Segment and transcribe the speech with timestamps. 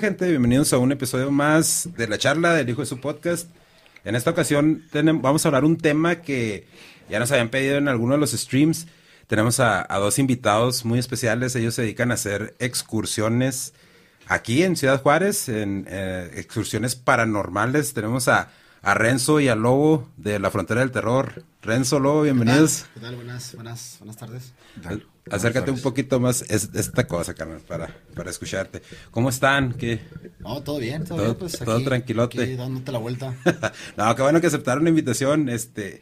[0.00, 0.30] Hey, ¿qué transa, gente?
[0.30, 3.50] Bienvenidos a un episodio más de la charla del hijo de su podcast.
[4.04, 4.82] En esta ocasión
[5.20, 6.66] vamos a hablar un tema que
[7.10, 8.86] ya nos habían pedido en alguno de los streams.
[9.26, 11.54] Tenemos a, dos invitados muy especiales.
[11.54, 13.74] Ellos se dedican a hacer excursiones
[14.26, 17.92] aquí en Ciudad Juárez, en eh, excursiones paranormales.
[17.92, 18.48] Tenemos a,
[18.82, 21.44] Renzo y a Lobo de la Frontera del Terror.
[21.60, 22.86] Renzo, Lobo, bienvenidos.
[22.94, 23.16] ¿Qué tal?
[23.16, 24.52] Buenas, buenas, buenas tardes.
[25.28, 28.82] Acércate un poquito más es, esta cosa, carnal, para, para escucharte.
[29.10, 29.74] ¿Cómo están?
[29.74, 30.00] ¿Qué?
[30.38, 32.42] No, todo bien, todo, bien, pues todo tranquilote.
[32.42, 33.34] Aquí dándote la vuelta.
[33.96, 35.48] no, qué bueno que aceptaron la invitación.
[35.48, 36.00] Este,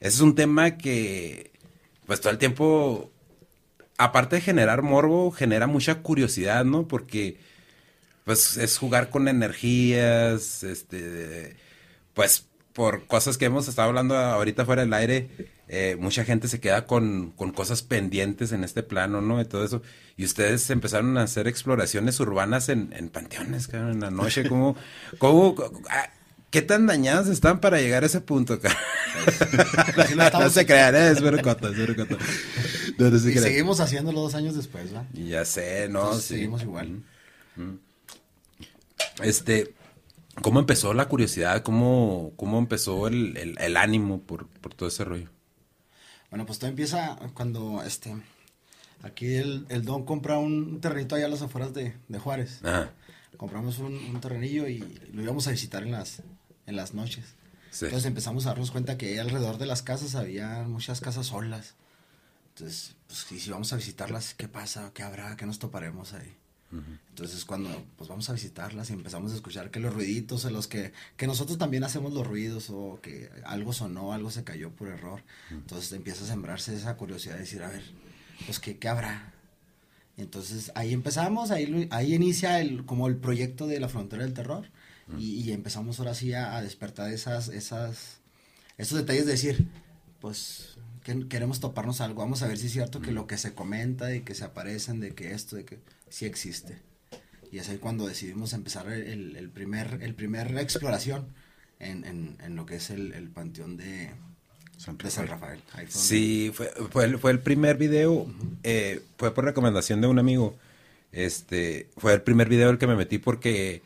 [0.00, 1.50] ese es un tema que,
[2.06, 3.10] pues todo el tiempo,
[3.98, 6.86] aparte de generar morbo, genera mucha curiosidad, ¿no?
[6.86, 7.38] Porque,
[8.24, 11.56] pues es jugar con energías, este,
[12.14, 15.30] pues por cosas que hemos estado hablando ahorita fuera del aire,
[15.66, 19.40] eh, mucha gente se queda con, cosas pendientes en este plano, ¿no?
[19.40, 19.80] Y todo eso.
[20.18, 24.44] Y ustedes empezaron a hacer exploraciones urbanas en, panteones, cabrón, en la noche.
[24.48, 24.76] ¿Cómo,
[25.16, 25.56] cómo,
[25.88, 26.10] ah,
[26.50, 28.78] qué tan dañadas están para llegar a ese punto, cabrón?
[30.38, 31.08] no se crean, ¿eh?
[31.12, 32.18] es verocota, es verocota.
[32.98, 35.06] y seguimos haciéndolo dos años después, ¿no?
[35.14, 36.12] Ya sé, ¿no?
[36.12, 37.02] Seguimos igual.
[39.22, 39.72] Este,
[40.42, 41.62] ¿Cómo empezó la curiosidad?
[41.62, 45.30] ¿Cómo, cómo empezó el, el, ánimo por, por, todo ese rollo?
[46.30, 48.14] Bueno, pues todo empieza cuando este
[49.02, 52.60] aquí el, el Don compra un terrenito allá a las afueras de, de Juárez.
[53.36, 54.78] Compramos un, un, terrenillo y
[55.12, 56.22] lo íbamos a visitar en las,
[56.66, 57.34] en las noches.
[57.72, 61.74] Entonces empezamos a darnos cuenta que alrededor de las casas había muchas casas solas.
[62.54, 64.90] Entonces, pues si vamos a visitarlas, ¿qué pasa?
[64.94, 65.36] ¿Qué habrá?
[65.36, 66.34] ¿Qué nos toparemos ahí?
[67.08, 70.66] Entonces cuando pues vamos a visitarlas y empezamos a escuchar que los ruiditos, en los
[70.66, 74.88] que, que nosotros también hacemos los ruidos o que algo sonó, algo se cayó por
[74.88, 77.82] error, entonces empieza a sembrarse esa curiosidad de decir, a ver,
[78.44, 79.32] pues qué, qué habrá.
[80.16, 84.66] Entonces ahí empezamos, ahí, ahí inicia el, como el proyecto de la frontera del terror
[85.18, 88.18] y, empezamos ahora sí a, despertar esas, esas,
[88.76, 89.68] esos detalles de decir,
[90.20, 90.76] pues
[91.28, 94.24] queremos toparnos algo, vamos a ver si es cierto que lo que se comenta, de
[94.24, 95.78] que se aparecen, de que esto, de que
[96.08, 96.78] sí existe.
[97.50, 101.28] Y es ahí cuando decidimos empezar el, el primer, el primer exploración
[101.78, 104.10] en, en, en, lo que es el, el panteón de
[104.76, 105.60] San Rafael.
[105.88, 108.26] sí, fue, fue, el, fue el primer video,
[108.62, 110.56] eh, fue por recomendación de un amigo.
[111.12, 113.80] Este, fue el primer video el que me metí porque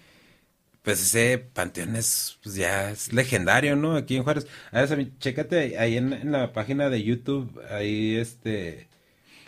[0.83, 3.97] pues ese panteón es, pues ya es legendario, ¿no?
[3.97, 4.47] Aquí en Juárez.
[4.73, 8.89] A ver, chécate ahí en, en, la página de YouTube, ahí este,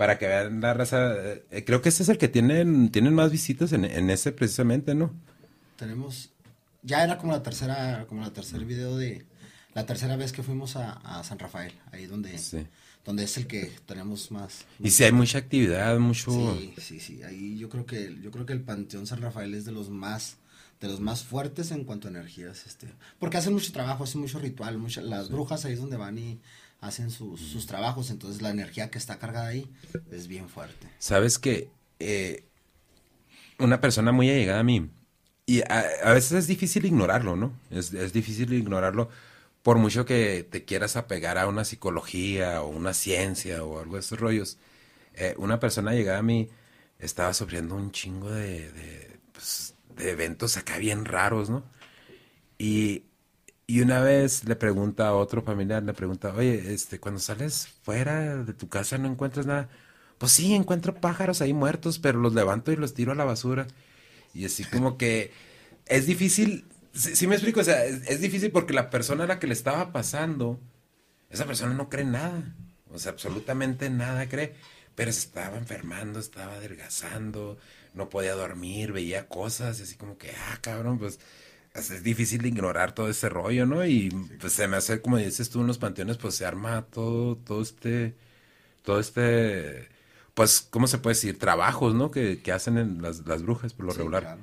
[0.02, 1.14] para que vean la raza.
[1.14, 5.14] Eh, creo que ese es el que tienen, tienen más visitas en, ese precisamente, ¿no?
[5.76, 6.32] Tenemos,
[6.82, 9.24] ya era como la tercera, como la tercer video de,
[9.74, 12.36] la tercera vez que fuimos a, San Rafael, ahí donde,
[13.04, 14.66] donde es el que tenemos más.
[14.80, 16.32] Y si hay mucha actividad, mucho.
[16.58, 19.64] Sí, sí, sí, ahí yo creo que, yo creo que el Panteón San Rafael es
[19.66, 20.38] de los más
[20.80, 22.88] de los más fuertes en cuanto a energías, este,
[23.20, 26.40] porque hacen mucho trabajo, hacen mucho ritual, muchas, las brujas ahí es donde van y
[26.82, 29.70] hacen sus, sus, trabajos, entonces la energía que está cargada ahí
[30.10, 30.88] es bien fuerte.
[30.98, 31.70] Sabes que
[32.00, 32.44] eh,
[33.58, 34.90] una persona muy allegada a mí,
[35.46, 37.52] y a, veces es difícil ignorarlo, ¿no?
[37.70, 39.08] Es, es, difícil ignorarlo
[39.62, 44.00] por mucho que te quieras apegar a una psicología o una ciencia o algo de
[44.00, 44.58] esos rollos.
[45.14, 46.48] Eh, una persona llegada a mí
[46.98, 51.64] estaba sufriendo un chingo de, de, pues, de eventos acá bien raros, ¿no?
[52.58, 53.04] Y
[53.72, 58.36] y una vez le pregunta a otro familiar, le pregunta, oye, este, cuando sales fuera
[58.44, 59.70] de tu casa no encuentras nada.
[60.18, 63.66] Pues sí, encuentro pájaros ahí muertos, pero los levanto y los tiro a la basura.
[64.34, 65.32] Y así como que
[65.86, 69.46] es difícil, sí, me explico, o sea, es, difícil porque la persona a la que
[69.46, 70.60] le estaba pasando,
[71.30, 72.54] esa persona no cree nada,
[72.90, 74.54] o sea, absolutamente nada cree,
[74.94, 77.56] pero se estaba enfermando, estaba adelgazando,
[77.94, 81.18] no podía dormir, veía cosas, y así como que, ah, cabrón, pues
[81.74, 83.84] es difícil ignorar todo ese rollo, ¿no?
[83.86, 84.10] Y
[84.40, 87.62] pues se me hace, como dices tú, en los panteones, pues se arma todo, todo
[87.62, 88.14] este,
[88.82, 89.88] todo este,
[90.34, 91.38] pues, ¿cómo se puede decir?
[91.38, 92.10] Trabajos, ¿no?
[92.10, 94.38] Que, que hacen en las, las, brujas, por lo regular.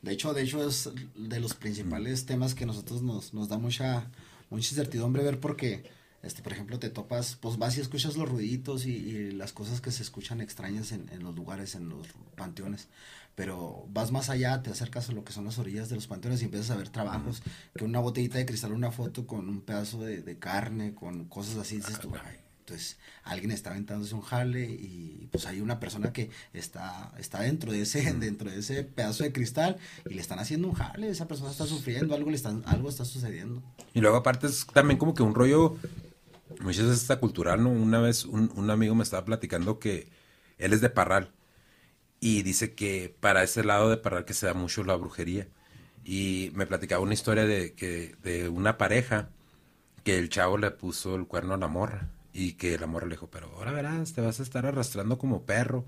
[0.00, 4.10] De hecho, de hecho, es de los principales temas que nosotros nos, nos da mucha,
[4.48, 5.90] mucha incertidumbre ver porque,
[6.22, 9.82] este, por ejemplo, te topas, pues vas y escuchas los ruiditos y, y las cosas
[9.82, 12.88] que se escuchan extrañas en, en los lugares, en los panteones
[13.36, 16.40] pero vas más allá, te acercas a lo que son las orillas de los panteones
[16.40, 17.42] y empiezas a ver trabajos,
[17.76, 21.76] que una botellita de cristal, una foto con un pedazo de, carne, con cosas así,
[21.76, 22.10] dices tú,
[22.60, 27.70] entonces alguien está aventándose un jale y pues hay una persona que está, está dentro,
[27.70, 29.76] de ese, dentro de ese pedazo de cristal
[30.08, 33.04] y le están haciendo un jale, esa persona está sufriendo, algo, le están, algo está
[33.04, 33.62] sucediendo.
[33.92, 35.76] Y luego aparte es también como que un rollo,
[36.60, 37.70] muchas veces está cultural, ¿no?
[37.70, 40.08] Una vez un, un amigo me estaba platicando que
[40.58, 41.35] él es de Parral
[42.20, 45.48] y dice que para ese lado de Parral que se da mucho la brujería.
[46.04, 49.28] Y me platicaba una historia de, que, de una pareja
[50.04, 53.14] que el chavo le puso el cuerno a la morra y que la morra le
[53.14, 55.84] dijo, pero ahora verás, te vas a estar arrastrando como perro.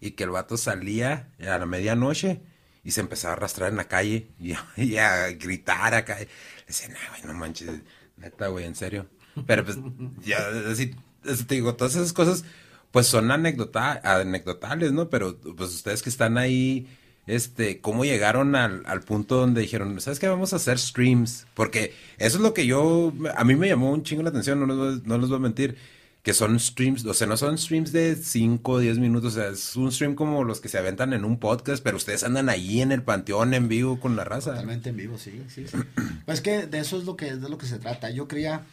[0.00, 2.40] Y que el vato salía a la medianoche
[2.82, 4.54] y se empezaba a arrastrar en la calle y,
[4.96, 6.18] a gritar acá.
[6.66, 7.70] Decía, no, güey, no manches,
[8.16, 9.06] neta, güey, en serio.
[9.46, 9.78] Pero pues,
[10.24, 10.38] ya,
[10.70, 12.44] así, te digo, todas esas cosas,
[12.90, 15.08] pues son anécdota anecdotales, ¿no?
[15.08, 16.88] Pero pues ustedes que están ahí,
[17.26, 20.28] este, ¿cómo llegaron al, al punto donde dijeron, ¿sabes qué?
[20.28, 21.46] Vamos a hacer streams.
[21.54, 24.90] Porque eso es lo que yo, a mí me llamó un chingo la atención, no
[24.90, 25.76] les, no les voy a mentir
[26.22, 29.48] que son streams, o sea, no son streams de 5 o 10 minutos, o sea,
[29.48, 32.82] es un stream como los que se aventan en un podcast, pero ustedes andan ahí
[32.82, 34.50] en el panteón en vivo con la raza.
[34.50, 35.78] Totalmente en vivo, sí, sí, sí.
[36.26, 38.10] pues que de eso es lo que de lo que se trata.
[38.10, 38.66] Yo creía,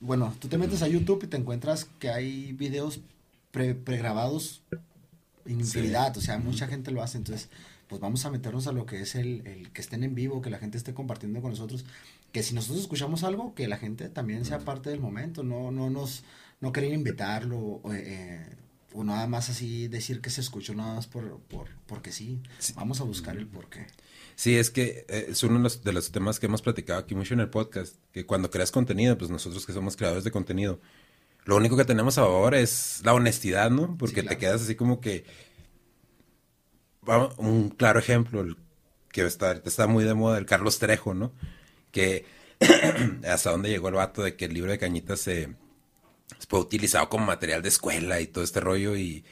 [0.00, 3.00] bueno, tú te metes a YouTube y te encuentras que hay videos
[3.50, 4.62] pre pregrabados
[5.46, 7.48] en infinidad, o sea, mucha gente lo hace, entonces,
[7.88, 10.50] pues vamos a meternos a lo que es el, el que estén en vivo, que
[10.50, 11.84] la gente esté compartiendo con nosotros,
[12.32, 15.90] que si nosotros escuchamos algo, que la gente también sea parte del momento, no, no
[15.90, 16.24] nos
[16.60, 18.46] no querer invitarlo eh,
[18.92, 22.40] o nada más así decir que se escuchó nada más por, por porque sí.
[22.74, 23.86] Vamos a buscar el por qué.
[24.36, 27.40] Sí, es que eh, es uno de los, temas que hemos platicado aquí mucho en
[27.40, 30.80] el podcast, que cuando creas contenido, pues nosotros que somos creadores de contenido,
[31.44, 33.96] lo único que tenemos ahora es la honestidad, ¿no?
[33.98, 35.24] Porque te quedas así como que...
[37.38, 38.56] Un claro ejemplo, el
[39.10, 41.32] que está, está muy de moda, el Carlos Trejo, ¿no?
[41.90, 42.24] Que
[43.28, 45.56] hasta dónde llegó el vato de que el libro de Cañitas se
[46.48, 49.24] fue utilizado como material de escuela y todo este rollo y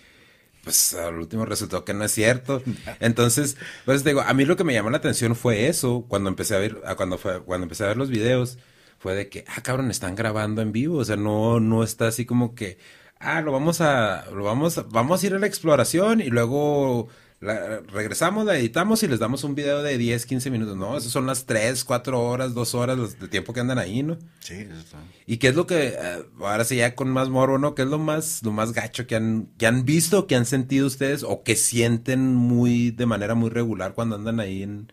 [0.64, 2.62] pues al último resultó que no es cierto.
[3.00, 6.56] Entonces, pues digo, a mí lo que me llamó la atención fue eso, cuando empecé
[6.56, 8.58] a ver, cuando fue, cuando empecé a ver los videos,
[8.98, 12.26] fue de que, ah, cabrón, están grabando en vivo, o sea, no, no está así
[12.26, 12.78] como que,
[13.20, 17.08] ah, lo vamos a, lo vamos, vamos a ir a la exploración y luego
[17.40, 20.96] la, regresamos, la editamos y les damos un video de 10, 15 minutos, ¿no?
[20.96, 24.18] Esas son las 3, 4 horas, 2 horas de tiempo que andan ahí, ¿no?
[24.40, 24.98] Sí, eso está.
[25.26, 27.76] ¿Y qué es lo que, eh, ahora sí ya con más morbo, ¿no?
[27.76, 30.88] ¿Qué es lo más, lo más gacho que han, que han visto, que han sentido
[30.88, 34.92] ustedes o que sienten muy, de manera muy regular cuando andan ahí en,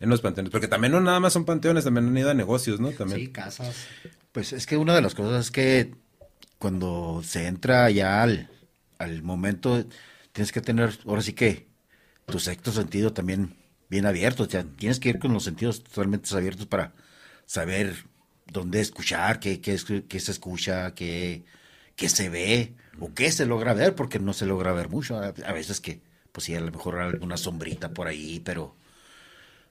[0.00, 0.50] en los panteones?
[0.50, 2.90] Porque también no nada más son panteones, también han ido a negocios, ¿no?
[2.90, 3.20] También.
[3.20, 3.86] Sí, casas.
[4.32, 5.94] Pues es que una de las cosas es que
[6.58, 8.50] cuando se entra ya al,
[8.98, 9.84] al momento,
[10.32, 11.66] tienes que tener, ahora sí que,
[12.26, 13.56] tu sexto sentido también
[13.88, 14.44] bien abierto.
[14.44, 16.92] O sea, tienes que ir con los sentidos totalmente abiertos para
[17.46, 17.94] saber
[18.46, 19.78] dónde escuchar, qué, qué,
[20.08, 21.44] qué se escucha, qué,
[21.94, 25.18] qué, se ve o qué se logra ver, porque no se logra ver mucho.
[25.18, 26.00] A, veces que,
[26.32, 28.74] pues sí, a lo mejor alguna sombrita por ahí, pero,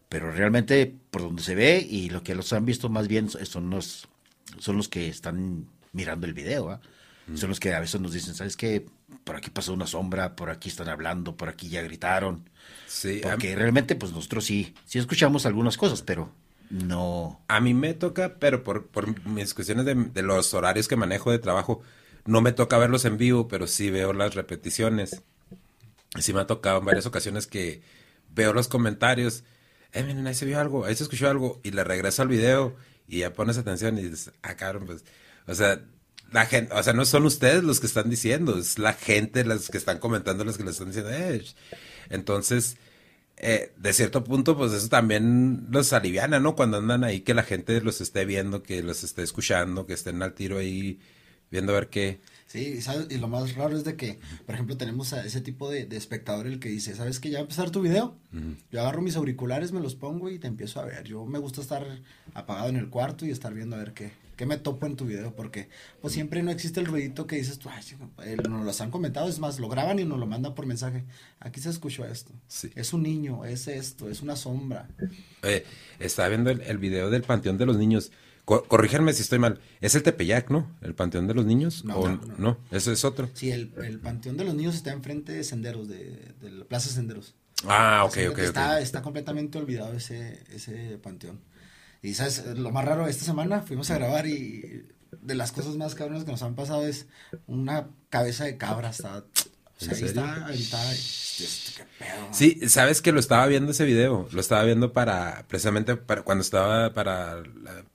[0.09, 3.69] pero realmente por donde se ve y lo que los han visto más bien son
[3.69, 4.07] los,
[4.59, 6.79] son los que están mirando el video.
[7.33, 8.85] Son los que a veces nos dicen, ¿sabes qué?
[9.23, 12.47] Por aquí pasó una sombra, por aquí están hablando, por aquí ya gritaron.
[12.85, 13.19] Sí.
[13.23, 16.31] Porque realmente, pues nosotros sí, sí escuchamos algunas cosas, pero
[16.69, 17.41] no.
[17.47, 21.39] A mí me toca, pero por, por mis cuestiones de, los horarios que manejo de
[21.39, 21.81] trabajo,
[22.25, 25.23] no me toca verlos en vivo, pero sí veo las repeticiones.
[26.19, 27.81] Sí me ha tocado en varias ocasiones que
[28.33, 29.43] veo los comentarios.
[29.95, 32.75] Eh, miren, ahí se vio algo, ahí se escuchó algo, y le regreso al video
[33.07, 35.05] y ya pones atención y dices, ah, cabrón, pues,
[35.47, 35.81] o sea,
[36.31, 39.69] la gente, o sea, no son ustedes los que están diciendo, es la gente los
[39.69, 41.45] que están comentando los que les están diciendo, eh.
[42.09, 42.77] Entonces,
[43.37, 46.55] eh, de cierto punto, pues eso también los aliviana, ¿no?
[46.55, 50.21] Cuando andan ahí, que la gente los esté viendo, que los esté escuchando, que estén
[50.23, 50.99] al tiro ahí,
[51.51, 52.19] viendo a ver qué.
[52.55, 55.87] Sí, y lo más raro es de que, por ejemplo, tenemos a ese tipo de,
[55.91, 58.15] espectador el que dice, ¿sabes que ya va a empezar tu video?
[58.71, 61.03] Yo agarro mis auriculares, me los pongo y te empiezo a ver.
[61.03, 61.85] Yo me gusta estar
[62.33, 65.05] apagado en el cuarto y estar viendo a ver qué, ¿Qué me topo en tu
[65.05, 65.33] video?
[65.33, 65.69] Porque
[66.01, 69.39] pues siempre no existe el ruidito que dices tú, ay, nos lo han comentado, es
[69.39, 71.05] más, lo graban y nos lo mandan por mensaje.
[71.39, 72.33] Aquí se escuchó esto.
[72.47, 72.69] Sí.
[72.75, 74.89] Es un niño, es esto, es una sombra.
[75.41, 75.63] Oye,
[75.99, 78.11] estaba viendo el, video del Panteón de los Niños.
[78.45, 79.59] Corríjanme si estoy mal.
[79.81, 80.71] Es el Tepeyac, ¿no?
[80.81, 81.83] El Panteón de los Niños.
[81.83, 82.57] No, no, no.
[82.71, 83.29] ese es otro.
[83.33, 83.69] Sí, el,
[84.01, 87.35] Panteón de los Niños está enfrente de Senderos, de, de la Plaza Senderos.
[87.67, 88.39] Ah, ok, ok.
[88.39, 91.39] Está, está completamente olvidado ese, ese panteón.
[92.01, 94.87] Y sabes, lo más raro, esta semana fuimos a grabar y
[95.21, 97.07] de las cosas más cabronas que nos han pasado es
[97.47, 98.89] una cabeza de cabra.
[98.89, 99.25] Está,
[99.79, 100.77] o sea, ahí está, ahí está.
[101.77, 104.27] Qué pedo, sí, sabes que lo estaba viendo ese video.
[104.31, 107.43] Lo estaba viendo para, precisamente para cuando estaba para,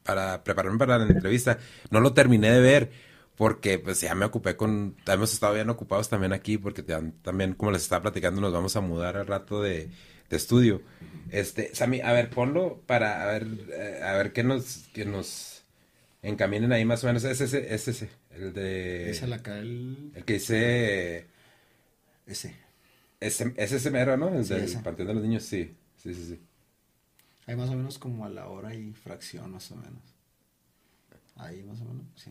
[0.03, 1.59] para prepararme para la entrevista.
[1.91, 2.91] No lo terminé de ver
[3.37, 7.71] porque pues ya me ocupé con, hemos estado bien ocupados también aquí porque también como
[7.71, 9.89] les estaba platicando nos vamos a mudar al rato de,
[10.29, 10.83] de estudio.
[11.31, 15.65] Este, Sammy, a ver, ponlo para a ver, eh, a ver qué nos, que nos
[16.23, 17.25] encaminen ahí más o menos.
[17.25, 19.11] Es ese, es ese, el de.
[19.11, 20.13] Es el acá, el.
[20.15, 21.27] El que dice.
[22.31, 22.55] Ese.
[23.19, 24.29] Es, es ese mero, ¿no?
[24.29, 25.77] El del Panteón de los Niños, sí.
[25.97, 26.41] Sí, sí, sí.
[27.47, 30.15] Hay más o menos como a la hora y fracción, más o menos.
[31.35, 32.31] Ahí más o menos, sí.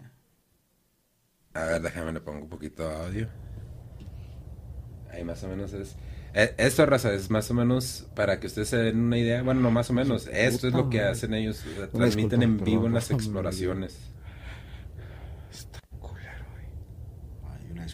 [1.54, 3.30] A ver, déjame le pongo un poquito de audio.
[5.12, 5.98] Ahí más o menos es.
[6.34, 9.42] Eh, esto, raza, es más o menos para que ustedes se den una idea.
[9.44, 10.28] Bueno, no más o menos.
[10.28, 11.62] Esto es lo que hacen ellos.
[11.92, 14.00] transmiten en vivo en las exploraciones.
[15.52, 16.66] Está culero, güey.
[17.52, 17.86] Ay, una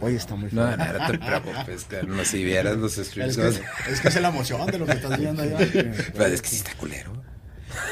[0.00, 0.64] Oye, está muy feo.
[0.64, 3.36] No, no, te preocupes, no, si vieras los streams.
[3.38, 5.58] Es que, es que es la emoción de lo que estás viendo allá.
[5.58, 7.12] Pero es que sí está culero.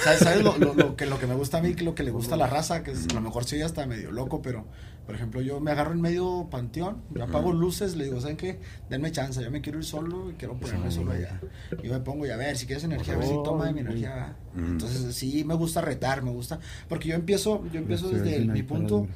[0.02, 2.38] ¿Sabes, lo, lo, que, lo que me gusta a mí, lo que le gusta a
[2.38, 2.82] la raza?
[2.82, 4.66] Que es, a lo mejor soy hasta medio loco, pero
[5.06, 8.58] por ejemplo, yo me agarro en medio panteón, yo apago luces, le digo, ¿saben qué?
[8.88, 11.40] Denme chance, yo me quiero ir solo y quiero ponerme solo allá.
[11.82, 13.80] Y me pongo y a ver, si quieres energía, a ver si toma de mi
[13.80, 14.34] energía.
[14.56, 16.58] Entonces, sí, me gusta retar, me gusta,
[16.88, 19.06] porque yo empiezo, yo empiezo desde mi punto,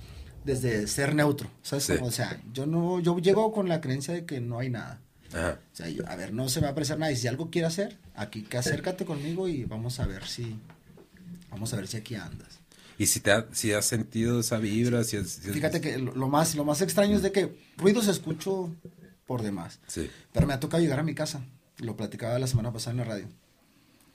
[0.48, 1.90] desde ser neutro, ¿sabes?
[2.00, 4.98] O sea, yo no, yo llego con la creencia de que no hay nada.
[5.28, 7.12] O sea, a ver, no se va a apreciar nada.
[7.12, 10.58] Y si algo quiere hacer, aquí acércate conmigo y vamos a ver si,
[11.50, 12.60] vamos a ver si aquí andas.
[12.96, 16.80] Y si te si has sentido esa vibra, si, Fíjate que lo, más, lo más
[16.80, 18.74] extraño es de que ruidos escucho
[19.26, 19.80] por demás.
[19.86, 20.10] Sí.
[20.32, 21.44] Pero me ha tocado llegar a mi casa.
[21.76, 23.28] Lo platicaba la semana pasada en la radio.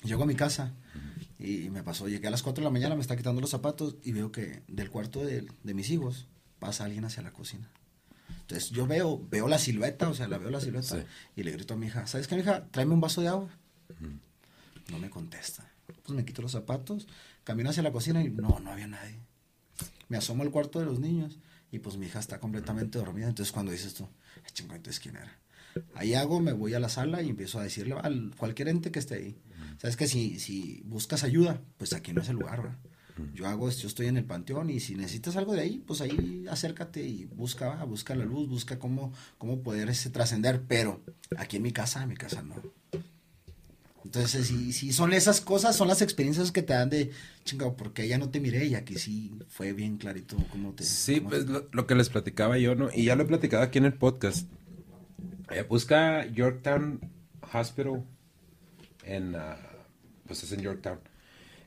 [0.04, 0.74] Llego a mi casa
[1.44, 3.98] y me pasó, llegué a las 4 de la mañana, me está quitando los zapatos
[4.02, 7.70] y veo que del cuarto de, de mis hijos pasa alguien hacia la cocina.
[8.42, 11.74] Entonces yo veo, veo la silueta, o sea, la veo la silueta y le grito
[11.74, 12.66] a mi hija, ¿sabes qué, mi hija?
[12.72, 13.50] Tráeme un vaso de agua.
[14.90, 15.70] No me contesta.
[15.86, 17.08] Pues me quito los zapatos,
[17.44, 19.20] camino hacia la cocina y no, no había nadie.
[20.08, 21.40] Me asomo al cuarto de los niños
[21.72, 23.28] y pues mi hija está completamente dormida.
[23.28, 25.40] Entonces cuando dices tú, ah, chingo, entonces quién era.
[25.96, 29.00] Ahí hago, me voy a la sala y empiezo a decirle a cualquier ente que
[29.00, 29.38] esté ahí.
[29.78, 32.78] Sabes que si, si buscas ayuda, pues aquí no es el lugar, ¿verdad?
[33.34, 36.46] Yo hago, yo estoy en el panteón y si necesitas algo de ahí, pues ahí
[36.50, 41.02] acércate y busca, busca la luz, busca cómo, cómo poder ese trascender, pero
[41.38, 42.56] aquí en mi casa, en mi casa no.
[44.04, 47.12] Entonces, si, si son esas cosas, son las experiencias que te dan de,
[47.46, 50.84] chingado, porque ya no te miré y aquí sí fue bien clarito cómo te...
[50.84, 52.90] Sí, pues Lo, que les platicaba yo, ¿no?
[52.94, 54.48] Y ya lo he platicado aquí en el podcast.
[55.52, 57.00] Eh, busca Yorktown
[57.54, 58.04] Hospital
[59.06, 59.56] en, uh,
[60.28, 61.00] pues es en Yorktown.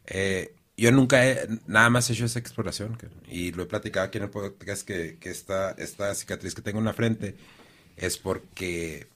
[0.07, 2.99] Eh, yo nunca he, nada más he hecho esa exploración.
[3.29, 6.79] Y lo he platicado aquí en el podcast que, que esta, esta cicatriz que tengo
[6.79, 7.37] en la frente
[7.97, 9.07] es porque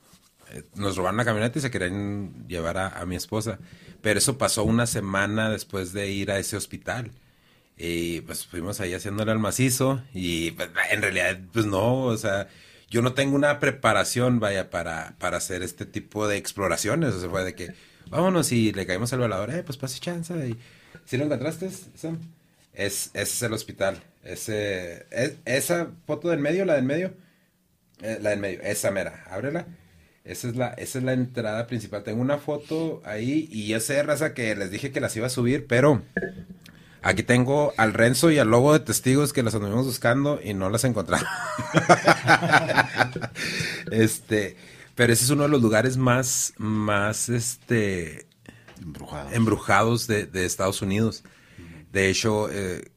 [0.53, 3.59] eh, nos robaron la camioneta y se querían llevar a, mi esposa.
[4.03, 7.11] Pero eso pasó una semana después de ir a ese hospital.
[7.77, 10.03] Y pues fuimos ahí haciéndole al macizo.
[10.15, 12.49] Y pues, en realidad, pues no, o sea,
[12.91, 17.15] yo no tengo una preparación, vaya, para, para hacer este tipo de exploraciones.
[17.15, 17.75] O sea, fue de que,
[18.11, 20.35] vámonos y le caímos al volador, eh, pues pase chance.
[20.35, 20.57] Y
[21.07, 22.19] ¿Sí lo encontraste, Sam?
[22.73, 24.03] Es, ese es el hospital.
[24.23, 27.15] Ese, es, esa foto del medio, la del medio,
[28.03, 29.67] eh, la del medio, esa mera, ábrela.
[30.25, 32.03] Esa es, la, esa es la entrada principal.
[32.03, 35.31] Tengo una foto ahí y ya sé, raza, que les dije que las iba a
[35.31, 36.03] subir, pero
[37.03, 40.69] aquí tengo al Renzo y al lobo de testigos que las anduvimos buscando y no
[40.69, 41.27] las encontramos.
[43.91, 44.57] este,
[45.01, 48.27] pero ese es uno de los lugares más, más, este,
[49.33, 51.25] embrujados, de, Estados Unidos.
[51.91, 52.93] De hecho, eh,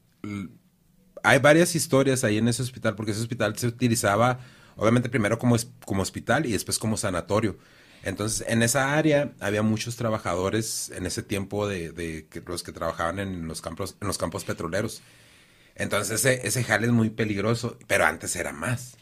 [1.24, 4.42] hay varias historias ahí en ese hospital, porque ese hospital se utilizaba,
[4.76, 5.56] obviamente, primero como,
[5.86, 7.58] como hospital y después como sanatorio.
[8.04, 13.48] Entonces, en esa área había muchos trabajadores en ese tiempo de, los que trabajaban en
[13.48, 15.02] los campos, en los campos petroleros.
[15.76, 18.98] Entonces, ese, ese jale es muy peligroso, pero antes era más.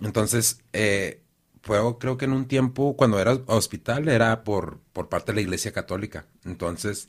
[0.00, 1.20] Entonces, eh,
[1.64, 5.42] fue creo que en un tiempo, cuando era hospital, era por, por parte de la
[5.42, 6.26] Iglesia Católica.
[6.44, 7.08] Entonces,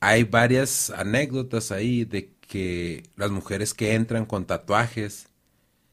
[0.00, 5.28] hay varias anécdotas ahí de que las mujeres que entran con tatuajes,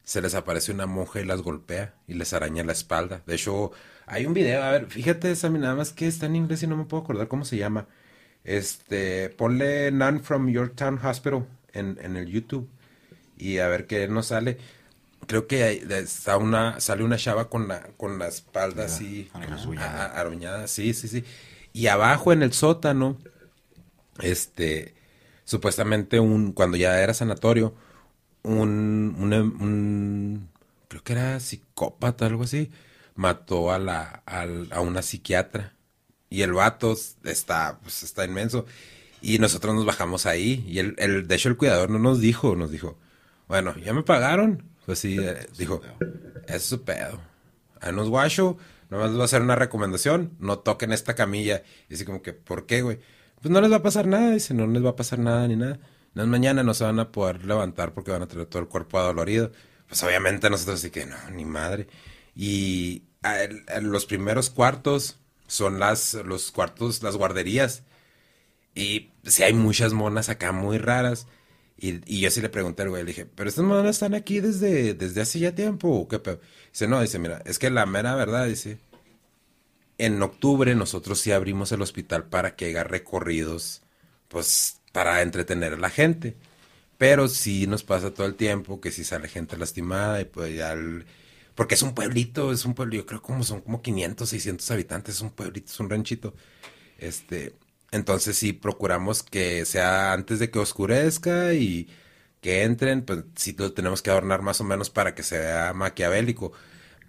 [0.04, 3.22] se les aparece una monja y las golpea y les araña la espalda.
[3.26, 3.72] De hecho,
[4.06, 6.76] hay un video, a ver, fíjate, Sammy, nada más que está en inglés y no
[6.76, 7.88] me puedo acordar cómo se llama.
[8.44, 12.68] Este, ponle None from Yorktown Hospital en, en el YouTube
[13.36, 14.58] y a ver qué nos sale
[15.26, 20.94] creo que está una, sale una chava con la, con la espalda así, aruñada, sí,
[20.94, 21.24] sí, sí.
[21.72, 23.18] Y abajo en el sótano,
[24.20, 24.94] este,
[25.44, 27.74] supuestamente un, cuando ya era sanatorio,
[28.42, 30.48] un, un,
[30.88, 32.70] creo que era psicópata, algo así,
[33.14, 35.74] mató a la, a, una psiquiatra.
[36.30, 38.66] Y el vato está, pues está inmenso.
[39.22, 40.64] Y nosotros nos bajamos ahí.
[40.68, 42.98] Y el, el, de hecho el cuidador no nos dijo, nos dijo,
[43.48, 45.82] bueno, ya me pagaron, pues sí, eh, dijo,
[46.46, 47.20] es su pedo.
[47.80, 48.56] A unos guacho,
[48.88, 51.64] nomás les voy a hacer una recomendación, no toquen esta camilla.
[51.90, 53.00] Y así como que, ¿por qué, güey?
[53.42, 55.56] Pues no les va a pasar nada, dice, no les va a pasar nada ni
[55.56, 55.80] nada.
[56.14, 58.98] No, mañana no se van a poder levantar porque van a tener todo el cuerpo
[58.98, 59.50] adolorido.
[59.88, 61.88] Pues obviamente nosotros así que, no, ni madre.
[62.34, 63.02] Y
[63.82, 67.82] los primeros cuartos son las, los cuartos, las guarderías.
[68.74, 71.26] Y si hay muchas monas acá muy raras.
[71.78, 74.94] Y, yo sí le pregunté al güey, le dije, pero estas monas están aquí desde,
[74.94, 76.18] desde hace ya tiempo, ¿o qué
[76.72, 78.78] Dice, no, dice, mira, es que la mera verdad, dice,
[79.98, 83.82] en octubre nosotros sí abrimos el hospital para que haga recorridos,
[84.28, 86.36] pues, para entretener a la gente.
[86.98, 90.74] Pero sí nos pasa todo el tiempo que si sale gente lastimada y pues ya...
[91.54, 95.16] porque es un pueblito, es un pueblo, yo creo como son como 500, 600 habitantes,
[95.16, 96.34] es un pueblito, es un ranchito.
[96.98, 97.54] Este,
[97.96, 101.88] entonces sí procuramos que sea antes de que oscurezca y
[102.40, 106.52] que entren, pues sí lo tenemos que adornar más o menos para que sea maquiavélico.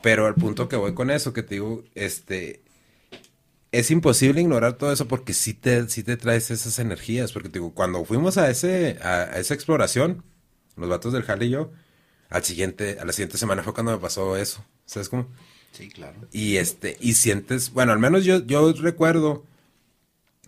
[0.02, 2.64] Pero al punto que voy con eso, que te digo, este,
[3.72, 7.32] es imposible ignorar todo eso porque sí te, sí te traes esas energías.
[7.34, 10.24] Porque te digo, cuando fuimos a ese, a, esa exploración,
[10.76, 11.72] los vatos del Jale y yo,
[12.30, 14.66] al siguiente, a la siguiente semana fue cuando me pasó eso.
[14.86, 15.28] ¿Sabes cómo?
[15.72, 16.16] Sí, claro.
[16.32, 19.46] Y este, y sientes, bueno, al menos yo, yo recuerdo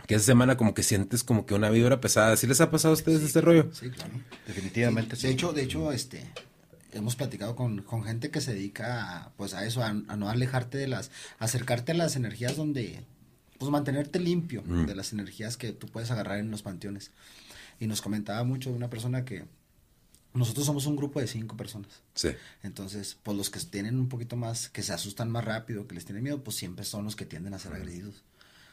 [0.09, 2.35] que esa semana como que sientes como que una vibra pesada.
[2.35, 3.69] ¿Sí les ha pasado a ustedes este rollo?
[3.71, 4.11] Sí, claro.
[4.47, 5.15] Definitivamente.
[5.15, 6.25] Sí, De hecho, de hecho, este,
[6.93, 10.87] hemos platicado con, gente que se dedica a, pues a eso, a, no alejarte de
[10.87, 13.03] las, acercarte a las energías donde,
[13.59, 14.87] pues mantenerte limpio mm.
[14.87, 17.11] de las energías que tú puedes agarrar en los panteones.
[17.79, 19.45] Y nos comentaba mucho una persona que
[20.33, 22.01] nosotros somos un grupo de cinco personas.
[22.15, 22.29] Sí.
[22.63, 26.05] Entonces, pues los que tienen un poquito más, que se asustan más rápido, que les
[26.05, 28.23] tienen miedo, pues siempre son los que tienden a ser agredidos.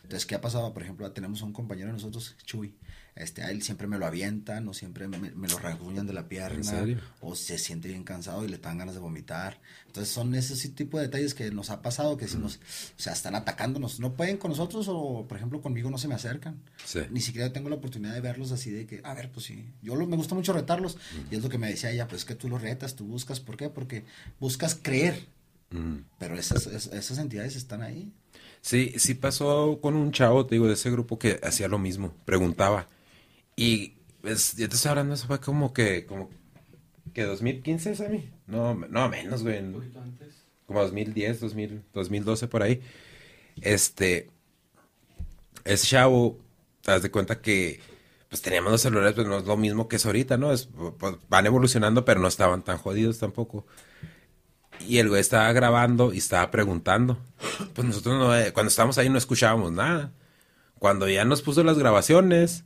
[0.07, 0.73] Entonces, ¿qué ha pasado?
[0.73, 2.77] Por ejemplo, tenemos a un compañero de nosotros, Chuy.
[3.17, 6.87] Este, a él siempre me lo avientan o siempre me, lo rasguñan de la pierna.
[7.21, 9.61] O se siente bien cansado y le dan ganas de vomitar.
[9.89, 12.61] Entonces, son ese tipo de detalles que nos ha pasado que decimos,
[12.97, 13.99] o sea, están atacándonos.
[13.99, 16.63] No pueden con nosotros o, por ejemplo, conmigo no se me acercan.
[17.11, 19.73] Ni siquiera tengo la oportunidad de verlos así de que, a ver, pues sí.
[19.83, 20.99] Yo me gusta mucho retarlos.
[21.33, 23.41] Y es lo que me decía ella, pues es que tú los retas, tú buscas.
[23.41, 23.71] ¿Por qué?
[23.71, 24.05] Porque
[24.39, 25.27] buscas creer.
[26.19, 28.13] Pero esas, esas entidades están ahí.
[28.67, 32.13] Sí, sí pasó con un chavo, te digo, de ese grupo que hacía lo mismo,
[32.25, 32.89] preguntaba.
[33.55, 36.29] Y pues, ya te estoy hablando, eso fue como que, como
[37.15, 38.29] que 2015, Sammy.
[38.49, 39.61] No, no menos, güey.
[39.61, 40.35] Un poquito antes.
[40.67, 42.83] Como 2010, 2000, 2012, por ahí.
[43.61, 44.31] Este,
[45.65, 46.37] ese chavo,
[46.83, 47.79] te das de cuenta que,
[48.29, 50.51] pues teníamos los celulares, pues no es lo mismo que es ahorita, ¿no?
[50.53, 53.65] Es, pues, van evolucionando, pero no estaban tan jodidos tampoco.
[54.81, 57.19] Y el güey estaba grabando y estaba preguntando.
[57.75, 60.13] Pues nosotros no, eh, cuando estábamos ahí no escuchábamos nada.
[60.79, 62.65] Cuando ya nos puso las grabaciones,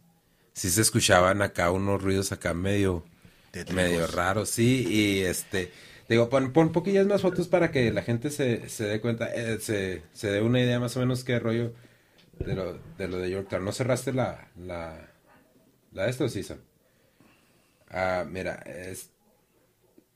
[0.52, 3.04] sí se escuchaban acá unos ruidos acá medio,
[3.72, 4.86] medio raros, sí.
[4.88, 5.72] Y este,
[6.08, 9.58] digo, pon, pon poquillas más fotos para que la gente se, se dé cuenta, eh,
[9.60, 11.72] se, se dé una idea más o menos qué rollo
[12.38, 13.64] de lo de, lo de Yorktown.
[13.64, 15.08] ¿No cerraste la, la,
[15.92, 16.26] la de esto,
[17.90, 19.10] Ah, mira, es, e,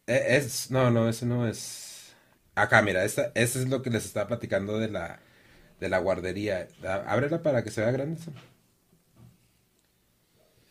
[0.06, 1.94] es, no, no, ese no es
[2.54, 5.20] Acá, mira, esta, es lo que les estaba platicando de la,
[5.80, 6.68] de la guardería.
[7.06, 8.20] Ábrela para que se vea grande.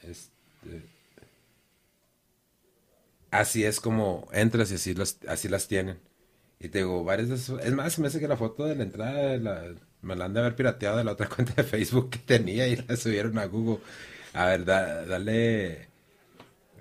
[0.03, 0.83] Este,
[3.31, 4.95] así es como entras y así,
[5.27, 5.99] así las tienen.
[6.59, 7.61] Y te digo, varias de esos.
[7.63, 9.37] Es más, me hace que la foto de la entrada
[10.01, 12.77] me la han de haber pirateado de la otra cuenta de Facebook que tenía y
[12.77, 13.79] la subieron a Google.
[14.33, 15.89] A ver, dale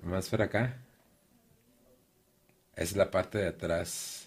[0.05, 0.82] más para acá.
[2.77, 4.23] Es la parte de atrás.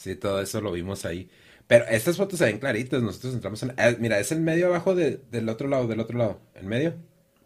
[0.00, 1.28] Sí, todo eso lo vimos ahí.
[1.66, 3.02] Pero estas fotos se ven claritas.
[3.02, 3.74] Nosotros entramos en.
[3.76, 6.40] Eh, mira, es el medio abajo del otro lado, del otro lado.
[6.54, 6.94] ¿El medio?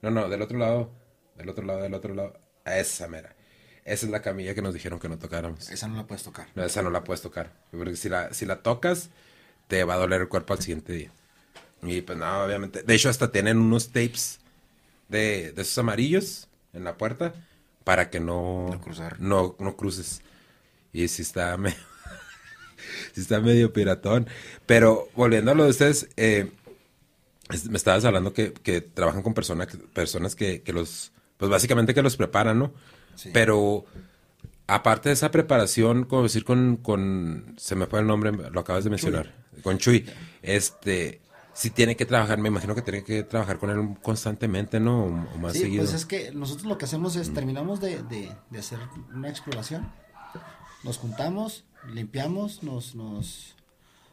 [0.03, 0.93] No, no, del otro lado.
[1.37, 2.39] Del otro lado, del otro lado.
[2.65, 3.35] Esa mera.
[3.85, 5.69] Esa es la camilla que nos dijeron que no tocáramos.
[5.69, 6.47] Esa no la puedes tocar.
[6.55, 7.53] No, esa no la puedes tocar.
[7.73, 9.11] Porque si la, si la tocas,
[9.67, 11.11] te va a doler el cuerpo al siguiente día.
[11.83, 12.85] Y pues no, obviamente.
[12.85, 14.39] De hecho, hasta tienen unos tapes
[15.09, 17.35] de, de esos amarillos en la puerta
[17.85, 19.21] para que no, no, cruzar.
[19.21, 20.23] no, no cruces.
[20.93, 21.77] Y si está medio
[23.13, 24.27] sí está medio piratón.
[24.67, 26.51] Pero volviendo a lo de ustedes, eh,
[27.69, 28.51] me estabas hablando que,
[28.95, 32.73] trabajan con personas, personas que, los, pues básicamente que los preparan, ¿no?
[33.33, 33.85] Pero
[34.67, 38.85] aparte de esa preparación, como decir con, con, se me fue el nombre, lo acabas
[38.85, 40.07] de mencionar, con Chuy,
[40.43, 41.21] este,
[41.55, 45.05] sí tiene que trabajar, me imagino que tiene que trabajar con él constantemente, ¿no?
[45.05, 48.79] O, más sí, pues es que nosotros lo que hacemos es, terminamos de, de hacer
[49.15, 49.91] una exploración,
[50.85, 53.55] nos juntamos, limpiamos, nos, nos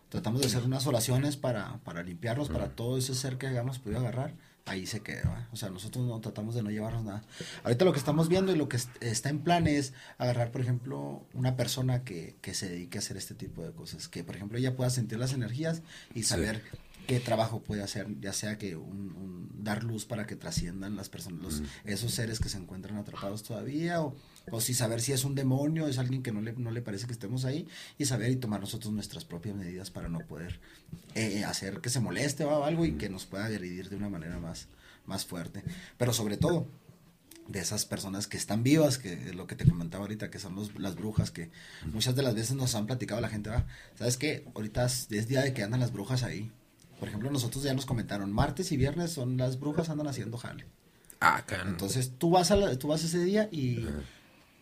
[0.09, 3.99] tratamos de hacer unas oraciones para, para limpiarnos, para todo ese ser que hayamos podido
[3.99, 5.49] agarrar, ahí se queda.
[5.51, 7.23] O sea, nosotros no tratamos de no llevarnos nada.
[7.63, 11.25] Ahorita lo que estamos viendo y lo que está en plan es agarrar, por ejemplo,
[11.33, 14.07] una persona que, que se dedique a hacer este tipo de cosas.
[14.07, 15.81] Que, por ejemplo, ella pueda sentir las energías
[16.13, 16.61] y saber
[17.07, 21.41] qué trabajo puede hacer, ya sea que un, dar luz para que trasciendan las personas,
[21.41, 24.15] los, esos seres que se encuentran atrapados todavía, o,
[24.49, 27.05] o si saber si es un demonio, es alguien que no le, no le parece
[27.05, 30.59] que estemos ahí, y saber y tomar nosotros nuestras propias medidas para no poder
[31.15, 34.39] eh, hacer que se moleste o algo y que nos pueda agredir de una manera
[34.39, 34.67] más,
[35.05, 35.63] más fuerte.
[35.97, 36.67] Pero sobre todo,
[37.47, 40.55] de esas personas que están vivas, que es lo que te comentaba ahorita, que son
[40.55, 41.49] los, las brujas, que
[41.91, 43.65] muchas de las veces nos han platicado la gente, va,
[43.97, 44.45] ¿sabes qué?
[44.55, 46.51] Ahorita es, día de que andan las brujas ahí.
[47.01, 50.67] Por ejemplo, nosotros ya nos comentaron, martes y viernes son las brujas andan haciendo jale.
[51.19, 53.87] Ah, Entonces tú vas, a tú vas ese día y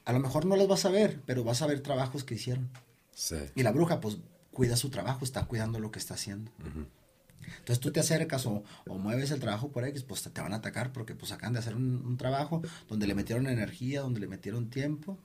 [0.06, 2.69] a lo mejor no las vas a ver, pero vas a ver trabajos que hicieron.
[3.13, 3.36] Sí.
[3.56, 4.19] Y la bruja pues
[4.54, 6.49] cuida su trabajo, está cuidando lo que está haciendo.
[7.43, 10.93] Entonces tú te acercas o, mueves el trabajo por X, pues te, van a atacar
[10.93, 15.19] porque pues acaban de hacer un, trabajo donde le metieron energía, donde le metieron tiempo.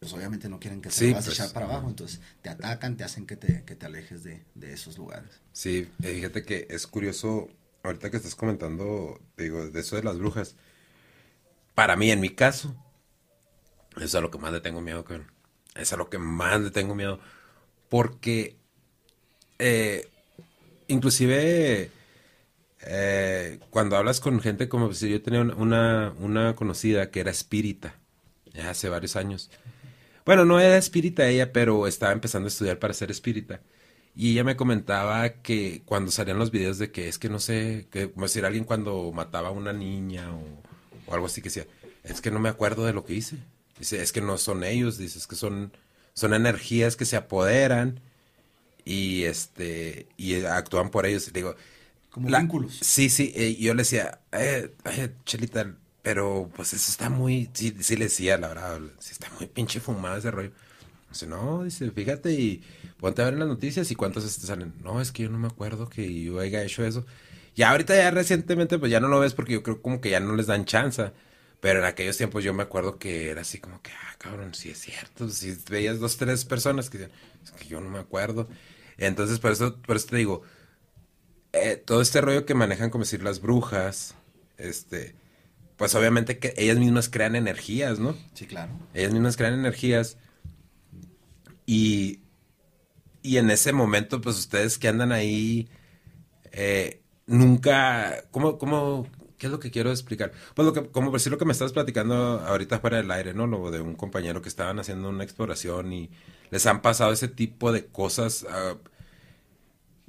[0.00, 2.96] Pues obviamente no quieren que te vas a pues, echar para abajo, entonces te atacan,
[2.96, 5.42] te hacen que te, que te alejes de, esos lugares.
[5.52, 7.48] Sí, fíjate que es curioso,
[7.82, 10.56] ahorita que estás comentando, digo, de eso de las brujas,
[11.74, 12.74] para mí, en mi caso,
[13.96, 15.30] eso es a lo que más le tengo miedo, cabrón.
[15.74, 17.20] Es a lo que más le tengo miedo.
[17.90, 18.56] Porque
[19.58, 20.08] eh,
[20.88, 21.90] inclusive
[22.80, 27.94] eh, cuando hablas con gente como si yo tenía una, una conocida que era espírita,
[28.54, 29.50] ya hace varios años.
[30.24, 33.60] Bueno, no era espírita ella, pero estaba empezando a estudiar para ser espírita.
[34.14, 37.86] Y ella me comentaba que cuando salían los videos de que es que no sé,
[37.90, 41.66] que como decir alguien cuando mataba a una niña o, algo así que decía,
[42.04, 43.36] es que no me acuerdo de lo que hice.
[43.78, 45.72] Dice, es que no son ellos, dice, es que son,
[46.12, 48.00] son energías que se apoderan
[48.84, 51.32] y este y actúan por ellos.
[51.32, 51.56] Digo,
[52.10, 52.78] como vínculos.
[52.82, 54.70] Sí, sí, eh, yo le decía, eh,
[55.24, 59.46] Chelita, pero pues eso está muy, sí, sí le decía, la verdad, sí está muy
[59.46, 60.52] pinche fumado ese rollo.
[61.10, 62.62] Dice, no, dice, fíjate y
[62.98, 64.74] ponte a ver en las noticias y cuántos este salen.
[64.82, 67.04] No, es que yo no me acuerdo que yo haya hecho eso.
[67.56, 70.20] Ya ahorita ya recientemente pues ya no lo ves porque yo creo como que ya
[70.20, 71.12] no les dan chance.
[71.60, 74.70] Pero en aquellos tiempos yo me acuerdo que era así como que, ah, cabrón, sí
[74.70, 75.28] es cierto.
[75.28, 78.48] Si veías dos, tres personas que decían, es que yo no me acuerdo.
[78.96, 80.42] Entonces, por eso, por eso te digo,
[81.52, 84.14] eh, todo este rollo que manejan, como decir, las brujas,
[84.58, 85.14] este,
[85.80, 88.14] pues obviamente que ellas mismas crean energías, ¿no?
[88.34, 88.70] Sí, claro.
[88.92, 90.18] Ellas mismas crean energías.
[91.64, 92.20] Y,
[93.22, 95.70] y en ese momento, pues ustedes que andan ahí,
[96.52, 99.06] eh, nunca, ¿cómo, cómo,
[99.38, 100.32] qué es lo que quiero explicar?
[100.54, 103.46] Pues lo que, como decir lo que me estás platicando ahorita fuera del aire, ¿no?
[103.46, 106.10] Lo de un compañero que estaban haciendo una exploración y
[106.50, 108.76] les han pasado ese tipo de cosas uh,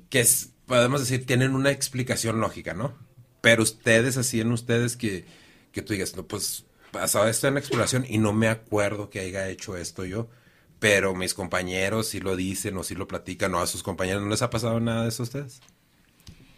[0.10, 0.28] que
[0.66, 2.94] podemos decir tienen una explicación lógica, ¿no?
[3.40, 5.26] Pero ustedes, así en ustedes que,
[5.72, 9.20] que tú digas, no, pues pasado esto en la exploración y no me acuerdo que
[9.20, 10.28] haya hecho esto yo,
[10.80, 14.30] pero mis compañeros sí lo dicen o sí lo platican o a sus compañeros no
[14.30, 15.62] les ha pasado nada de eso a ustedes.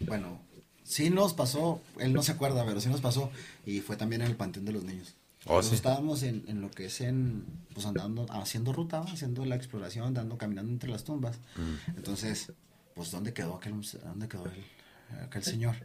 [0.00, 0.40] Bueno,
[0.82, 3.30] sí nos pasó, él no se acuerda, pero sí nos pasó
[3.64, 5.14] y fue también en el Panteón de los Niños.
[5.46, 10.06] Oh, estábamos en, en, lo que es en, pues andando, haciendo ruta, haciendo la exploración,
[10.06, 11.38] andando, caminando entre las tumbas.
[11.56, 11.98] Mm.
[11.98, 12.50] Entonces,
[12.94, 13.74] pues, ¿dónde quedó aquel,
[14.04, 15.76] dónde quedó el, aquel señor?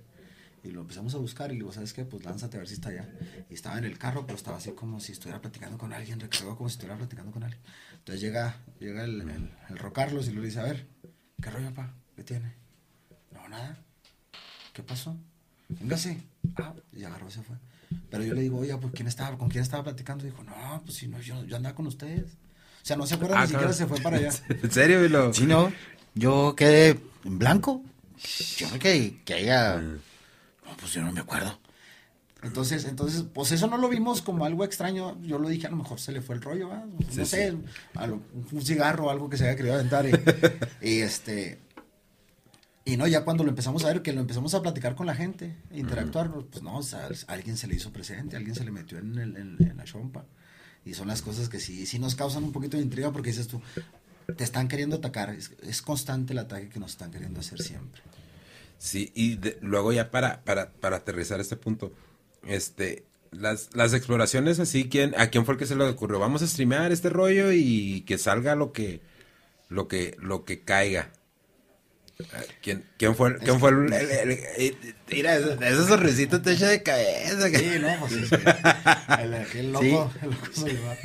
[0.63, 2.05] Y lo empezamos a buscar y le digo, ¿sabes qué?
[2.05, 3.09] Pues lánzate a ver si está allá.
[3.49, 6.57] Y estaba en el carro, pero estaba así como si estuviera platicando con alguien, recargado
[6.57, 7.61] como si estuviera platicando con alguien.
[7.99, 10.85] Entonces llega, llega el, el, el Rocarlos y le dice, a ver,
[11.41, 11.93] ¿qué rollo, pa?
[12.15, 12.53] ¿Qué tiene?
[13.31, 13.77] No, nada.
[14.73, 15.15] ¿Qué pasó?
[15.69, 16.21] Véngase.
[16.57, 17.55] Ah, y agarró, se fue.
[18.09, 20.25] Pero yo le digo, oye, pues, ¿quién estaba, ¿con quién estaba platicando?
[20.25, 22.33] Y dijo, no, pues si no, yo, yo andaba con ustedes.
[22.81, 24.31] O sea, no se acuerdan, ah, ni siquiera se fue para allá.
[24.49, 25.33] ¿En serio, Vilo?
[25.33, 25.71] Sí, no.
[26.15, 27.83] Yo quedé en blanco.
[28.57, 29.81] Yo creo que, que haya.
[30.69, 31.59] No, pues yo no me acuerdo.
[32.41, 35.19] Entonces, entonces, pues eso no lo vimos como algo extraño.
[35.21, 36.69] Yo lo dije, a lo mejor se le fue el rollo,
[37.15, 40.05] no sé, un cigarro o algo que se haya querido aventar.
[40.81, 41.59] y este,
[42.85, 45.13] y no, ya cuando lo empezamos a ver, que lo empezamos a platicar con la
[45.13, 48.97] gente, interactuar, pues no, o sea, alguien se le hizo presente, alguien se le metió
[48.97, 50.25] en, el, en, la chompa.
[50.85, 53.47] Y son las cosas que sí, sí nos causan un poquito de intriga porque dices
[53.47, 53.61] tú,
[54.35, 58.01] te están queriendo atacar, es, constante el ataque que nos están queriendo hacer siempre.
[58.79, 61.91] Sí, y luego ya para, para, para aterrizar este punto,
[62.47, 66.17] este, las, las exploraciones así, ¿quién, ¿a quién fue el que se le ocurrió?
[66.17, 69.01] Vamos a streamear este rollo y que salga lo que,
[69.67, 71.11] lo que, lo que caiga.
[72.61, 74.77] ¿Quién, quién fue, quién fue el, el,
[75.09, 77.49] Mira, ese, sonrisito te echa de cabeza.
[77.49, 78.35] Sí, no, pues sí.
[79.57, 80.97] El, loco, el loco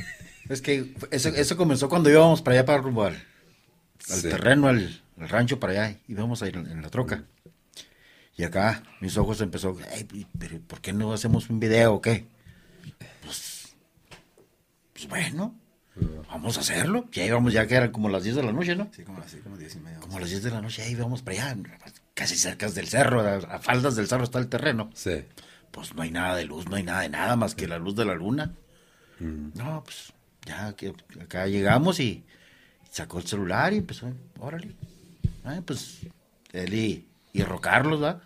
[0.48, 3.16] Es que eso, eso comenzó cuando íbamos para allá para rumbo al,
[4.22, 5.98] terreno, al, rancho para allá.
[6.08, 7.24] Íbamos a ir en la troca.
[8.36, 9.76] Y acá mis ojos empezó,
[10.38, 12.26] pero ¿por qué no hacemos un video o qué?
[13.22, 13.76] Pues,
[14.92, 15.54] pues bueno,
[16.28, 17.06] Vamos a hacerlo.
[17.12, 18.88] Ya íbamos, ya que eran como las 10 de la noche, ¿no?
[18.92, 20.00] Sí, como las, como 10 y media.
[20.00, 21.62] Como las 10 de la noche, ahí íbamos para allá,
[22.14, 24.90] casi cerca del cerro, a, faldas del cerro está el terreno.
[24.94, 25.24] Sí.
[25.70, 27.94] Pues no hay nada de luz, no hay nada de nada más que la luz
[27.94, 28.52] de la luna.
[29.20, 30.12] No, pues
[30.44, 32.24] ya que acá llegamos y
[32.90, 34.74] sacó el celular y empezó, órale.
[35.64, 36.00] pues
[36.52, 38.22] él y, y Rocarlos, ¿va?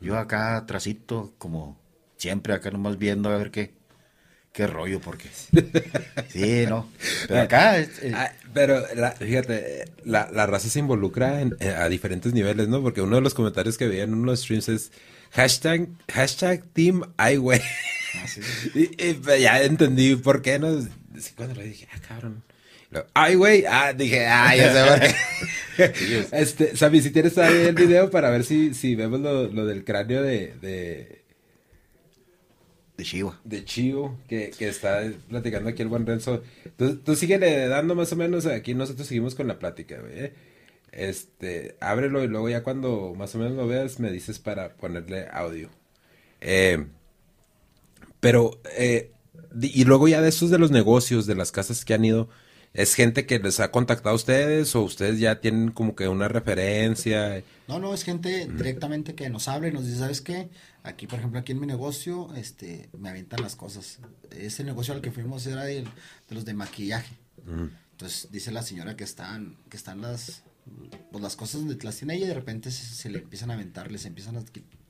[0.00, 1.80] Yo acá atrásito, como
[2.16, 3.72] siempre, acá nomás viendo a ver qué,
[4.52, 5.28] qué rollo, porque.
[6.28, 6.88] Sí, no.
[7.28, 7.76] Pero acá.
[8.14, 8.82] Ah, pero
[9.18, 12.80] fíjate, la, la, raza se involucra eh, a diferentes niveles, ¿no?
[12.82, 14.92] Porque uno de los comentarios que veía en uno de los streams es
[15.32, 17.60] hashtag, hashtag Team iWay.
[18.14, 18.26] Ah,
[18.74, 20.68] y, pues, ya entendí por qué, ¿no?
[21.36, 22.42] Cuando le dije, ah, cabrón.
[23.14, 23.64] Ay, güey.
[23.66, 25.14] Ah, dije, ah, ya sé
[26.32, 29.84] este, Sammy, si tienes ahí el video para ver si, si vemos lo, lo del
[29.84, 31.22] cráneo de, de
[32.96, 33.34] de Chivo.
[33.44, 36.42] De Chivo, que, que, está platicando aquí el buen Renzo.
[36.76, 40.12] Tú, tú síguele dando más o menos, aquí nosotros seguimos con la plática, güey.
[40.18, 40.32] ¿eh?
[40.92, 45.26] Este, ábrelo y luego ya cuando más o menos lo veas me dices para ponerle
[45.32, 45.70] audio.
[46.42, 46.86] Eh,
[48.20, 49.10] pero, eh,
[49.60, 52.28] y luego ya de esos de los negocios, de las casas que han ido,
[52.74, 56.28] ¿Es gente que les ha contactado a ustedes o ustedes ya tienen como que una
[56.28, 57.42] referencia?
[57.68, 60.48] No, no, es gente directamente que nos habla y nos dice, ¿sabes qué?
[60.82, 63.98] Aquí, por ejemplo, aquí en mi negocio, este, me avientan las cosas.
[64.30, 65.84] Ese negocio al que fuimos era de,
[66.30, 67.14] los de maquillaje.
[67.92, 70.42] Entonces, dice la señora que están, que están las,
[71.10, 73.92] pues las cosas donde las tiene ella y de repente se, le empiezan a aventar,
[73.92, 74.40] les empiezan a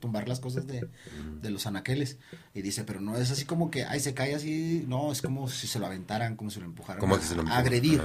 [0.03, 2.17] tumbar las cosas de, los anaqueles.
[2.53, 5.47] Y dice, pero no es así como que, ay, se cae así, no, es como
[5.47, 8.01] si se lo aventaran, como si lo empujaran como que se lo a agredir.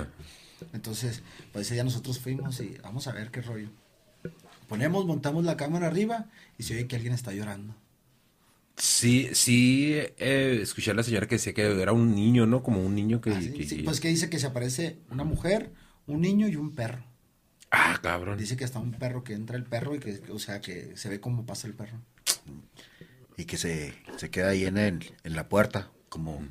[0.72, 3.68] Entonces, pues ese día nosotros fuimos y vamos a ver qué rollo.
[4.68, 7.74] Ponemos, montamos la cámara arriba y se oye que alguien está llorando.
[8.76, 12.62] Sí, sí, eh, escuché a la señora que decía que era un niño, ¿no?
[12.62, 13.32] Como un niño que...
[13.32, 13.40] Ah,
[13.84, 15.72] pues que dice que se aparece una mujer,
[16.06, 17.07] un niño y un perro.
[17.70, 18.38] Ah, cabrón.
[18.38, 21.08] Dice que está un perro que entra el perro y que, o sea, que se
[21.08, 22.00] ve cómo pasa el perro.
[23.36, 26.42] Y que se, se queda ahí en, en la puerta, como,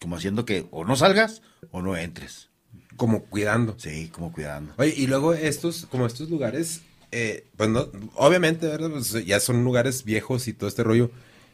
[0.00, 2.48] como haciendo que o no salgas o no entres.
[2.96, 3.76] Como cuidando.
[3.78, 4.74] Sí, como cuidando.
[4.78, 6.82] Oye, y luego estos, como estos lugares,
[7.12, 8.90] eh, pues no, obviamente, ¿verdad?
[8.90, 11.10] Pues ya son lugares viejos y todo este rollo.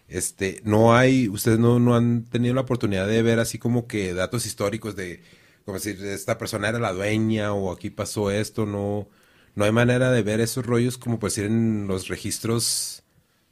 [0.08, 4.14] Este, no hay, ustedes no, no han tenido la oportunidad de ver así como que
[4.14, 5.22] datos históricos de
[5.64, 9.08] como decir, esta persona era la dueña o aquí pasó esto, no,
[9.54, 13.02] no hay manera de ver esos rollos como pues ir en los registros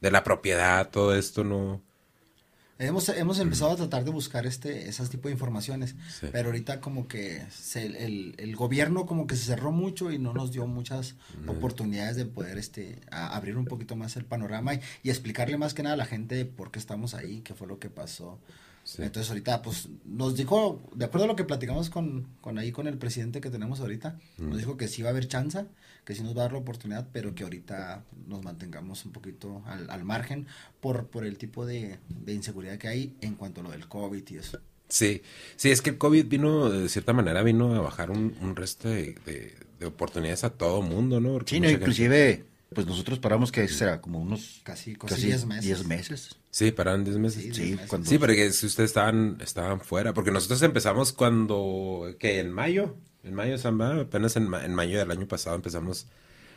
[0.00, 1.80] de la propiedad, todo esto, no.
[2.78, 5.94] Hemos, hemos empezado a tratar de buscar este, esas tipo de informaciones,
[6.32, 7.46] pero ahorita como que
[7.76, 11.14] el, el, gobierno como que se cerró mucho y no nos dio muchas
[11.46, 15.84] oportunidades de poder este, abrir un poquito más el panorama y, y, explicarle más que
[15.84, 18.40] nada a la gente por qué estamos ahí, qué fue lo que pasó.
[18.98, 22.86] Entonces ahorita, pues, nos dijo, de acuerdo a lo que platicamos con, con ahí con
[22.86, 25.64] el presidente que tenemos ahorita, nos dijo que sí va a haber chance,
[26.04, 29.62] que sí nos va a dar la oportunidad, pero que ahorita nos mantengamos un poquito
[29.66, 30.46] al, al margen
[30.80, 34.22] por, por el tipo de, de, inseguridad que hay en cuanto a lo del COVID
[34.28, 34.58] y eso.
[34.88, 35.22] Sí,
[35.56, 38.88] sí, es que el COVID vino, de cierta manera, vino a bajar un, un resto
[38.88, 41.40] de, de, oportunidades a todo mundo, ¿no?
[41.44, 45.64] sí, no, inclusive pues nosotros paramos que será como unos casi, casi 10 meses.
[45.64, 46.36] 10 meses.
[46.50, 47.56] Sí, pararon 10 meses.
[47.56, 48.08] Sí, Cuando...
[48.08, 53.34] sí, porque si ustedes estaban, estaban fuera, porque nosotros empezamos cuando, que en mayo, en
[53.34, 56.06] mayo, Samba, apenas en, en, mayo del año pasado empezamos,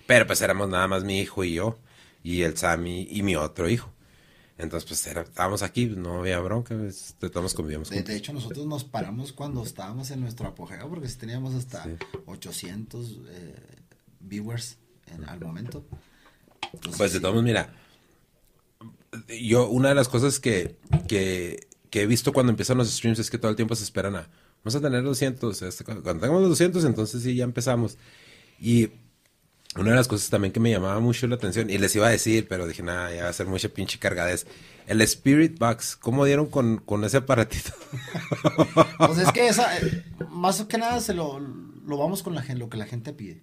[0.08, 1.80] pero pues éramos nada más mi hijo y yo,
[2.24, 3.92] y el Sammy y mi otro hijo.
[4.58, 7.90] Entonces, pues era, estábamos aquí, no había bronca, pues, todos convivíamos.
[7.90, 11.86] De, de, hecho, nosotros nos paramos cuando estábamos en nuestro apogeo, porque si teníamos hasta
[12.26, 13.56] 800 eh,
[14.22, 15.86] viewers en, al momento.
[16.98, 17.74] Pues de todos mira,
[19.42, 23.30] yo una de las cosas que, que, que, he visto cuando empiezan los streams es
[23.30, 24.30] que todo el tiempo se esperan a,
[24.64, 27.98] vamos a tener 200, este, cuando tengamos los 200 entonces sí, ya empezamos.
[28.60, 28.90] Y
[29.76, 32.12] una de las cosas también que me llamaba mucho la atención, y les iba a
[32.12, 34.48] decir, pero dije, nada, ya va a ser mucha pinche cargadez.
[34.88, 37.72] El Spirit Box, ¿cómo dieron con, con ese aparatito?
[38.98, 42.60] pues es que esa, eh, más que nada se lo, lo vamos con la gente,
[42.60, 43.42] lo que la gente pide.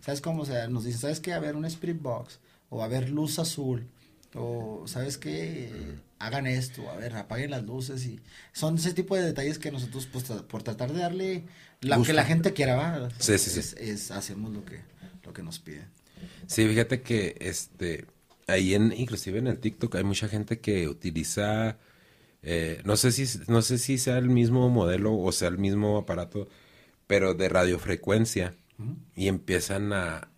[0.00, 0.42] ¿Sabes cómo?
[0.42, 1.32] O sea, nos dice, ¿sabes qué?
[1.32, 2.38] A ver, un Spirit Box,
[2.74, 3.86] o a ver, luz azul,
[4.34, 5.70] o ¿sabes qué?
[6.18, 8.18] Hagan esto, a ver, apaguen las luces, y
[8.52, 11.44] son ese tipo de detalles que nosotros, pues, por tratar de darle
[11.82, 13.08] lo que la gente quiera, ¿va?
[13.18, 13.76] Sí, sí, sí.
[13.78, 14.80] Es, hacemos lo que,
[15.22, 15.86] lo que nos piden.
[16.48, 18.06] Sí, fíjate que, este,
[18.48, 21.78] ahí en, inclusive en el TikTok hay mucha gente que utiliza...
[22.46, 25.96] Eh, no sé si no sé si sea el mismo modelo o sea el mismo
[25.96, 26.46] aparato
[27.06, 28.54] pero de radiofrecuencia.
[29.14, 30.28] Y empiezan a,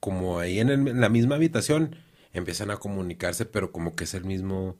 [0.00, 1.96] como ahí en, la misma habitación,
[2.32, 4.76] empiezan a comunicarse, pero como que es el mismo,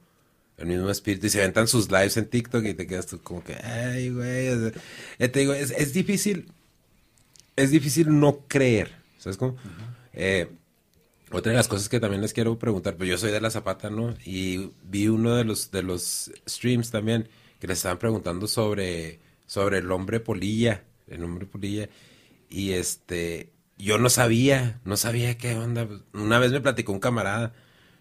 [0.57, 3.43] el mismo espíritu y se aventan sus lives en TikTok y te quedas tú como
[3.43, 4.73] que, ay, güey.
[5.19, 6.53] Eh, te digo, es, es, difícil,
[7.57, 9.57] es difícil no creer, ¿sabes cómo?
[10.13, 10.49] eh,
[11.31, 13.91] otra de las cosas que también les quiero preguntar, pues yo soy de la Zapata,
[13.91, 14.15] ¿no?
[14.25, 17.29] Y vi uno de los, de los streams también
[17.61, 21.89] que les estaban preguntando sobre, sobre el hombre polilla, el hombre polilla.
[22.49, 25.89] Y este, yo no sabía, no sabía qué onda.
[26.13, 27.55] Una vez me platicó un camarada,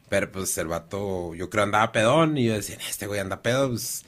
[0.10, 3.70] pero pues el vato, yo creo andaba pedón y yo decía, este güey anda pedo,
[3.70, 4.06] pues,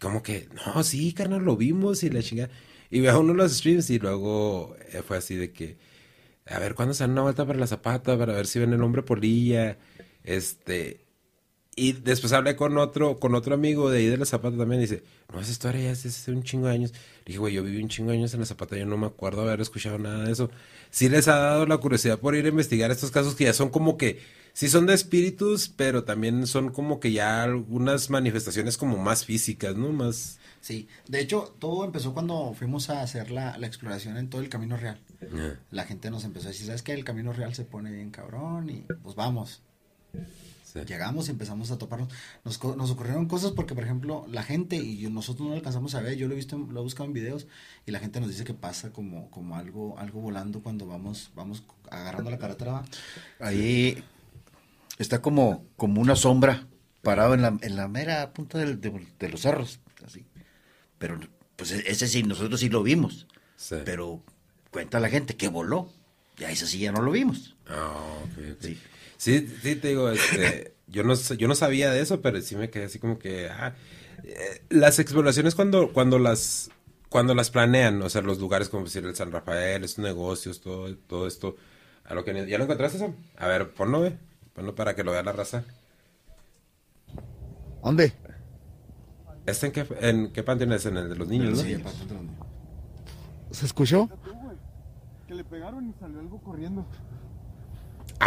[0.00, 2.50] como que, no, sí, carnal, lo vimos y la chingada.
[2.90, 5.78] Y veo uno de los streams y luego eh, fue así de que,
[6.46, 8.18] a ver, ¿cuándo se dan una vuelta para la zapata?
[8.18, 9.78] Para ver si ven el hombre polilla.
[10.24, 11.01] Este.
[11.74, 14.82] Y después hablé con otro, con otro amigo de ahí de la zapata también.
[14.82, 16.92] Y dice, no, esa historia ya es hace un chingo de años.
[16.92, 18.76] Le dije, güey, yo viví un chingo de años en la zapata.
[18.76, 20.50] Yo no me acuerdo haber escuchado nada de eso.
[20.90, 23.70] Sí les ha dado la curiosidad por ir a investigar estos casos que ya son
[23.70, 24.20] como que.
[24.52, 29.74] Sí son de espíritus, pero también son como que ya algunas manifestaciones como más físicas,
[29.74, 29.92] ¿no?
[29.92, 30.38] Más.
[30.60, 34.50] Sí, de hecho, todo empezó cuando fuimos a hacer la, la exploración en todo el
[34.50, 35.00] Camino Real.
[35.70, 36.92] La gente nos empezó a decir, ¿sabes qué?
[36.92, 39.62] El Camino Real se pone bien cabrón y pues vamos.
[40.74, 42.08] Llegamos y empezamos a toparnos.
[42.44, 46.00] Nos, nos, ocurrieron cosas porque, por ejemplo, la gente, y nosotros no lo alcanzamos a
[46.00, 47.46] ver, yo lo he visto, lo he buscado en videos,
[47.86, 51.62] y la gente nos dice que pasa como, como algo, algo volando cuando vamos, vamos
[51.90, 52.82] agarrando la carretera.
[53.38, 54.02] Ahí
[54.98, 56.66] está como, como una sombra
[57.02, 60.24] parado en la, en la mera punta de, de los cerros, así.
[60.98, 61.18] Pero,
[61.56, 63.26] pues ese sí, nosotros sí lo vimos.
[63.84, 64.22] Pero
[64.70, 65.88] cuenta la gente que voló.
[66.36, 67.56] Ya eso sí ya no lo vimos.
[67.66, 68.20] Ah,
[68.60, 68.78] sí.
[69.22, 69.48] Sí.
[69.62, 72.84] sí, te digo, este, yo no yo no sabía de eso, pero sí me quedé
[72.84, 73.74] así como que ah,
[74.24, 76.70] eh, las exploraciones cuando cuando las
[77.08, 80.94] cuando las planean, o sea, los lugares como decir el San Rafael, estos negocios, todo
[80.96, 81.56] todo esto,
[82.04, 83.14] a lo que ya lo encontraste Sam?
[83.36, 84.16] A ver, ponlo, ve.
[84.54, 85.64] Ponlo para que lo vea la raza.
[87.82, 88.12] ¿Dónde?
[89.46, 90.86] ¿Este en qué, en qué panteón es?
[90.86, 91.90] En el de los niños, sí, ¿no?
[93.50, 94.08] ¿Se escuchó?
[95.26, 96.86] Que le pegaron y salió algo corriendo.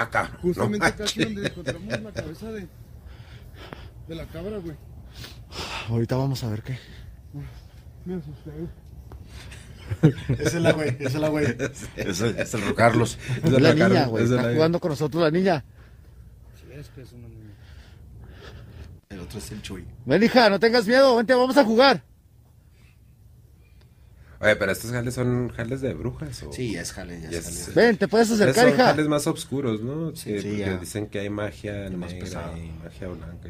[0.01, 0.31] Acá.
[0.41, 0.95] Justamente no.
[0.95, 2.67] casi donde encontramos la cabeza de,
[4.07, 4.75] de la cabra, güey.
[5.89, 6.77] Ahorita vamos a ver qué.
[8.03, 8.51] Me asusté.
[10.41, 11.45] Esa es la güey, esa es la güey.
[11.95, 13.17] Es, es el Carlos.
[13.43, 14.25] Es la niña, güey.
[14.25, 15.63] Está jugando con nosotros la niña.
[16.55, 17.53] Sí, es que es una niña.
[19.09, 19.85] El otro es el Chuy.
[20.05, 21.15] Ven, hija, no tengas miedo.
[21.15, 22.03] Vente, vamos a jugar.
[24.45, 26.43] Oye, pero estos jales son jales de brujas.
[26.43, 26.53] ¿o?
[26.53, 27.73] Sí, es jale, ya es.
[27.73, 28.85] Ven, te puedes acercar, son hija.
[28.85, 30.15] jales más oscuros, ¿no?
[30.15, 30.77] Sí, Que- sí, porque ya.
[30.77, 33.49] dicen que hay magia más negra y magia blanca.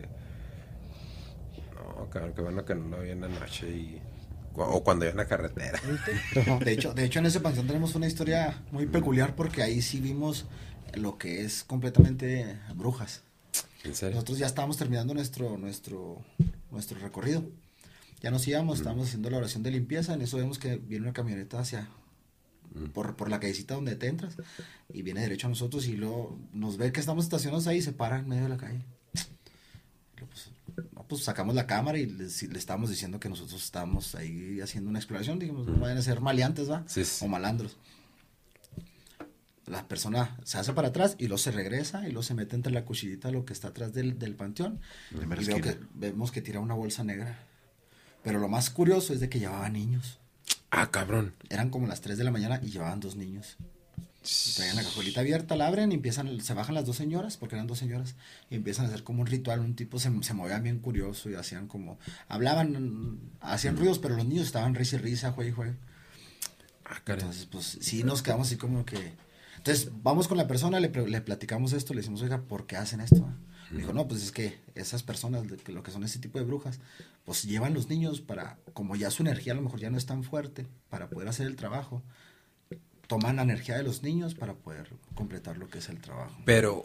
[1.76, 4.02] No, cabrón, qué bueno que no lo vi en la noche y...
[4.58, 5.82] O cuando hay en la carretera.
[6.64, 10.00] De hecho, de hecho, en ese panteón tenemos una historia muy peculiar porque ahí sí
[10.00, 10.46] vimos
[10.94, 13.22] lo que es completamente brujas.
[13.84, 14.16] ¿En serio?
[14.16, 16.22] Nosotros ya estábamos terminando nuestro, nuestro,
[16.72, 17.44] nuestro recorrido.
[18.26, 20.16] Ya nos íbamos, estábamos haciendo la oración de limpieza.
[20.16, 21.88] En eso vemos que viene una camioneta hacia
[22.92, 24.36] por, por la callecita donde te entras
[24.92, 27.92] y viene derecho a nosotros y luego nos ve que estamos estacionados ahí y se
[27.92, 28.82] para en medio de la calle.
[30.18, 30.50] Pues,
[30.92, 34.90] no, pues sacamos la cámara y le, le estábamos diciendo que nosotros estábamos ahí haciendo
[34.90, 35.38] una exploración.
[35.38, 36.84] Dijimos, no vayan a ser maleantes, ¿va?
[36.88, 37.24] Sí, sí.
[37.24, 37.78] O malandros.
[39.68, 42.74] La persona se hace para atrás y luego se regresa y luego se mete entre
[42.74, 44.80] la cuchillita lo que está atrás del, del panteón.
[45.12, 47.38] Y veo que, vemos que tira una bolsa negra.
[48.26, 50.18] Pero lo más curioso es de que llevaba niños.
[50.72, 51.36] Ah, cabrón.
[51.50, 53.56] Eran como las 3 de la mañana y llevaban dos niños.
[54.24, 57.54] Y traían la cajuelita abierta, la abren y empiezan, se bajan las dos señoras, porque
[57.54, 58.16] eran dos señoras,
[58.50, 61.36] y empiezan a hacer como un ritual, un tipo se, se movían bien curioso y
[61.36, 65.74] hacían como, hablaban, hacían ruidos, pero los niños estaban risa y risa, juegue y juegue.
[66.84, 67.02] Ah.
[67.06, 69.14] Entonces, pues sí nos quedamos así como que...
[69.58, 73.02] Entonces, vamos con la persona, le, le platicamos esto, le decimos, oiga, ¿por qué hacen
[73.02, 73.30] esto?
[73.72, 76.80] Me Dijo, no, pues es que esas personas, lo que son ese tipo de brujas,
[77.26, 80.06] pues llevan los niños para, como ya su energía a lo mejor ya no es
[80.06, 82.04] tan fuerte para poder hacer el trabajo,
[83.08, 86.36] toman la energía de los niños para poder completar lo que es el trabajo.
[86.44, 86.84] Pero,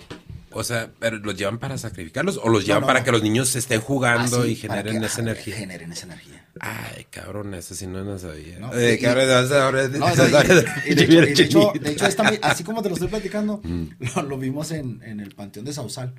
[0.52, 3.04] o sea, ¿pero los llevan para sacrificarlos o los llevan no, para no.
[3.06, 5.56] que los niños estén jugando Así, y para generen que, esa ajá, energía?
[5.56, 6.46] Generen esa energía.
[6.60, 8.58] Ay, cabrón, eso sí no lo sabía.
[8.58, 10.24] No, Eh, y- cabrón, ahora- No, no,
[10.86, 12.38] y, y de hecho, y Mm.
[12.42, 13.62] así como te lo estoy platicando,
[14.16, 16.14] lo, lo vimos en, en el Panteón de Sausal.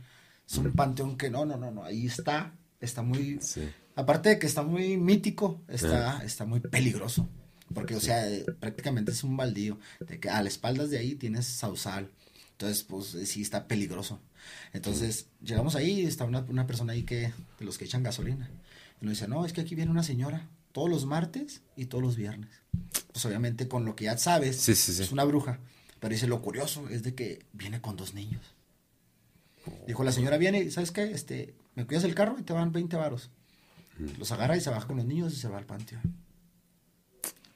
[0.52, 3.62] Es un panteón que no, no, no, no, ahí está, está muy, Sí.
[3.95, 7.30] aparte de que está muy mítico, está, está muy peligroso.
[7.74, 9.80] Porque, o sea, eh, prácticamente es un baldío.
[10.02, 12.12] De que a las espaldas de ahí tienes Sausal.
[12.52, 14.20] Entonces, pues eh, sí está peligroso.
[14.74, 18.52] Entonces, llegamos ahí y está una, una persona ahí que, de los que echan gasolina.
[19.02, 22.04] Y nos dice, no, es que aquí viene una señora todos los martes y todos
[22.04, 22.49] los viernes.
[23.14, 24.72] Pues obviamente con lo que ya sabes, sí.
[24.74, 25.60] es una bruja.
[26.02, 28.41] Pero dice, lo curioso es de que viene con dos niños.
[29.88, 31.03] Dijo, la señora viene ¿sabes qué?
[31.03, 33.30] Este, me cuidas el carro y te van 20 varos.
[34.18, 36.01] Los agarra y se baja con los niños y se va al panteón.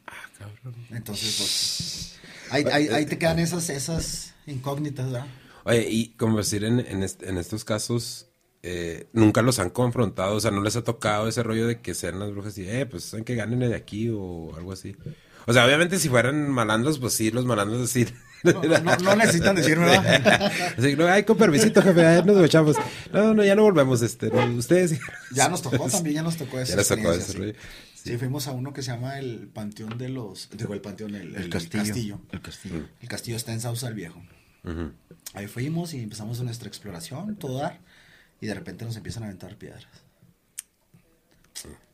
[0.05, 0.75] Ah, cabrón.
[0.91, 2.19] Entonces, pues,
[2.51, 5.27] ahí, ahí, ahí te quedan esas, esas incógnitas, ¿verdad?
[5.63, 8.27] Oye, y como decir, en, en, en estos casos,
[8.61, 11.95] eh, nunca los han confrontado, o sea, no les ha tocado ese rollo de que
[11.95, 14.95] sean las brujas y, eh, pues, saben que ganen de aquí o algo así.
[15.47, 18.13] O sea, obviamente si fueran malandros, pues sí, los malandros decir.
[18.53, 20.51] No, no, no necesitan decirme, ¿verdad?
[20.77, 22.75] Así, no, ay, con permisito, jefe, ahí nos echamos.
[23.11, 24.99] No, no, ya no volvemos, este, no, ustedes.
[25.31, 26.71] Ya nos tocó también, ya nos tocó eso.
[26.71, 27.53] Ya nos tocó ese rollo.
[27.95, 28.11] Sí.
[28.11, 28.17] sí.
[28.17, 30.49] fuimos a uno que se llama el Panteón de los.
[30.51, 32.89] Digo, el Panteón, el, el, castillo, el, castillo, el castillo.
[33.01, 34.21] El castillo está en Sausa el Viejo.
[34.63, 34.91] Uh -huh.
[35.33, 37.79] Ahí fuimos y empezamos nuestra exploración, todo dar,
[38.41, 39.85] y de repente nos empiezan a aventar piedras.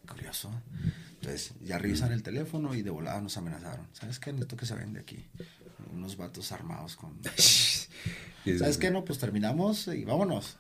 [0.07, 0.51] Curioso.
[1.21, 3.87] Entonces, ya revisan el teléfono y de volada nos amenazaron.
[3.93, 4.33] ¿Sabes qué?
[4.33, 5.25] Necesito que se vayan de aquí.
[5.91, 7.19] Unos vatos armados con...
[8.43, 8.89] ¿Sabes qué?
[8.89, 10.57] No, pues terminamos y vámonos.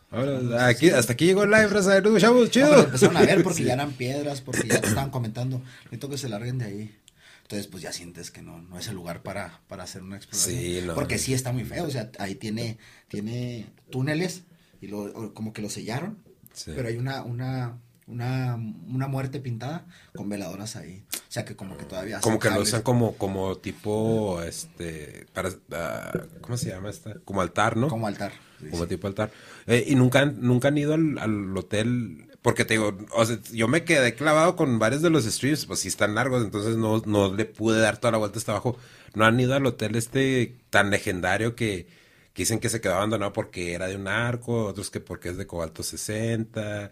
[0.59, 2.75] Aquí, hasta aquí llegó el live, raza, nos escuchamos, chido.
[2.75, 3.63] No, empezaron a ver porque sí.
[3.63, 5.61] ya eran piedras, porque ya te estaban comentando.
[5.85, 7.01] Necesito que se larguen de ahí.
[7.41, 10.55] Entonces, pues ya sientes que no, no es el lugar para, para hacer una exploración.
[10.55, 10.93] Sí, no.
[10.93, 12.77] Porque sí está muy feo, o sea, ahí tiene,
[13.07, 14.43] tiene túneles
[14.79, 16.17] y lo, como que lo sellaron,
[16.53, 16.71] sí.
[16.75, 17.77] pero hay una, una,
[18.11, 18.55] una,
[18.87, 21.03] una muerte pintada con veladoras ahí.
[21.13, 22.19] O sea, que como que todavía...
[22.19, 27.15] Como que lo usan como, como tipo, este, para, uh, ¿cómo se llama esta?
[27.25, 27.87] Como altar, ¿no?
[27.87, 28.33] Como altar.
[28.59, 28.89] Sí, como sí.
[28.89, 29.31] tipo altar.
[29.67, 33.67] Eh, y nunca, nunca han ido al, al hotel porque te digo, o sea, yo
[33.67, 37.33] me quedé clavado con varios de los streams, pues sí están largos, entonces no, no
[37.33, 38.77] le pude dar toda la vuelta hasta abajo.
[39.13, 41.85] No han ido al hotel este tan legendario que,
[42.33, 45.37] que dicen que se quedó abandonado porque era de un arco, otros que porque es
[45.37, 46.91] de cobalto 60.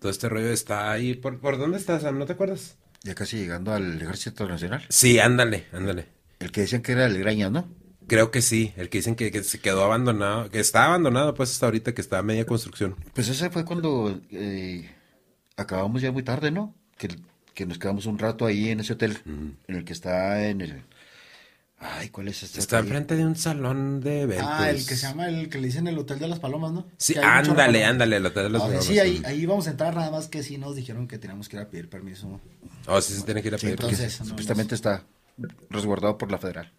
[0.00, 1.14] Todo este rollo está ahí.
[1.14, 2.18] ¿Por, por dónde estás, Sam?
[2.18, 2.78] ¿No te acuerdas?
[3.02, 4.84] Ya casi llegando al Ejército Nacional.
[4.88, 6.06] Sí, ándale, ándale.
[6.38, 7.68] El que decían que era el Graña, ¿no?
[8.06, 11.52] Creo que sí, el que dicen que, que, se quedó abandonado, que está abandonado pues
[11.52, 12.96] hasta ahorita que está a media construcción.
[13.14, 14.90] Pues ese fue cuando eh,
[15.56, 16.74] acabamos ya muy tarde, ¿no?
[16.96, 17.08] Que,
[17.54, 19.54] que, nos quedamos un rato ahí en ese hotel, uh -huh.
[19.68, 20.82] en el que está en el...
[21.82, 22.60] Ay, ¿cuál es este?
[22.60, 24.46] Está enfrente de un salón de eventos.
[24.46, 26.86] Ah, el que se llama, el que le dicen el Hotel de las Palomas, ¿no?
[26.98, 28.84] Sí, ándale, ándale, el Hotel de las ah, Palomas.
[28.84, 31.56] Sí, ahí, ahí vamos a entrar, nada más que sí nos dijeron que teníamos que
[31.56, 32.38] ir a pedir permiso.
[32.86, 34.78] Oh, sí se tiene que ir a pedir sí, entonces, no, Supuestamente nos...
[34.78, 35.04] está
[35.70, 36.70] resguardado por la federal.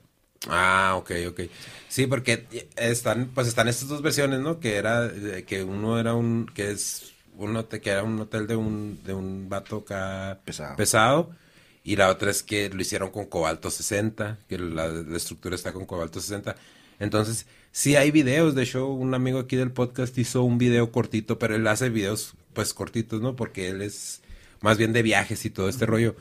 [0.47, 1.41] Ah, ok, ok.
[1.89, 4.59] Sí, porque están, pues están estas dos versiones, ¿no?
[4.59, 5.11] Que era,
[5.47, 9.15] que uno era un, que es un hotel, que era un hotel de un, de
[9.15, 10.75] un vato acá pesado.
[10.75, 11.40] pesado.
[11.83, 15.73] Y la otra es que lo hicieron con cobalto 60, que la, la estructura está
[15.73, 16.55] con cobalto 60.
[16.99, 21.39] Entonces, sí hay videos, de hecho, un amigo aquí del podcast hizo un video cortito,
[21.39, 23.35] pero él hace videos, pues, cortitos, ¿no?
[23.35, 24.21] Porque él es
[24.61, 26.15] más bien de viajes y todo este rollo.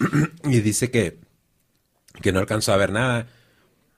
[0.44, 1.18] y dice que,
[2.22, 3.28] que no alcanzó a ver nada.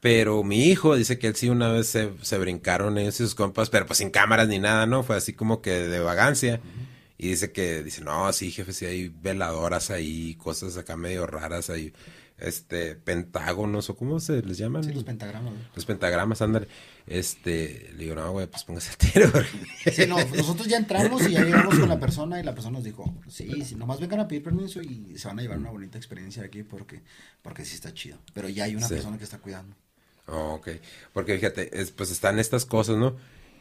[0.01, 3.35] Pero mi hijo dice que él sí una vez se, se brincaron ellos y sus
[3.35, 5.03] compas, pero pues sin cámaras ni nada, ¿no?
[5.03, 6.61] Fue así como que de vagancia.
[6.63, 6.88] Uh -huh.
[7.21, 11.69] Y dice que, dice, no, sí, jefe, sí hay veladoras ahí, cosas acá medio raras
[11.69, 11.93] ahí,
[12.39, 14.85] este, pentágonos, o cómo se les llaman.
[14.85, 15.53] Sí, los pentagramas.
[15.53, 15.59] ¿no?
[15.75, 16.69] Los pentagramas, ándale.
[17.09, 19.33] Este, le digo, no, güey, pues póngase el tiro.
[19.93, 22.85] Sí, no, nosotros ya entramos y ya llegamos con la persona y la persona nos
[22.85, 25.99] dijo, sí, sí, nomás vengan a pedir permiso y se van a llevar una bonita
[25.99, 27.03] experiencia aquí porque,
[27.43, 28.19] porque sí está chido.
[28.33, 28.95] Pero ya hay una sí.
[28.95, 29.75] persona que está cuidando.
[30.29, 30.69] Oh, ok,
[31.13, 33.17] porque fíjate, es, pues están estas cosas, ¿no?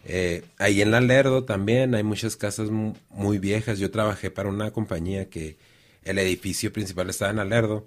[0.09, 3.77] Eh, ahí en la Lerdo también hay muchas casas muy viejas.
[3.77, 5.57] Yo trabajé para una compañía que
[6.03, 7.85] el edificio principal estaba en Alerdo.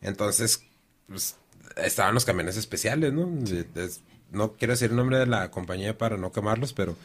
[0.00, 0.62] Entonces,
[1.08, 1.36] pues,
[1.76, 3.28] estaban los camiones especiales, ¿no?
[3.74, 6.96] Es, no quiero decir el nombre de la compañía para no quemarlos, pero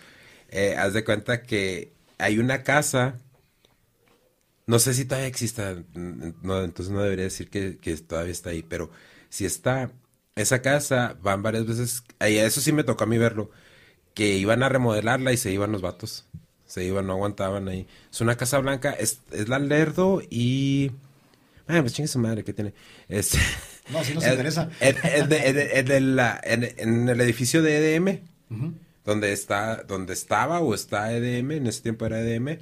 [0.50, 3.20] eh, haz de cuenta que hay una casa.
[4.68, 8.64] No sé si todavía exista, no, entonces no debería decir que, que todavía está ahí,
[8.64, 8.92] pero
[9.30, 9.92] si está,
[10.36, 13.52] esa casa van varias veces, ahí eso sí me tocó a mí verlo
[14.14, 16.26] que iban a remodelarla y se iban los vatos.
[16.66, 17.88] Se iban, no aguantaban ahí.
[18.12, 20.92] Es una casa blanca, es, es la Lerdo y...
[21.68, 22.74] Ah, pues chingue su madre, ¿qué tiene?
[23.08, 23.38] Este,
[23.90, 24.70] no, si nos interesa.
[24.80, 28.74] En, la, el edificio de EDM, uh -huh.
[29.06, 32.60] donde está, donde estaba o está EDM, en ese tiempo era EDM,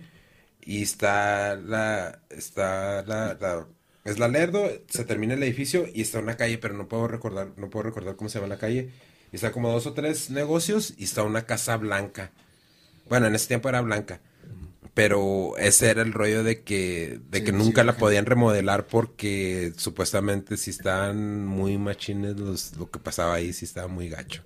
[0.63, 3.65] y está la, está la, la
[4.03, 7.49] es la Lerdo, se termina el edificio y está una calle, pero no puedo recordar,
[7.57, 8.89] no puedo recordar cómo se llama la calle
[9.31, 12.31] y está como dos o tres negocios y está una casa blanca.
[13.07, 14.21] Bueno, en ese tiempo era blanca.
[14.93, 18.87] Pero ese era el rollo de que, de sí, que nunca sí, la podían remodelar
[18.87, 24.43] porque supuestamente si estaban muy machines los, lo que pasaba ahí, si estaba muy gacho.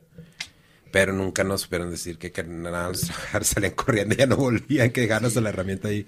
[0.91, 4.91] Pero nunca nos supieron decir que, que nada trabajadores salían corriendo y ya no volvían,
[4.91, 5.41] que dejaron sí.
[5.41, 6.05] la herramienta ahí.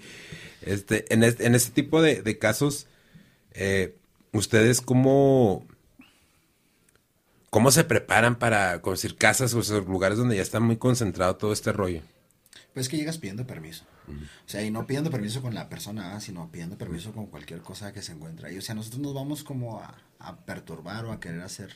[0.62, 2.86] Este, en, este, en este tipo de, de casos,
[3.54, 3.96] eh,
[4.32, 5.66] ¿ustedes cómo,
[7.50, 11.52] ¿Cómo se preparan para conseguir casas o esos lugares donde ya está muy concentrado todo
[11.52, 12.02] este rollo?
[12.74, 13.84] Pues que llegas pidiendo permiso.
[14.08, 17.92] O sea, y no pidiendo permiso con la persona, sino pidiendo permiso con cualquier cosa
[17.92, 18.58] que se encuentre ahí.
[18.58, 21.72] O sea, nosotros nos vamos como a, a perturbar o a querer hacer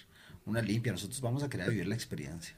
[0.46, 2.56] una limpia, nosotros vamos a querer vivir la experiencia.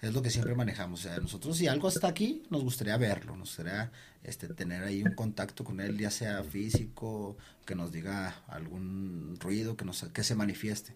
[0.00, 1.00] Es lo que siempre manejamos.
[1.00, 3.90] O sea, nosotros si algo está aquí, nos gustaría verlo, nos gustaría
[4.22, 9.76] este, tener ahí un contacto con él, ya sea físico, que nos diga algún ruido,
[9.76, 10.94] que, nos, que se manifieste.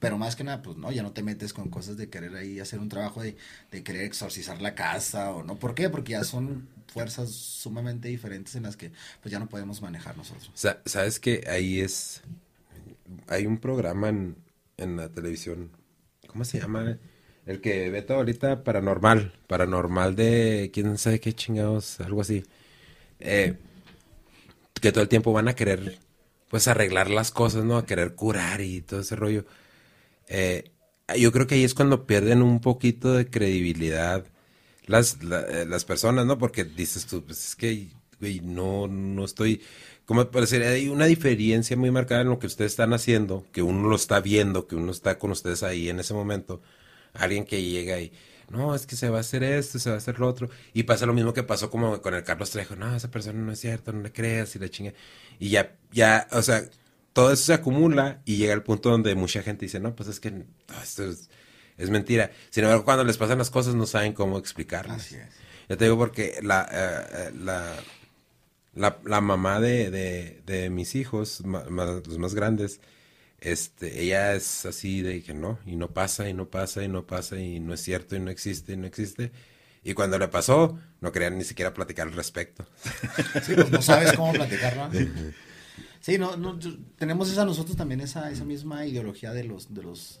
[0.00, 2.58] Pero más que nada, pues no, ya no te metes con cosas de querer ahí
[2.58, 3.36] hacer un trabajo de,
[3.70, 5.56] de querer exorcizar la casa o no.
[5.56, 5.88] ¿Por qué?
[5.88, 8.90] Porque ya son fuerzas sumamente diferentes en las que
[9.22, 10.50] pues ya no podemos manejar nosotros.
[10.84, 12.22] Sabes que ahí es,
[13.28, 14.36] hay un programa en,
[14.76, 15.70] en la televisión,
[16.26, 16.98] ¿cómo se llama?
[17.46, 22.44] El que ve todo ahorita paranormal, paranormal de quién sabe qué chingados, algo así.
[23.18, 23.56] Eh,
[24.80, 25.98] que todo el tiempo van a querer,
[26.50, 27.78] pues, arreglar las cosas, ¿no?
[27.78, 29.46] A querer curar y todo ese rollo.
[30.28, 30.72] Eh,
[31.18, 34.26] yo creo que ahí es cuando pierden un poquito de credibilidad
[34.86, 36.38] las, eh, las personas, ¿no?
[36.38, 37.88] Porque dices tú, pues es que,
[38.20, 39.62] güey, no, no estoy
[40.10, 43.88] como decir, hay una diferencia muy marcada en lo que ustedes están haciendo, que uno
[43.88, 46.60] lo está viendo, que uno está con ustedes ahí en ese momento,
[47.14, 48.12] alguien que llega y,
[48.50, 50.82] no, es que se va a hacer esto, se va a hacer lo otro, y
[50.82, 53.60] pasa lo mismo que pasó como con el Carlos Trejo, no, esa persona no es
[53.60, 54.92] cierta, no le creas y la chinga,
[55.38, 56.64] y ya, ya, o sea,
[57.12, 60.20] todo eso se acumula y llega al punto donde mucha gente dice, no, pues es
[60.20, 60.44] que
[60.82, 61.28] esto es,
[61.90, 62.30] mentira.
[62.50, 64.98] Sin embargo, cuando les pasan las cosas no saben cómo explicarlas.
[64.98, 65.28] Así es.
[65.68, 67.74] Ya te digo porque la, eh, eh, la
[68.74, 72.80] la, la mamá de, de, mis hijos, los más grandes,
[73.40, 77.06] este, ella es así de que no, y no pasa, y no pasa, y no
[77.06, 79.32] pasa, y no es cierto, y no existe, y no existe.
[79.82, 82.66] Y cuando le pasó, no querían ni siquiera platicar al respecto.
[83.42, 84.90] Sí, pues no sabes cómo platicar, ¿no?
[86.00, 86.58] Sí, no, no,
[86.96, 90.20] tenemos esa nosotros también esa, esa misma ideología de los, de los,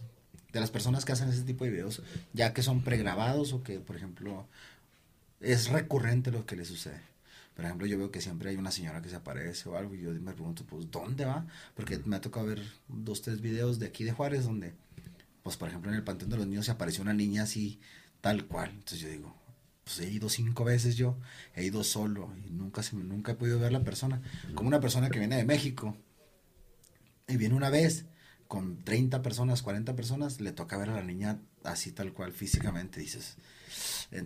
[0.52, 2.02] de las personas que hacen ese tipo de videos,
[2.32, 4.46] ya que son pregrabados o que, por ejemplo,
[5.40, 7.09] es recurrente lo que les sucede.
[7.60, 10.00] Por ejemplo, yo veo que siempre hay una señora que se aparece o algo y
[10.00, 11.46] yo me pregunto, pues, ¿dónde va?
[11.74, 14.72] Porque me ha tocado ver dos, tres videos de aquí de Juárez donde,
[15.42, 17.78] pues, por ejemplo, en el Panteón de los Niños se apareció una niña así,
[18.22, 18.70] tal cual.
[18.70, 19.36] Entonces yo digo,
[19.84, 21.18] pues he ido cinco veces yo,
[21.54, 24.22] he ido solo y nunca, se, nunca he podido ver la persona.
[24.54, 25.94] Como una persona que viene de México
[27.28, 28.06] y viene una vez
[28.48, 33.00] con 30 personas, 40 personas, le toca ver a la niña así tal cual físicamente.
[33.00, 33.36] Dices,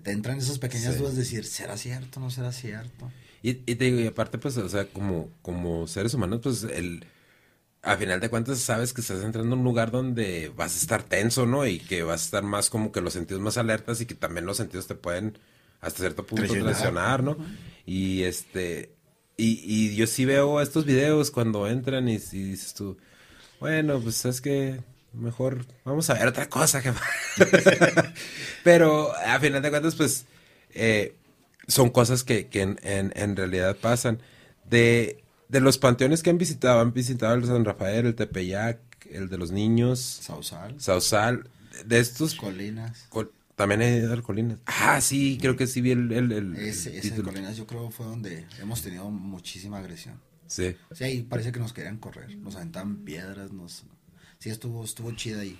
[0.05, 2.20] te entran esas pequeñas dudas de decir, ¿será cierto?
[2.20, 3.11] ¿No será cierto?
[3.45, 7.05] Y, y te digo, y aparte, pues, o sea, como, como seres humanos, pues, el,
[7.82, 11.03] a final de cuentas sabes que estás entrando en un lugar donde vas a estar
[11.03, 11.66] tenso, ¿no?
[11.66, 14.47] Y que vas a estar más como que los sentidos más alertas y que también
[14.47, 15.38] los sentidos te pueden
[15.82, 17.36] hasta cierto punto traicionar, ¿no?
[17.84, 18.95] Y este,
[19.36, 22.97] y, y yo sí veo estos videos cuando entran y, y dices tú,
[23.61, 24.80] bueno, pues es que
[25.12, 26.82] mejor vamos a ver otra cosa.
[28.64, 30.24] Pero a final de cuentas, pues
[30.72, 31.14] eh,
[31.68, 34.18] son cosas que, que en, en, realidad pasan.
[34.68, 38.78] De, de los panteones que han visitado, han visitado el San Rafael, el Tepeyac,
[39.10, 40.00] el de los niños.
[40.00, 40.80] Sausal.
[40.80, 41.48] Sausal.
[41.84, 42.34] De estos.
[42.34, 43.08] Colinas.
[43.56, 44.58] también he ido al Colinas.
[44.66, 46.12] Ah, sí, creo que sí vi el.
[46.12, 50.20] el, el ese, ese Colinas yo creo fue donde hemos tenido muchísima agresión.
[50.46, 50.76] Sí.
[50.92, 52.36] Sí, ahí parece que nos querían correr.
[52.36, 53.84] Nos aventaban piedras, nos.
[54.38, 55.58] Sí, estuvo, estuvo chida ahí.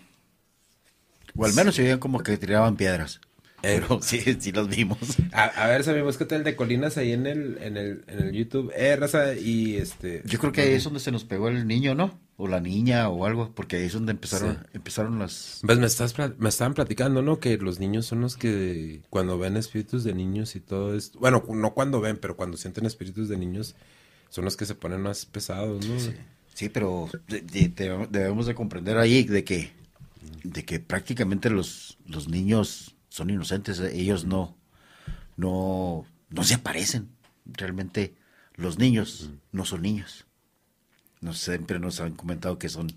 [1.36, 3.20] O al menos se veían como que tiraban piedras.
[3.65, 4.99] Pero sí, sí los vimos.
[5.33, 8.71] A, ver, ver, qué tal de Colinas ahí en el, en el, en el YouTube.
[8.77, 10.23] Eh, raza, y este...
[10.27, 12.19] Yo creo que ahí es donde se nos pegó el niño, ¿no?
[12.37, 15.61] O la niña o algo, porque ahí es donde empezaron, empezaron las...
[15.65, 17.41] Pues me, estás, me estaban platicando, ¿no?
[17.41, 21.19] Que los niños son los que cuando ven espíritus de niños y todo esto...
[21.19, 23.77] Bueno, no cuando ven, pero cuando sienten espíritus de niños
[24.29, 25.95] son los que se ponen más pesados, ¿no?
[26.53, 27.09] Sí, pero
[28.11, 29.73] debemos de comprender ahí de que,
[30.43, 34.59] de que prácticamente los, los niños son inocentes, ellos no,
[35.37, 37.11] no, no se aparecen.
[37.45, 38.17] Realmente
[38.57, 40.27] los niños no son niños.
[41.21, 42.93] No siempre nos han comentado que son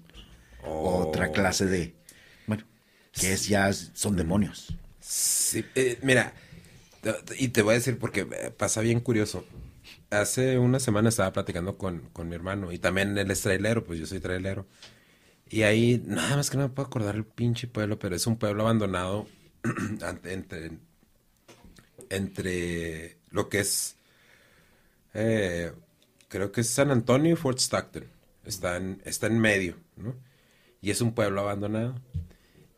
[0.63, 1.31] otra oh.
[1.33, 1.95] clase de,
[2.47, 2.63] bueno,
[3.11, 4.75] que es ya son demonios.
[4.99, 6.33] Sí, eh, mira,
[7.37, 9.45] y te voy a decir porque eh, pasa bien curioso.
[10.09, 13.99] Hace una semana estaba platicando con, con mi hermano y también él es trailero, pues
[13.99, 14.65] yo soy trailero.
[15.47, 18.37] Y ahí, nada más que no me puedo acordar el pinche pueblo, pero es un
[18.37, 19.27] pueblo abandonado
[20.23, 20.71] entre,
[22.09, 23.95] entre lo que es,
[25.13, 25.71] eh,
[26.27, 28.05] creo que es San Antonio y Fort Stockton.
[28.45, 30.15] Está en, está en medio, ¿no?
[30.81, 31.95] Y es un pueblo abandonado.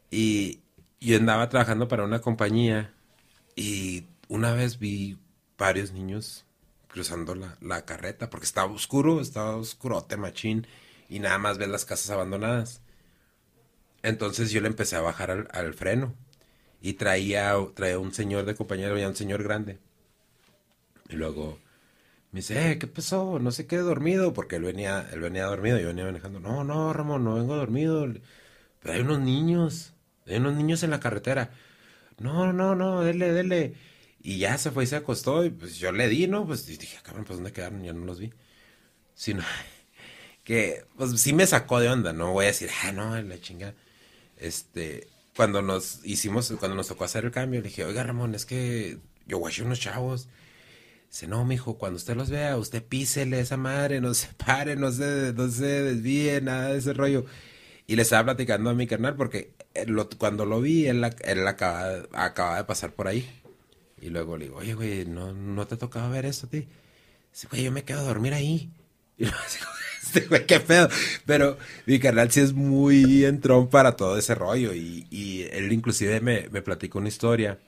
[0.09, 0.61] Y
[0.99, 2.93] yo andaba trabajando para una compañía
[3.55, 5.19] y una vez vi
[5.57, 6.45] varios niños
[6.87, 10.65] cruzando la, la carreta porque estaba oscuro, estaba oscurote machín
[11.07, 12.81] y nada más ves las casas abandonadas.
[14.01, 16.15] Entonces yo le empecé a bajar al, al freno
[16.81, 19.79] y traía, traía un señor de compañero, ya un señor grande.
[21.09, 21.59] Y luego
[22.31, 23.39] me dice, eh, ¿qué pasó?
[23.39, 26.39] No sé qué, dormido, porque él venía, él venía dormido, yo venía manejando.
[26.39, 28.07] No, no, Ramón, no vengo dormido.
[28.81, 29.93] Pero hay unos niños,
[30.27, 31.51] hay unos niños en la carretera.
[32.19, 33.75] No, no, no, dele, dele.
[34.21, 36.45] Y ya se fue y se acostó y pues yo le di, ¿no?
[36.47, 37.83] Pues dije, cabrón, pues ¿dónde quedaron?
[37.83, 38.33] Ya no los vi.
[39.15, 39.43] Sino
[40.43, 43.75] que, pues sí me sacó de onda, no voy a decir, ah, no, la chingada.
[44.37, 48.45] Este, cuando nos hicimos, cuando nos tocó hacer el cambio, le dije, oiga Ramón, es
[48.45, 50.27] que yo guaché unos chavos.
[51.09, 54.91] Dice, no, mijo, cuando usted los vea, usted písele esa madre, no se pare, no
[54.91, 57.25] se, no se desvíe, nada de ese rollo.
[57.87, 62.57] Y le estaba platicando a mi carnal porque eh, cuando lo vi, él, él acaba,
[62.57, 63.27] de pasar por ahí.
[64.01, 66.67] Y luego le digo, oye, güey, ¿no, no te tocaba ver esto a ti?
[67.31, 68.71] Dice, güey, yo me quedo a dormir ahí.
[69.19, 69.67] Y luego digo,
[70.01, 70.89] este güey, qué pedo.
[71.25, 74.73] Pero mi carnal sí es muy entrón para todo ese rollo.
[74.73, 77.59] Y, y él inclusive me, me platicó una historia.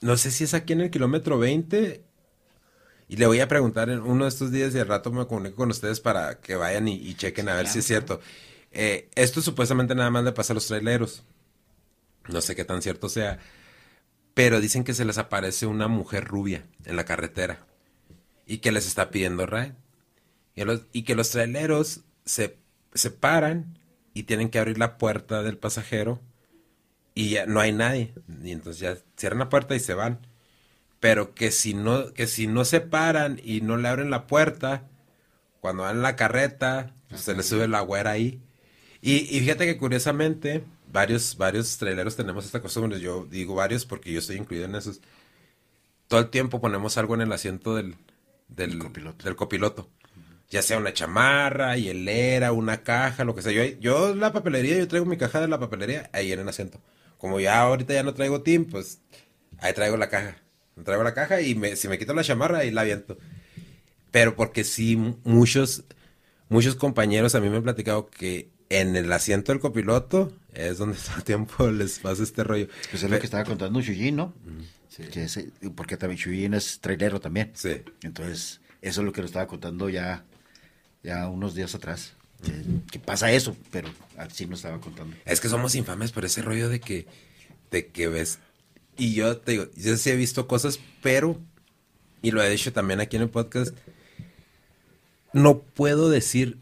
[0.00, 2.02] No sé si es aquí en el kilómetro 20.
[3.08, 5.56] Y le voy a preguntar en uno de estos días y al rato me comunico
[5.56, 8.20] con ustedes para que vayan y, chequen a ver si es cierto.
[8.72, 11.22] Eh, esto supuestamente nada más le pasa a los traileros.
[12.28, 13.38] No sé qué tan cierto sea.
[14.34, 17.66] Pero dicen que se les aparece una mujer rubia en la carretera.
[18.46, 19.74] Y que les está pidiendo ride.
[20.54, 22.58] Y, que los traileros se,
[22.94, 23.78] se paran
[24.14, 26.20] y tienen que abrir la puerta del pasajero
[27.14, 28.12] y ya no hay nadie.
[28.42, 30.26] Y entonces ya cierran la puerta y se van.
[31.00, 34.88] Pero que si no, que si no se paran y no le abren la puerta,
[35.60, 38.40] cuando van en la carreta, pues se les sube la güera ahí.
[39.00, 43.00] Y, y, fíjate que curiosamente, varios, varios traileros tenemos esta costumbre.
[43.00, 45.00] Yo digo varios porque yo estoy incluido en esos.
[46.08, 47.96] Todo el tiempo ponemos algo en el asiento del,
[48.48, 49.24] del, copiloto.
[49.24, 49.88] Del copiloto
[50.52, 53.52] ya sea una chamarra, hielera, una caja, lo que sea.
[53.52, 56.78] Yo, yo la papelería, yo traigo mi caja de la papelería ahí en el asiento.
[57.16, 59.00] Como ya ahorita ya no traigo team, pues
[59.60, 60.36] ahí traigo la caja.
[60.84, 63.16] Traigo la caja y me, si me quito la chamarra, ahí la aviento.
[64.10, 64.94] Pero porque sí,
[65.24, 65.84] muchos,
[66.50, 70.98] muchos compañeros a mí me han platicado que en el asiento del copiloto es donde
[71.02, 72.68] todo el tiempo les pasa este rollo.
[72.90, 74.34] Pues es lo que estaba contando Chuyín, ¿no?
[74.90, 75.50] Sí.
[75.74, 77.52] porque también Chuyín es trailero también.
[77.54, 77.80] Sí.
[78.02, 80.26] Entonces, eso es lo que lo estaba contando ya
[81.02, 82.14] ya unos días atrás.
[82.90, 85.16] Que, pasa eso, pero así me estaba contando.
[85.24, 87.06] Es que somos infames por ese rollo de que,
[87.70, 88.40] de que ves.
[88.96, 91.40] Y yo te digo, yo sí he visto cosas, pero,
[92.20, 93.76] y lo he dicho también aquí en el podcast,
[95.32, 96.58] no puedo decir,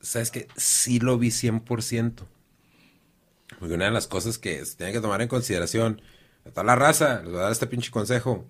[0.00, 2.24] ¿sabes que Sí lo vi 100%.
[3.58, 6.02] Porque una de las cosas que se tiene que tomar en consideración,
[6.44, 8.44] a toda la raza, les voy a dar este pinche consejo.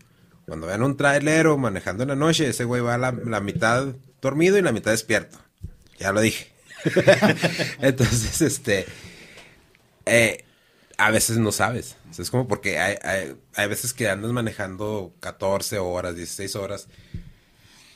[0.47, 3.95] Cuando vean un trailero manejando en la noche, ese güey va a la, la mitad
[4.23, 5.39] dormido y la mitad despierto.
[5.99, 6.51] Ya lo dije.
[7.83, 8.87] Entonces, este,
[10.07, 10.45] eh,
[10.97, 11.97] a veces no sabes.
[12.17, 12.97] es como porque hay,
[13.55, 16.89] hay, veces que andas manejando 14 horas, 16 horas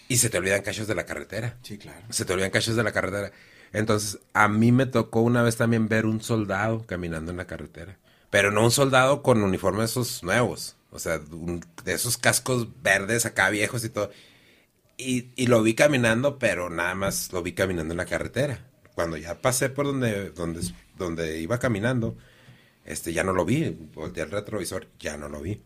[0.09, 1.57] y se te olvidan cachos de la carretera.
[1.63, 2.05] Sí, claro.
[2.11, 3.33] Se te olvidan cachos de la carretera.
[3.73, 7.99] Entonces, a mí me tocó una vez también ver un soldado caminando en la carretera.
[8.31, 10.77] Pero no un soldado con uniformes esos nuevos.
[10.91, 14.11] O sea, de esos cascos verdes acá viejos y todo.
[14.99, 18.71] Y, y, lo vi caminando, pero nada más lo vi caminando en la carretera.
[18.95, 20.61] Cuando ya pasé por donde, donde,
[20.97, 22.17] donde iba caminando,
[22.85, 23.69] este, ya no lo vi.
[23.95, 25.63] Volteé al retrovisor, ya no lo vi.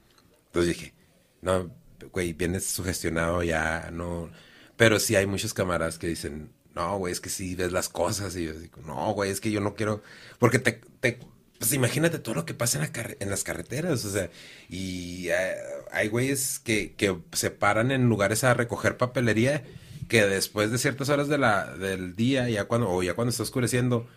[0.46, 0.94] Entonces dije,
[1.42, 1.70] no,
[2.12, 4.30] güey, vienes sugestionado, ya no.
[4.76, 8.34] Pero sí hay muchos camaradas que dicen, no, güey, es que sí ves las cosas.
[8.36, 10.02] Y yo digo, no, güey, es que yo no quiero.
[10.38, 11.20] Porque te, te
[11.60, 12.78] pues imagínate todo lo que pasa
[13.20, 14.30] en, las carreteras, o sea,
[14.70, 15.56] y eh,
[15.92, 16.94] hay güeyes que,
[17.32, 19.62] se paran en lugares a recoger papelería
[20.08, 23.42] que después de ciertas horas de la, del día, ya cuando, o ya cuando está
[23.42, 24.08] oscureciendo,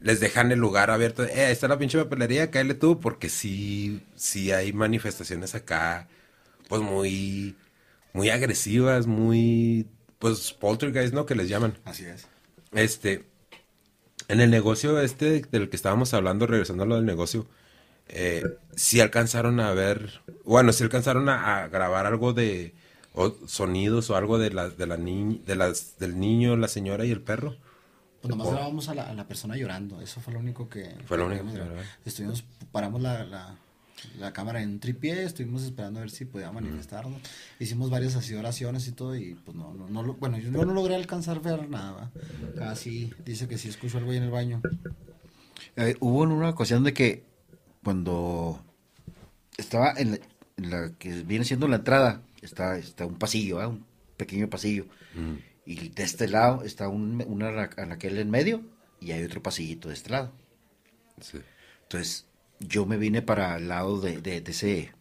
[0.00, 4.02] les dejan el lugar abierto, eh, ahí está la pinche papelería, cáele tú, porque sí,
[4.14, 6.06] sí hay manifestaciones acá,
[6.68, 7.56] pues muy,
[8.12, 11.24] muy agresivas, muy, pues poltergeist, ¿no?
[11.24, 11.78] Que les llaman.
[11.86, 12.26] Así es.
[12.72, 13.24] Este,
[14.28, 17.46] en el negocio este del que estábamos hablando, regresando a lo del negocio,
[18.08, 18.44] eh,
[18.76, 22.74] sí alcanzaron a ver, bueno, sí alcanzaron a, grabar algo de
[23.46, 27.20] sonidos o algo de la, de la de las, del niño, la señora y el
[27.20, 27.56] perro.
[28.20, 30.96] Pues nomás grabamos a la, a la persona llorando, eso fue lo único que...
[31.06, 31.60] Fue lo único que
[32.04, 33.58] Estuvimos, paramos la la
[34.32, 37.20] cámara en tripié, estuvimos esperando a ver si podía manifestarnos.
[37.58, 40.94] Hicimos varias así oraciones y todo y pues no, no, no bueno, yo no logré
[40.94, 42.10] alcanzar a ver nada.
[42.56, 44.62] Casi dice que sí escuchó algo ahí en el baño.
[45.76, 47.24] Eh, hubo una ocasión de que
[47.82, 48.62] cuando
[49.56, 50.20] estaba en
[50.56, 53.66] la, que viene siendo la entrada, está, está un pasillo, ¿eh?
[53.66, 53.84] un
[54.16, 54.86] pequeño pasillo.
[55.66, 58.62] Y de este lado está un, una aquel en medio
[59.00, 60.32] y hay otro pasillito de este lado.
[61.82, 62.26] Entonces,
[62.60, 64.92] yo me vine para el lado de, de, ese,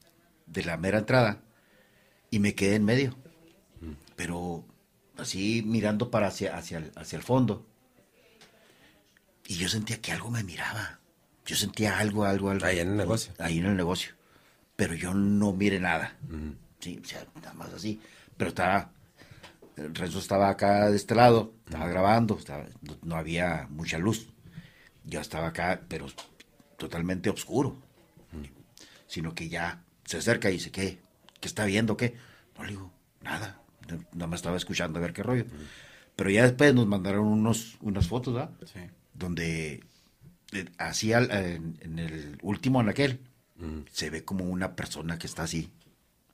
[0.46, 1.42] de la mera entrada
[2.30, 3.16] y me quedé en medio.
[4.16, 4.66] pero
[5.18, 7.66] así mirando para hacia, hacia, el, hacia el fondo.
[9.48, 11.00] Y yo sentía que algo me miraba.
[11.46, 12.66] Yo sentía algo, algo, algo.
[12.66, 13.34] Ahí en el negocio.
[13.38, 14.14] Ahí en el negocio.
[14.76, 16.18] Pero yo no mire nada.
[16.80, 18.00] Sí, o sea, nada más así.
[18.38, 18.92] Pero estaba,
[19.76, 22.40] Renzo estaba acá de este lado, estaba grabando,
[23.04, 24.28] no, había mucha luz.
[25.04, 26.08] Yo estaba acá, pero
[26.84, 27.78] totalmente oscuro.
[29.08, 31.00] Sino que ya se acerca y dice, ¿qué?
[31.40, 31.96] ¿Qué está viendo?
[31.96, 32.16] ¿Qué?
[32.58, 33.62] No le digo, nada.
[34.12, 35.46] Nada más estaba escuchando a ver qué rollo.
[36.16, 38.52] Pero ya después nos mandaron unos, unas fotos, ¿verdad?
[38.66, 38.80] Sí.
[39.14, 39.84] Donde
[40.52, 43.20] eh, así en, el último en aquel,
[43.92, 45.72] se ve como una persona que está así,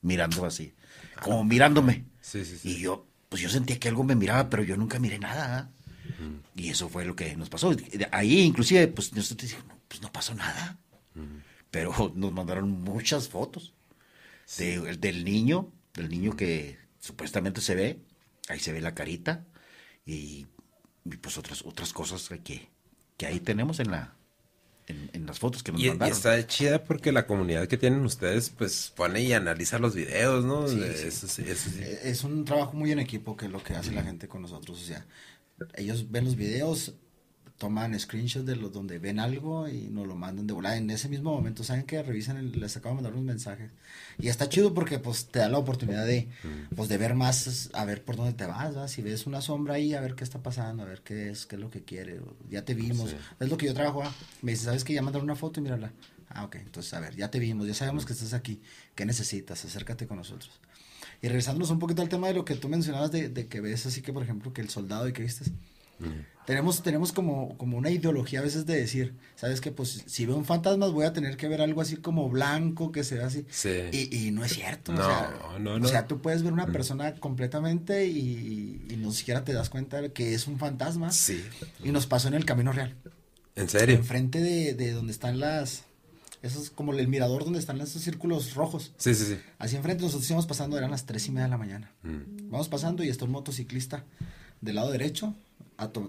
[0.02, 0.74] mirando así,
[1.22, 2.06] como mirándome.
[2.22, 5.20] Sí, sí, Y yo, pues yo sentía que algo me miraba, pero yo nunca miré
[5.20, 5.70] nada.
[6.56, 7.76] Y eso fue lo que nos pasó.
[8.12, 10.78] Ahí inclusive, pues nosotros dijimos, pues no pasó nada.
[11.70, 13.74] Pero nos mandaron muchas fotos
[14.58, 18.00] del niño, del niño que supuestamente se ve,
[18.48, 19.46] ahí se ve la carita
[20.06, 20.48] y,
[21.22, 22.70] pues otras otras cosas que,
[23.18, 24.16] que ahí tenemos en la
[24.88, 26.14] en, las fotos que nos y, mandaron.
[26.14, 30.46] Y está chida porque la comunidad que tienen ustedes, pues pone y analiza los videos,
[30.46, 30.66] ¿no?
[30.66, 34.82] Es un trabajo muy en equipo que es lo que hace la gente con nosotros.
[34.82, 35.06] O sea,
[35.76, 36.96] ellos ven los videos,
[37.60, 40.78] toman screenshots de los donde ven algo y nos lo mandan de volada.
[40.78, 43.70] En ese mismo momento, ¿saben que Revisan, les acabo de mandar unos mensajes.
[44.18, 46.30] Y está chido porque pues te da la oportunidad de,
[46.76, 49.94] pues, de ver más, a ver por dónde te vas, Si ves una sombra ahí,
[49.94, 52.22] a ver qué está pasando, a ver qué es, qué es lo que quiere.
[52.50, 53.14] Ya te vimos.
[53.40, 54.04] Es lo que yo trabajo.
[54.04, 54.14] Ah.
[54.42, 55.92] Me dice, ¿sabes que Ya mandaron una foto y mírala.
[56.30, 56.56] Ah, ok.
[56.56, 58.62] Entonces, a ver, ya te vimos, ya sabemos que estás aquí.
[58.96, 59.66] ¿Qué necesitas?
[59.66, 60.52] Acércate con nosotros.
[61.22, 63.86] Y regresándonos un poquito al tema de lo que tú mencionabas de, de que ves
[63.86, 65.24] así que, por ejemplo, que el soldado y que
[66.46, 70.36] tenemos, tenemos como, como una ideología a veces de decir, ¿sabes que Pues si veo
[70.36, 73.46] un fantasma voy a tener que ver algo así como blanco, que sea así.
[73.92, 74.94] Y, y, no es cierto.
[74.94, 75.86] No, o sea, no, no.
[75.86, 80.02] O sea, tú puedes ver una persona completamente y, y no siquiera te das cuenta
[80.02, 81.12] de que es un fantasma.
[81.12, 81.44] Sí.
[81.84, 82.96] Y nos pasó en el Camino Real.
[83.56, 83.96] ¿En serio?
[83.96, 85.84] Enfrente de, de donde están las...
[86.42, 88.94] Eso es como el mirador donde están esos círculos rojos.
[88.98, 89.38] Sí, sí, sí.
[89.58, 91.92] Así enfrente nosotros íbamos pasando, eran las tres y media de la mañana.
[92.04, 92.50] Mm.
[92.50, 94.06] Vamos pasando y está un motociclista
[94.62, 95.36] del lado derecho,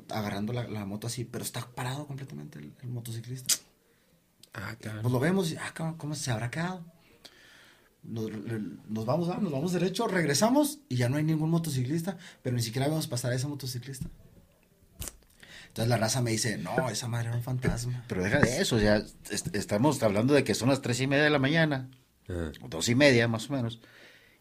[0.08, 3.54] agarrando la, moto así, pero está parado completamente el, motociclista.
[4.52, 5.02] Ah, claro.
[5.02, 6.84] Pues lo vemos y, ah, ¿cómo, se habrá quedado?
[8.02, 12.62] Nos, vamos, ah, nos vamos derecho, regresamos y ya no hay ningún motociclista, pero ni
[12.62, 14.06] siquiera vemos pasar a ese motociclista.
[15.68, 18.04] Entonces la raza me dice, no, esa madre era un fantasma.
[18.08, 19.04] Pero deja de eso, ya
[19.52, 21.88] estamos hablando de que son las tres y media de la mañana,
[22.60, 23.80] o dos y media más o menos,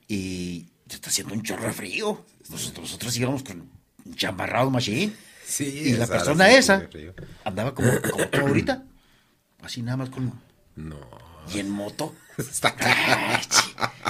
[0.08, 2.26] y se está haciendo un chorro de frío.
[2.50, 3.79] Nosotros, nosotros íbamos con
[4.16, 5.14] chamarrado machine.
[5.46, 6.88] Sí, y la persona esa
[7.44, 7.90] andaba como,
[8.32, 8.84] como ahorita.
[9.62, 10.32] Así nada más con.
[10.76, 11.30] No.
[11.54, 12.16] Y en moto.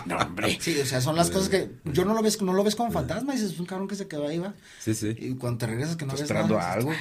[0.05, 0.57] no, hombre.
[0.61, 2.91] Sí, o sea, son las cosas que yo no lo ves, no lo ves como
[2.91, 4.53] fantasma, dices, es un cabrón que se quedó ahí, va.
[4.79, 5.15] Sí, sí.
[5.17, 6.91] Y cuando te regresas que no ves esperando nada, algo.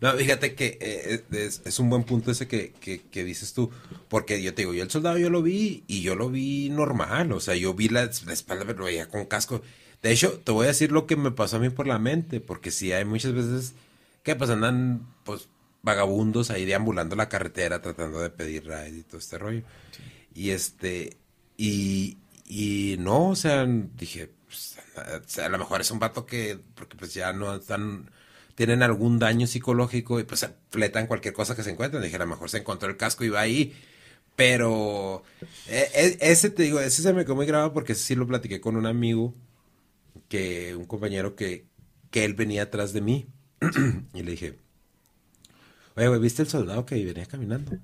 [0.00, 3.70] No, fíjate que eh, es, un buen punto ese que, que, que, dices tú,
[4.08, 7.30] porque yo te digo, yo el soldado yo lo vi y yo lo vi normal,
[7.32, 9.62] o sea, yo vi la, la espalda, pero veía con casco
[10.02, 12.40] de hecho, te voy a decir lo que me pasó a mí por la mente,
[12.40, 13.74] porque sí hay muchas veces
[14.24, 15.48] que pues andan pues
[15.82, 19.62] vagabundos ahí deambulando la carretera tratando de pedir ride y todo este rollo.
[20.34, 21.16] Y este,
[21.56, 24.78] y, y no, o sea, dije, pues,
[25.38, 28.10] a lo mejor es un vato que, porque pues ya no están,
[28.54, 32.02] tienen algún daño psicológico y pues fletan cualquier cosa que se encuentren.
[32.02, 33.74] Dije, a lo mejor se encontró el casco y va ahí.
[34.36, 35.22] Pero
[35.68, 38.60] e, e, ese te digo, ese se me quedó muy grabado porque sí lo platiqué
[38.60, 39.34] con un amigo
[40.32, 41.66] que un compañero que,
[42.10, 43.26] que él venía atrás de mí.
[44.14, 44.58] y le dije,
[45.94, 47.74] oye, güey, ¿viste el soldado que venía caminando?
[47.74, 47.78] Y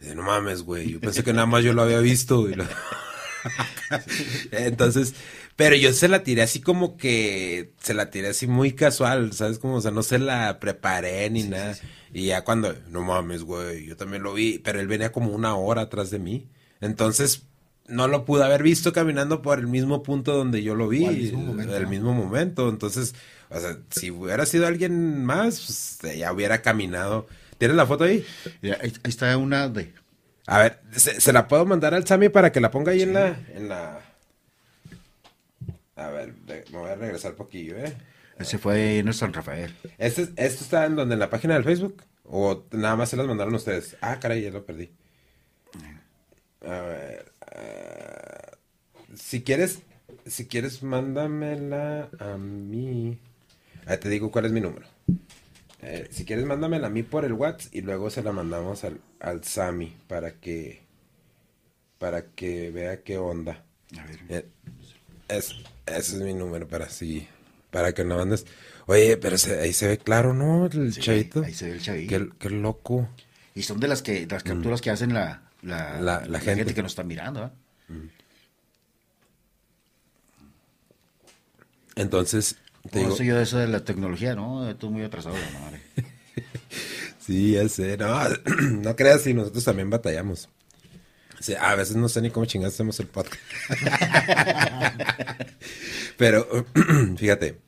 [0.00, 2.48] dice, no mames, güey, yo pensé que nada más yo lo había visto.
[4.50, 5.12] Entonces,
[5.56, 9.58] pero yo se la tiré así como que, se la tiré así muy casual, ¿sabes?
[9.58, 11.76] Como, o sea, no se la preparé ni nada.
[12.14, 15.54] y ya cuando, no mames, güey, yo también lo vi, pero él venía como una
[15.54, 16.48] hora atrás de mí.
[16.80, 17.42] Entonces,
[17.88, 21.16] no lo pude haber visto caminando por el mismo punto donde yo lo vi, el
[21.16, 21.76] mismo momento.
[21.76, 22.68] El mismo momento.
[22.68, 23.14] Entonces,
[23.48, 27.26] o sea, si hubiera sido alguien más, pues, ya hubiera caminado.
[27.56, 28.24] ¿Tienes la foto ahí?
[28.62, 29.92] ahí, está una de...
[30.46, 33.38] A ver, ¿se, la puedo mandar al Sammy para que la ponga ahí en la...
[33.54, 34.00] En la...
[35.96, 37.96] A ver, me voy a regresar poquillo, ¿eh?
[38.38, 39.74] Ese fue en San Rafael.
[39.98, 41.14] ¿Este, ¿Esto está en donde?
[41.14, 42.04] ¿En la página del Facebook?
[42.24, 43.96] ¿O nada más se las mandaron ustedes?
[44.00, 44.92] Ah, caray, ya lo perdí.
[46.64, 47.37] A ver
[49.14, 49.80] si quieres,
[50.26, 53.18] si quieres, mándamela a mí.
[53.86, 54.86] Ahí te digo cuál es mi número.
[55.82, 59.00] Eh, si quieres, mándamela a mí por el WhatsApp y luego se la mandamos al,
[59.20, 60.82] al Sammy para que
[61.98, 63.64] para que vea qué onda.
[63.98, 64.20] A ver.
[64.28, 64.46] Eh,
[65.28, 65.54] Es,
[65.86, 67.28] ese es mi número para sí,
[67.70, 68.46] para que no andes.
[68.86, 70.66] Oye, pero ahí se ve claro, ¿no?
[70.66, 71.42] El chavito.
[71.42, 72.36] Ahí se ve el chavito.
[72.38, 73.08] Qué, loco.
[73.54, 76.74] Y son de las que las capturas que hacen la, la, gente.
[76.74, 77.44] que nos está mirando.
[77.44, 77.50] ¿eh?
[81.96, 82.56] Entonces,
[82.90, 83.16] te digo...
[83.16, 84.68] yo de eso de la tecnología, ¿no?
[84.68, 85.82] Estoy muy atrasado, la madre.
[87.18, 87.96] sí, ya sé.
[87.96, 88.16] No,
[88.70, 90.48] no creas si nosotros también batallamos.
[91.60, 93.40] a veces no sé ni cómo chingados hacemos el podcast.
[96.16, 96.66] Pero,
[97.16, 97.58] fíjate,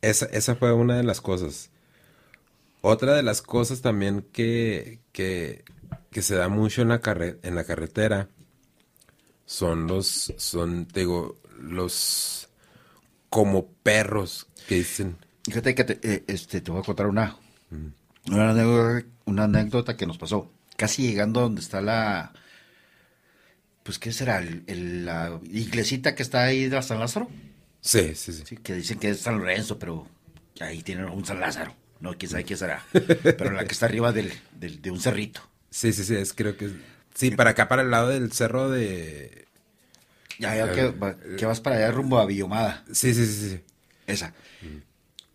[0.00, 1.70] esa, esa fue una de las cosas.
[2.80, 5.64] Otra de las cosas también que, que,
[6.18, 7.00] que se da mucho en la,
[7.44, 8.28] en la carretera
[9.46, 12.48] son los, son, te digo, los
[13.28, 15.16] como perros que dicen.
[15.44, 17.36] Fíjate que te, eh, este, te voy a contar una,
[18.26, 20.50] una, anécdota, una, anécdota, que nos pasó.
[20.76, 22.32] Casi llegando a donde está la,
[23.84, 24.40] pues, ¿qué será?
[24.40, 27.28] la iglesita que está ahí de San Lázaro.
[27.80, 30.08] Sí, sí, sí, Que dicen que es San Lorenzo, pero
[30.58, 31.76] ahí tienen un San Lázaro.
[32.00, 32.84] No, quién sabe qué será.
[32.90, 35.42] pero la que está arriba del, de un cerrito.
[35.70, 36.70] Sí, sí, sí, es creo que...
[37.14, 39.46] Sí, para acá, para el lado del cerro de...
[40.38, 40.94] Ya, ya, que,
[41.36, 42.84] que vas para allá rumbo a Villomada.
[42.92, 43.60] Sí, sí, sí, sí.
[44.06, 44.34] Esa.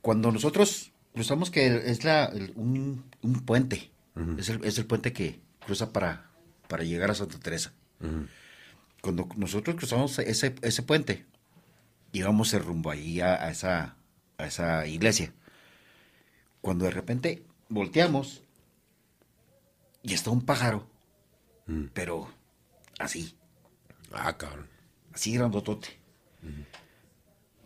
[0.01, 3.03] Cuando nosotros cruzamos, que es la, un,
[3.45, 3.91] puente,
[4.37, 6.29] es, el, es, el, puente que cruza para,
[6.67, 7.73] para llegar a Santa Teresa.
[9.01, 11.25] Cuando nosotros cruzamos ese, ese puente,
[12.13, 13.95] íbamos el rumbo ahí a, esa,
[14.37, 15.33] a esa iglesia.
[16.61, 18.42] Cuando de repente volteamos
[20.03, 20.85] y está un pájaro,
[21.65, 21.85] mm.
[21.93, 22.29] pero
[22.99, 23.35] así.
[24.11, 24.67] Ah, cabrón.
[25.13, 25.87] Así grandotote.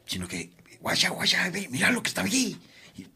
[0.06, 2.58] Sino que, guaya, guaya, mira lo que está allí.
[2.96, 3.08] Y,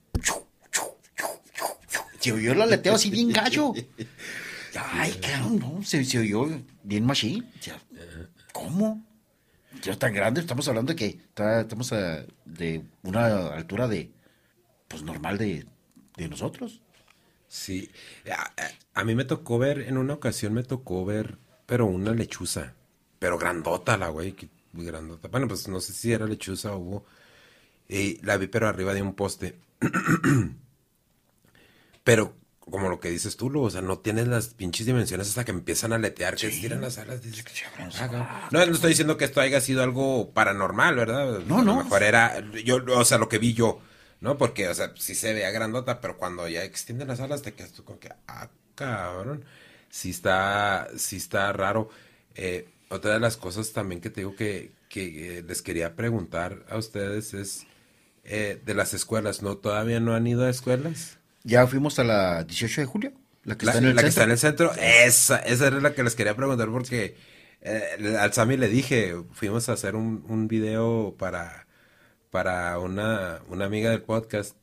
[2.19, 3.73] se oyó el aleteo así bien gallo.
[4.93, 6.47] Ay, cabrón, no, se, se oyó
[6.83, 7.49] bien machín.
[8.51, 9.05] ¿Cómo?
[9.81, 11.93] Ya tan grande, estamos hablando de que estamos
[12.45, 14.11] de una altura de,
[14.87, 15.65] pues normal de,
[16.17, 16.81] de nosotros.
[17.51, 17.91] Sí,
[18.93, 22.75] a, mí me tocó ver, en una ocasión me tocó ver, pero una lechuza,
[23.19, 24.33] pero grandota la güey,
[24.71, 25.27] muy grandota.
[25.27, 27.05] Bueno, pues no sé si era lechuza o hubo,
[27.89, 29.59] y la vi pero arriba de un poste.
[32.05, 35.51] pero como lo que dices tú, o sea, no tienes las pinches dimensiones hasta que
[35.51, 37.19] empiezan a letear, que estiran las alas.
[37.99, 41.41] Ah, no, no estoy diciendo que esto haya sido algo paranormal, ¿verdad?
[41.47, 41.73] No, no.
[41.73, 43.81] A lo mejor era, yo, o sea, lo que vi yo,
[44.21, 44.37] ¿no?
[44.37, 47.73] Porque, o sea, sí se vea grandota, pero cuando ya extienden las alas te quedas
[47.73, 49.43] tú como que, ah, cabrón,
[49.89, 51.89] sí está, sí está raro.
[52.35, 56.65] Eh, otra de las cosas también que te digo que, que eh, les quería preguntar
[56.69, 57.65] a ustedes es
[58.23, 59.57] eh, de las escuelas, ¿no?
[59.57, 61.17] ¿Todavía no han ido a escuelas?
[61.43, 63.13] Ya fuimos a la 18 de julio,
[63.43, 64.71] la que, está, en el la que está en el centro.
[64.75, 67.15] Esa, esa era la que les quería preguntar porque
[67.61, 71.65] eh, al Sami le dije, fuimos a hacer un, un video para,
[72.31, 74.55] para una, una amiga del podcast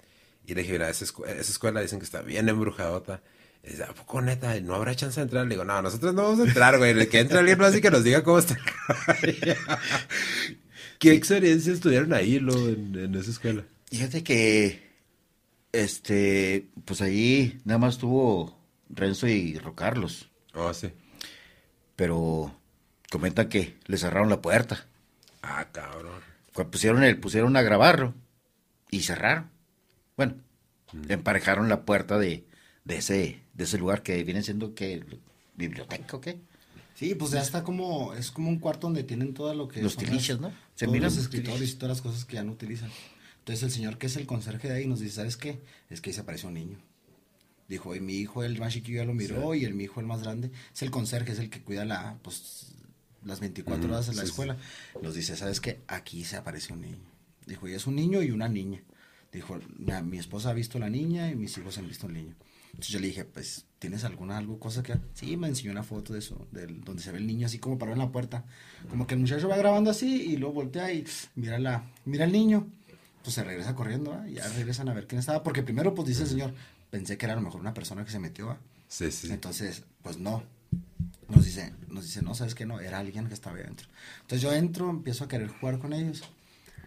[0.47, 3.21] y le dije, mira, esa, escuela dicen que está bien embrujadota.
[3.63, 4.59] Y dice, ¿a poco neta?
[4.61, 5.45] ¿No habrá chance de entrar?
[5.45, 6.93] Le digo, no, nosotros no vamos a entrar, güey.
[6.93, 8.57] El que entre alguien más y que nos diga cómo está.
[10.99, 13.65] ¿Qué experiencias tuvieron ahí, lo, en, en esa escuela?
[13.91, 14.89] Fíjate que
[15.73, 18.59] este, pues ahí nada más tuvo
[18.89, 20.31] Renzo y Rocarlos.
[20.55, 20.91] Oh, sí.
[21.95, 22.55] Pero
[23.11, 24.87] comentan que le cerraron la puerta.
[25.43, 26.23] Ah, cabrón.
[26.53, 28.15] Pusieron el, pusieron a grabarlo
[28.91, 29.51] y cerraron.
[30.17, 30.35] Bueno,
[30.93, 31.13] mm.
[31.13, 32.45] emparejaron la puerta de,
[32.85, 35.05] de ese, de ese lugar que viene siendo que
[35.55, 36.41] biblioteca o qué.
[36.95, 39.81] Sí, pues ya está como, es como un cuarto donde tienen todo lo que...
[39.83, 40.53] Los tiliches, ¿no?
[40.75, 42.91] Se miran los escritores y todas las cosas que ya no utilizan.
[43.39, 45.61] Entonces el señor que es el conserje de ahí nos dice, ¿sabes qué?
[45.91, 46.79] Es que ahí se apareció un niño.
[47.69, 50.07] Dijo, y mi hijo, el más chiquillo, ya lo miró, y el mi hijo, el
[50.07, 52.75] más grande, es el conserje, es el que cuida la, pues,
[53.25, 54.57] las 24 horas en la escuela.
[55.03, 55.81] Nos dice, ¿sabes qué?
[55.87, 56.99] Aquí se apareció un niño.
[57.47, 58.83] Dijo, y es un niño y una niña.
[59.33, 62.35] Dijo, mi, esposa ha visto la niña y mis hijos han visto el niño.
[62.67, 64.95] Entonces yo le dije, pues, ¿tienes alguna algo, cosa que...?
[65.15, 67.79] Sí, me enseñó una foto de eso, del, donde se ve el niño así como
[67.79, 68.45] parado en la puerta.
[68.89, 71.05] Como que el muchacho va grabando así y luego voltea y
[71.35, 72.69] mira, la, mira al niño
[73.23, 76.23] pues se regresa corriendo, y ya regresan a ver quién estaba, porque primero pues dice
[76.23, 76.55] el señor,
[76.91, 78.57] pensé que era a lo mejor una persona que se metió,
[78.89, 79.31] Sí, sí.
[79.31, 80.43] Entonces, pues no.
[81.29, 83.89] Nos dice, nos dice, no, sabes que no, era alguien que estaba adentro.
[84.23, 86.23] Entonces yo entro, empiezo a querer jugar con ellos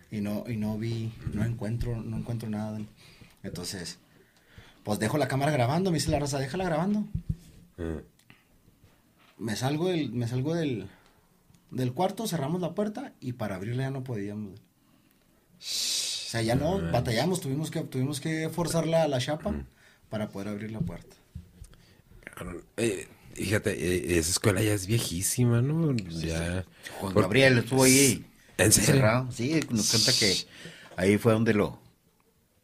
[0.10, 2.80] y no, y no vi, no encuentro, no encuentro nada.
[3.44, 4.00] Entonces,
[4.84, 7.06] pues dejo la cámara grabando, me dice la raza, déjala grabando.
[9.38, 10.88] Me salgo del, me salgo del,
[11.70, 14.60] del cuarto, cerramos la puerta y para abrirla ya no podíamos.
[14.60, 15.64] O
[16.32, 19.54] sea, ya no, batallamos, tuvimos que, tuvimos que forzar la, la chapa
[20.10, 21.16] para poder abrir la puerta.
[22.78, 25.96] Eh, fíjate, eh, esa escuela ya es viejísima, ¿no?
[25.96, 26.66] ya.
[27.00, 28.26] Juan Gabriel estuvo ahí.
[28.58, 29.28] ¿En serio?
[29.32, 30.36] Sí, nos cuenta que
[30.96, 31.80] ahí fue donde lo,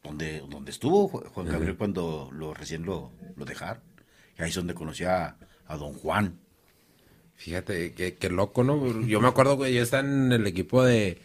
[0.04, 3.82] donde, donde estuvo Juan Gabriel cuando lo recién lo, lo dejaron.
[4.38, 5.36] Y ahí es donde conoció a,
[5.70, 6.40] don Juan.
[7.36, 9.02] Fíjate, qué, loco, ¿no?
[9.02, 11.20] Yo me acuerdo que yo estaba en el equipo de,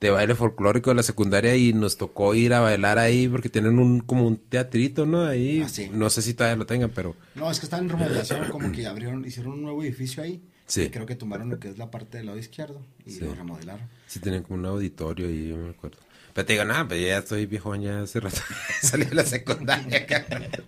[0.00, 4.00] baile folclórico de la secundaria y nos tocó ir a bailar ahí porque tienen un
[4.00, 5.24] como un teatrito, ¿no?
[5.24, 7.16] Ahí, ah, no sé si todavía lo tengan, pero...
[7.34, 10.42] No, es que están en remodelación, como que abrieron, hicieron un nuevo edificio ahí.
[10.66, 10.90] Sí.
[10.90, 13.88] creo que tomaron lo que es la parte del lado izquierdo y lo remodelaron.
[14.08, 15.98] Sí, tienen como un auditorio y yo me acuerdo.
[16.36, 18.40] Pero te digo, nada, pues ya estoy viejo, ya hace rato
[18.82, 20.06] salí de la secundaria.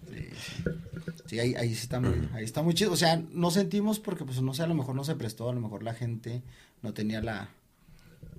[1.26, 2.93] sí, ahí, ahí, está muy, ahí está muy chido.
[2.93, 5.53] O sea, no sentimos porque, pues, no sé, a lo mejor no se prestó, a
[5.53, 6.43] lo mejor la gente
[6.81, 7.51] no tenía la...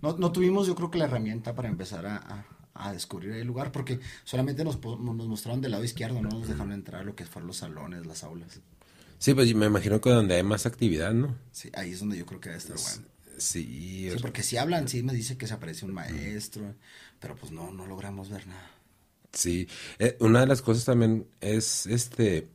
[0.02, 3.72] No, no tuvimos, yo creo que la herramienta para empezar a, a, descubrir el lugar,
[3.72, 7.48] porque solamente nos, nos mostraron del lado izquierdo, no nos dejaron entrar lo que fueron
[7.48, 8.60] los salones, las aulas.
[9.18, 11.36] Sí, pues me imagino que donde hay más actividad, ¿no?
[11.52, 13.10] Sí, ahí es donde yo creo que debe estar bueno.
[13.38, 16.76] Sí, sí porque si hablan, sí me dice que se aparece un maestro,
[17.20, 18.72] pero pues no, no logramos ver nada.
[19.34, 19.68] Sí,
[20.00, 22.48] eh, una de las cosas también es este,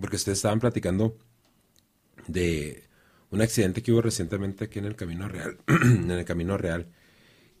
[0.00, 1.16] porque ustedes estaban platicando
[2.26, 2.87] de
[3.30, 6.86] un accidente que hubo recientemente aquí en el Camino Real, en el Camino Real,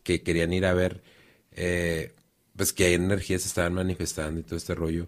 [0.02, 1.02] que querían ir a ver,
[1.52, 2.14] eh,
[2.56, 5.06] pues que hay energías se estaban manifestando y todo este rollo.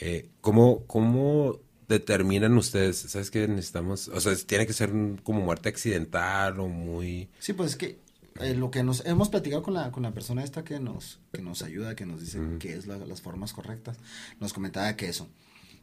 [0.00, 2.98] Eh, ¿cómo, ¿Cómo determinan ustedes?
[2.98, 4.08] ¿Sabes qué necesitamos?
[4.08, 7.30] O sea, tiene que ser como muerte accidental o muy...
[7.38, 7.98] Sí, pues es que
[8.40, 11.42] eh, lo que nos hemos platicado con la, con la persona esta que nos, que
[11.42, 13.98] nos ayuda, que nos dice qué es las formas correctas,
[14.38, 15.28] nos comentaba que eso,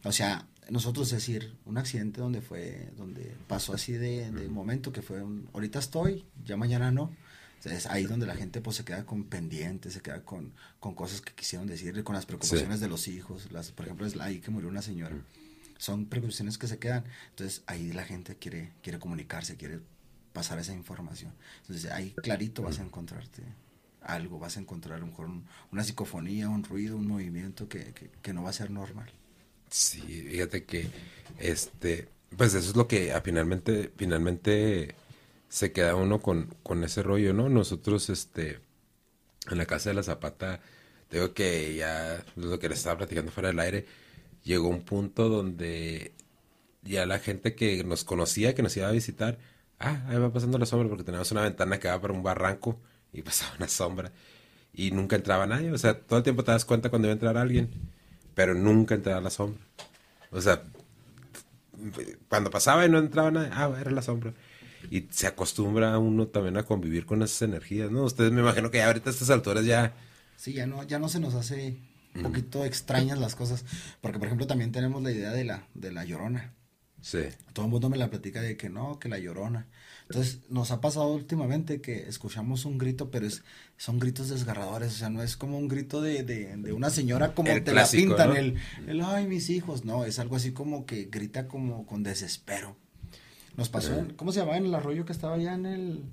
[0.04, 5.24] o sea, nosotros decir, un accidente donde fue, donde pasó así de, momento que fue,
[5.54, 7.12] ahorita estoy, ya mañana no,
[7.64, 11.22] es ahí donde la gente pues se queda con pendientes, se queda con, con cosas
[11.22, 14.52] que quisieron decirle, con las preocupaciones de los hijos, las, por ejemplo, es ahí que
[14.52, 15.16] murió una señora
[15.78, 17.04] son preocupaciones que se quedan.
[17.32, 19.80] Entonces ahí la gente quiere, quiere comunicarse, quiere
[20.34, 21.34] pasar esa información.
[21.62, 23.44] Entonces ahí clarito vas a encontrarte
[24.02, 25.30] algo, vas a encontrar a lo mejor
[25.72, 29.12] una psicofonía, un ruido, un movimiento que, que, no va a ser normal.
[29.76, 30.88] Sí, fíjate que
[31.38, 32.08] este,
[32.38, 34.96] pues eso es lo que finalmente, finalmente
[35.50, 37.50] se queda uno con, con ese rollo, ¿no?
[37.50, 38.62] Nosotros, este,
[39.52, 40.62] en la casa de la Zapata,
[41.12, 43.86] digo que ya lo que les estaba platicando fuera del aire,
[44.44, 46.14] llegó un punto donde
[46.84, 49.40] ya la gente que nos conocía, que nos iba a visitar,
[49.80, 52.80] ah, ahí va pasando la sombra porque teníamos una ventana que va para un barranco
[53.14, 54.14] y pasaba una sombra
[54.74, 55.72] y nunca entraba nadie.
[55.72, 57.72] O sea, todo el tiempo te das cuenta cuando iba a entrar alguien,
[58.36, 59.64] pero nunca entraba la sombra.
[60.32, 60.62] O sea,
[62.30, 64.34] cuando pasaba y no entraba nadie, ah, era la sombra.
[64.92, 68.04] Y se acostumbra uno también a convivir con esas energías, ¿no?
[68.04, 69.94] Ustedes me imagino que ya ahorita a estas alturas ya...
[70.36, 71.80] Sí, ya no, ya no se nos hace
[72.14, 73.66] un poquito extrañas las cosas.
[74.02, 76.54] Porque, por ejemplo, también tenemos la idea de la, de la llorona.
[77.02, 77.24] Sí.
[77.54, 79.68] Todo el mundo me la platica de que no, que la llorona.
[80.10, 83.44] Entonces, nos ha pasado últimamente que escuchamos un grito, pero es,
[83.76, 84.94] son gritos desgarradores.
[84.94, 88.36] O sea, no es como un grito de, de, una señora como te la pintan,
[88.36, 88.56] el,
[88.88, 89.84] el, ay, mis hijos.
[89.84, 92.76] No, es algo así como que grita como con desespero.
[93.58, 96.04] Nos pasó, ¿cómo se llamaba en el arroyo que estaba allá en el...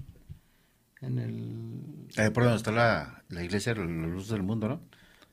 [1.01, 2.07] En el...
[2.17, 4.81] Eh, por donde está la, la iglesia, la luz del mundo, ¿no?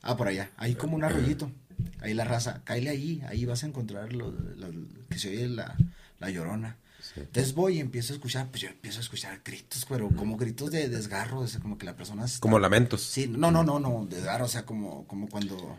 [0.02, 0.50] Ah, por allá.
[0.56, 1.50] Ahí como un arroyito.
[2.00, 2.62] Ahí la raza.
[2.64, 3.22] Cáile ahí.
[3.28, 4.34] Ahí vas a encontrar lo,
[5.08, 5.76] que se oye la,
[6.18, 6.76] la llorona.
[7.16, 10.70] Entonces voy y empiezo a escuchar, pues yo empiezo a escuchar gritos, pero como gritos
[10.70, 13.02] de desgarro, o sea, como que la persona Como lamentos.
[13.02, 15.78] Sí, no, no, no, no, desgarro, o sea, como, como cuando...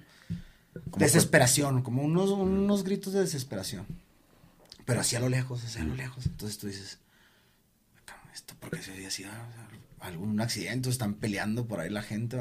[0.98, 3.86] desesperación, como unos, unos gritos de desesperación.
[4.86, 6.26] Pero así a lo lejos, así a lo lejos.
[6.26, 7.00] Entonces tú dices,
[8.34, 9.26] ¿esto porque se oye así?
[10.00, 12.38] Algún accidente, están peleando por ahí la gente,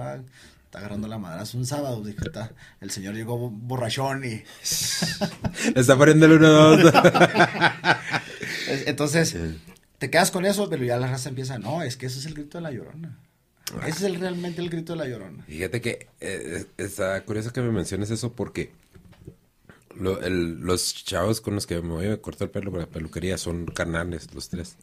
[0.65, 4.43] está agarrando la madrazo un sábado, dije, está, el señor llegó borrachón y...
[5.75, 6.95] está poniendo el uno dos.
[8.87, 9.37] Entonces,
[9.99, 12.35] te quedas con eso, pero ya la raza empieza, no, es que ese es el
[12.35, 13.19] grito de la llorona.
[13.87, 15.45] Ese es realmente el grito de la llorona.
[15.45, 18.73] Fíjate que eh, está curioso que me menciones eso porque
[19.95, 23.67] los chavos con los que me voy a cortar el pelo para la peluquería son
[23.67, 24.77] carnales, los tres.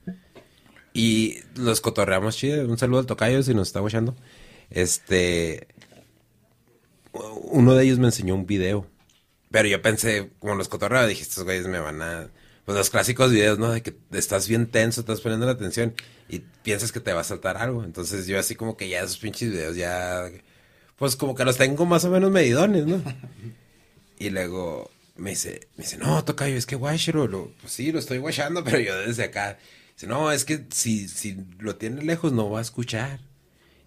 [0.93, 2.67] Y los cotorreamos chido.
[2.67, 4.15] Un saludo al tocayo si nos está guachando.
[4.69, 5.67] Este
[7.51, 8.88] uno de ellos me enseñó un video.
[9.51, 12.29] Pero yo pensé, como los cotorreos, dije, estos güeyes me van a...
[12.68, 13.72] Pues los clásicos videos, ¿no?
[13.72, 15.93] De que estás bien tenso, estás poniendo la atención
[16.28, 17.86] y piensas que te va a saltar algo.
[17.86, 20.30] Entonces yo así como que ya esos pinches videos ya...
[20.97, 23.01] Pues como que los tengo más o menos medidones, ¿no?
[24.20, 27.93] y luego me dice, me dice, no, toca yo, es que guachero, lo, pues sí,
[27.93, 29.57] lo estoy guachando, pero yo desde acá.
[29.93, 33.22] Dice, no, es que si, si lo tiene lejos no va a escuchar.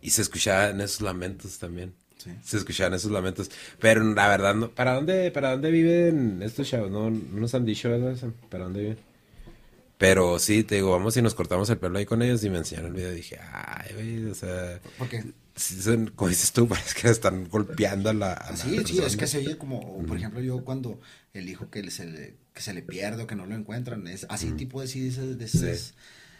[0.00, 1.92] Y se escuchaban esos lamentos también.
[2.42, 3.50] Se escuchaban esos lamentos.
[3.78, 6.90] Pero la verdad, no, ¿para dónde para dónde viven estos chavos?
[6.90, 8.16] No, no nos han dicho, ¿verdad?
[8.48, 9.10] ¿Para dónde viven?
[10.00, 12.56] Pero sí, te digo, vamos y nos cortamos el pelo ahí con ellos y me
[12.56, 14.80] enseñaron el video y dije, ay, güey, o sea...
[14.96, 15.22] Porque...
[16.16, 18.56] como dices tú, parece que están golpeando a la...
[18.56, 20.98] sí, sí, es que se oye como, por ejemplo, yo cuando
[21.34, 24.24] el hijo que se le, que se le pierde o que no lo encuentran, es
[24.30, 25.80] así tipo de sí, de, de,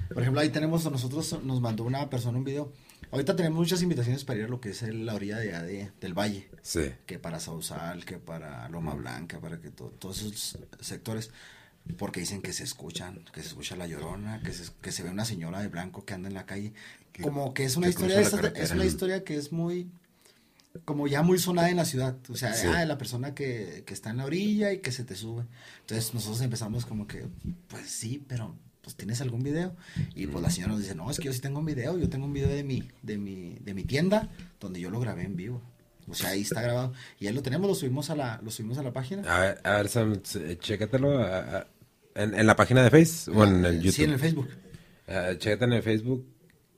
[0.08, 2.72] Por ejemplo, ahí tenemos, nosotros nos mandó una persona un video.
[3.12, 6.48] Ahorita tenemos muchas invitaciones para ir a lo que es la orilla de, del valle.
[6.62, 6.92] Sí.
[7.06, 11.30] Que para Sausal, que para Loma Blanca, para que todos esos sectores
[11.96, 15.10] porque dicen que se escuchan, que se escucha la llorona, que se, que se ve
[15.10, 16.72] una señora de blanco que anda en la calle.
[17.22, 19.90] Como que es una historia, es una historia que es muy,
[20.84, 22.16] como ya muy sonada en la ciudad.
[22.28, 25.16] O sea, ah, la persona que, que, está en la orilla y que se te
[25.16, 25.46] sube.
[25.80, 27.26] Entonces nosotros empezamos como que,
[27.68, 29.74] pues sí, pero pues tienes algún video.
[30.14, 32.08] Y pues la señora nos dice, no, es que yo sí tengo un video, yo
[32.08, 34.28] tengo un video de mi, de mi, de mi tienda
[34.58, 35.62] donde yo lo grabé en vivo.
[36.08, 36.92] O sea, ahí está grabado.
[37.18, 39.22] Y ya lo tenemos, lo subimos a la, lo subimos a la página.
[39.22, 41.24] A ver, a ver Sam, chécatelo
[42.14, 43.92] en, la página de Facebook o en el YouTube.
[43.92, 44.48] Sí, en el Facebook.
[45.06, 46.26] Uh, chécate en el Facebook.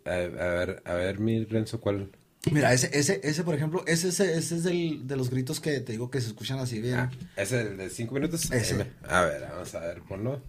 [0.05, 2.11] a ver, a ver, mi Renzo, ¿cuál?
[2.51, 5.81] Mira, ese, ese, ese, por ejemplo, ese, ese, ese es del, de los gritos que
[5.81, 6.97] te digo que se escuchan así bien.
[6.97, 8.51] Ah, ¿Ese de cinco minutos?
[8.51, 8.85] Ese.
[9.09, 10.43] A ver, vamos a ver, ponlo.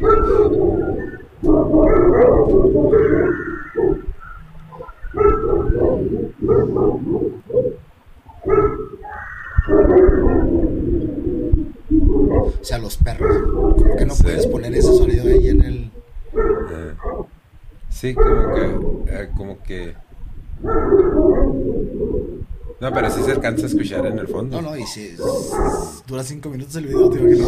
[0.00, 0.04] O
[12.62, 13.42] sea, los perros.
[13.76, 15.90] ¿Por qué no puedes poner ese sonido ahí en el...?
[16.34, 16.94] Eh,
[17.90, 18.64] sí, como que...
[19.08, 19.96] Eh, como que...
[22.80, 24.62] No, pero sí se alcanza a escuchar en el fondo.
[24.62, 25.16] No, no, y si
[26.06, 27.42] dura cinco minutos el video, te que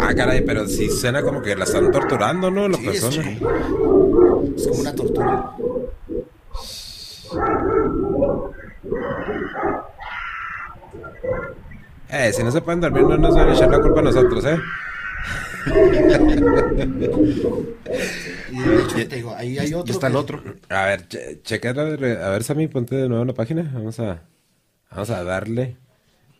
[0.00, 2.68] Ah, caray, pero sí suena como que la están torturando, ¿no?
[2.68, 3.26] Las personas.
[3.26, 5.52] Es, como una tortura.
[12.10, 14.44] Eh, si no se pueden dormir, no nos van a echar la culpa a nosotros,
[14.46, 14.58] ¿eh?
[18.50, 19.92] y de hecho, te digo, ahí hay otro.
[19.92, 20.42] está el otro.
[20.70, 21.06] A ver,
[21.42, 23.70] checa, a ver, Sammy, ponte de nuevo en la página.
[23.74, 24.22] Vamos a,
[24.90, 25.76] vamos a darle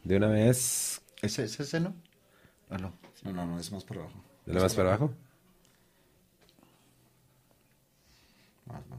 [0.05, 1.03] de una vez.
[1.23, 1.95] ¿Ese es ese, no?
[2.71, 2.93] Ah, no.
[3.25, 4.23] No, no, no, es más para abajo.
[4.47, 5.13] ¿De lo más para abajo?
[8.67, 8.99] Más, más.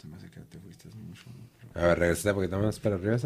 [0.00, 1.26] Se me hace que te fuiste mucho.
[1.74, 3.16] A ver, regresa un poquito más para arriba.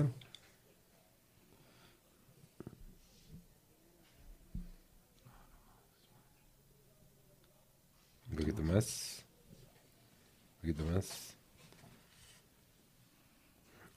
[8.30, 9.24] Un poquito más.
[10.64, 11.36] Un poquito más.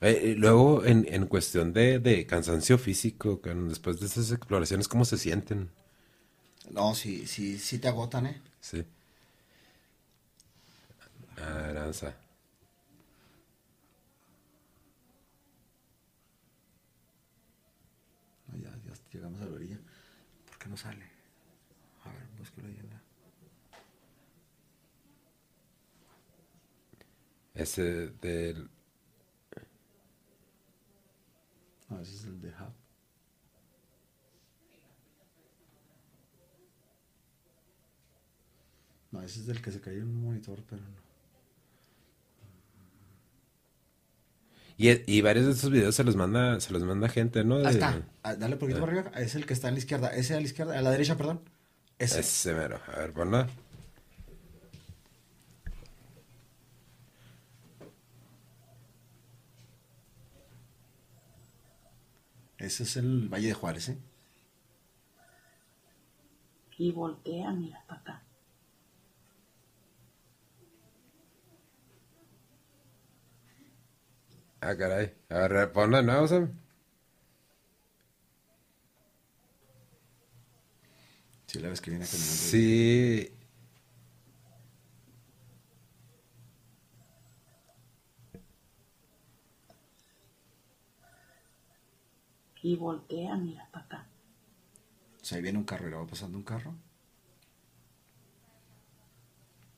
[0.00, 5.18] Eh, luego, en, en cuestión de, de cansancio físico, después de esas exploraciones, ¿cómo se
[5.18, 5.70] sienten?
[6.70, 8.40] No, sí, sí, sí te agotan, ¿eh?
[8.60, 8.84] Sí.
[11.36, 12.14] Aranza.
[18.48, 19.78] No, ya, ya llegamos a la orilla.
[20.46, 21.04] ¿Por qué no sale?
[22.04, 23.02] A ver, en la...
[27.54, 28.70] Ese del...
[31.88, 32.72] No, ese es el de Hub.
[39.10, 40.97] No, ese es del que se cayó en un monitor, pero no.
[44.80, 47.56] Y, y, varios de estos videos se los manda, se los manda gente, ¿no?
[47.56, 48.00] Ahí está.
[48.22, 48.80] Ah, dale un poquito ah.
[48.82, 49.10] para arriba.
[49.18, 50.08] Es el que está en la izquierda.
[50.14, 51.40] Ese a la izquierda, a la derecha, perdón.
[51.98, 52.20] Ese.
[52.20, 52.80] Ese mero.
[52.86, 53.44] A ver, ponlo.
[62.56, 63.98] Ese es el Valle de Juárez, ¿eh?
[66.76, 68.22] Y voltea, mira para acá.
[74.60, 75.14] Ah, caray.
[75.30, 76.52] A ver, ponlo de nuevo, Sam.
[81.46, 82.34] Sí, la vez que viene caminando.
[82.34, 83.32] Sí.
[92.68, 94.06] y voltea, mira para acá.
[95.22, 96.74] O sea, ahí viene un carro y le va pasando un carro.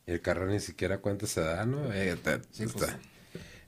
[0.07, 1.93] Y el carro ni siquiera cuánto se da, ¿no?
[1.93, 2.97] Eh, está, Sí, pues.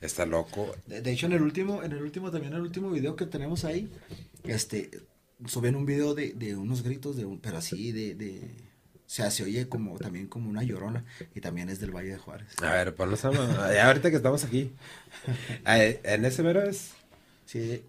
[0.02, 0.74] Está, loco.
[0.86, 3.24] De, de hecho, en el último, en el último, también en el último video que
[3.26, 3.90] tenemos ahí,
[4.44, 4.90] este,
[5.46, 8.40] suben un video de, de unos gritos, de un, pero así, de, de,
[8.94, 11.04] o sea, se oye como, también como una llorona,
[11.34, 12.48] y también es del Valle de Juárez.
[12.62, 13.86] A ver, ponlos a...
[13.86, 14.72] Ahorita que estamos aquí.
[15.66, 16.92] ¿En ese mero es...?
[17.44, 17.84] Sí,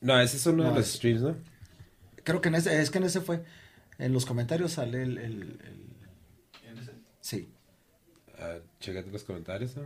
[0.00, 1.36] No, ese es uno No, de los es- streams, ¿no?
[2.24, 3.42] creo que en ese, es que en ese fue,
[3.98, 5.86] en los comentarios sale el, el, el-
[7.20, 7.48] sí,
[8.38, 9.84] Ah, chécate los comentarios, ¿no?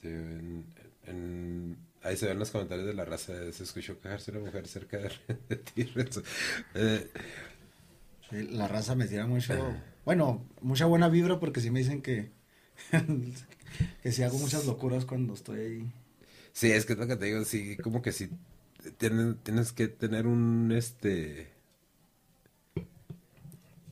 [0.00, 0.66] Sí, te digo, en-
[1.06, 3.34] en- ahí se ven los comentarios de la raza.
[3.52, 5.10] Se escuchó quejarse una mujer cerca de,
[5.48, 5.84] de ti.
[5.84, 6.22] Renzo".
[6.74, 7.10] Eh,
[8.30, 12.32] sí, la raza me tira mucho, bueno, mucha buena vibra porque sí me dicen que,
[14.02, 15.92] que sí hago muchas locuras cuando estoy ahí.
[16.52, 17.44] sí, es que es lo que te digo.
[17.44, 18.30] Sí, como que sí.
[18.98, 20.72] Tienes, tienes que tener un.
[20.72, 21.48] Este.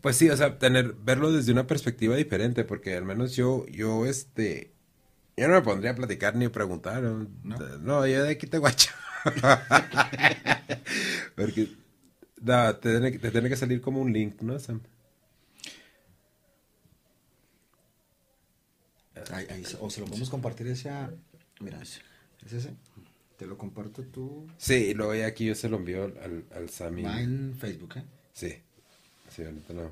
[0.01, 4.07] Pues sí, o sea, tener, verlo desde una perspectiva diferente, porque al menos yo, yo,
[4.07, 4.76] este,
[5.36, 7.28] yo no me pondría a platicar ni a preguntar, ¿no?
[7.78, 8.90] No, yo de aquí te guacho.
[11.36, 11.68] porque,
[12.40, 14.80] no, te tiene, que- te tiene que salir como un link, ¿no, Sam?
[19.32, 21.10] Ahí- ahí o se lo podemos compartir ese a-
[21.60, 22.00] Mira, es
[22.52, 22.74] ese.
[23.38, 24.46] Te lo comparto tú.
[24.56, 27.02] Sí, y luego ya aquí yo se lo envío al, al Sammy.
[27.02, 28.04] Va en Facebook, ¿eh?
[28.32, 28.54] Sí,
[29.34, 29.90] sí, ahorita no.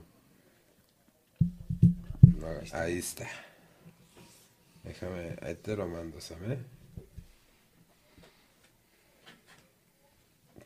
[2.40, 3.26] No, ahí está.
[4.84, 6.58] Déjame, ahí te lo mando, ¿sabes?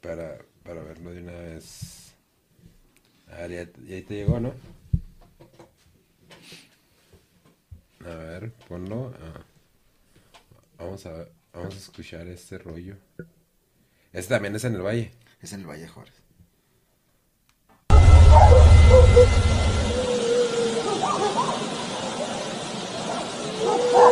[0.01, 2.15] Para, para verlo de una vez.
[3.28, 4.55] A ver, ya, ya ahí te llegó, ¿no?
[8.05, 9.12] A ver, ponlo.
[9.20, 9.40] ah.
[10.78, 12.97] Vamos a vamos a escuchar este rollo.
[14.12, 15.12] Este también es en el valle.
[15.40, 16.15] Es en el Valle Juárez.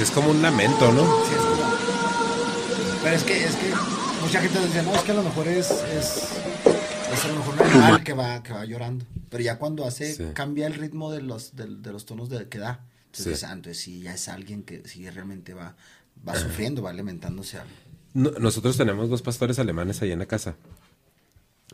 [0.00, 1.51] Es como un lamento, ¿no?
[3.02, 3.72] Pero es que, es que
[4.22, 6.28] mucha gente dice, no, es que a lo mejor es, es,
[7.12, 9.04] es a lo mejor un animal que va, que va llorando.
[9.28, 10.24] Pero ya cuando hace, Sí.
[10.34, 12.84] cambia el ritmo de los, de, de los tonos de, que da.
[13.06, 13.46] Entonces, Sí.
[13.46, 15.74] entonces sí, ya es alguien que sí realmente va,
[16.26, 17.70] va sufriendo, va lamentándose algo.
[18.14, 20.54] No- nosotros tenemos dos pastores alemanes ahí en la casa.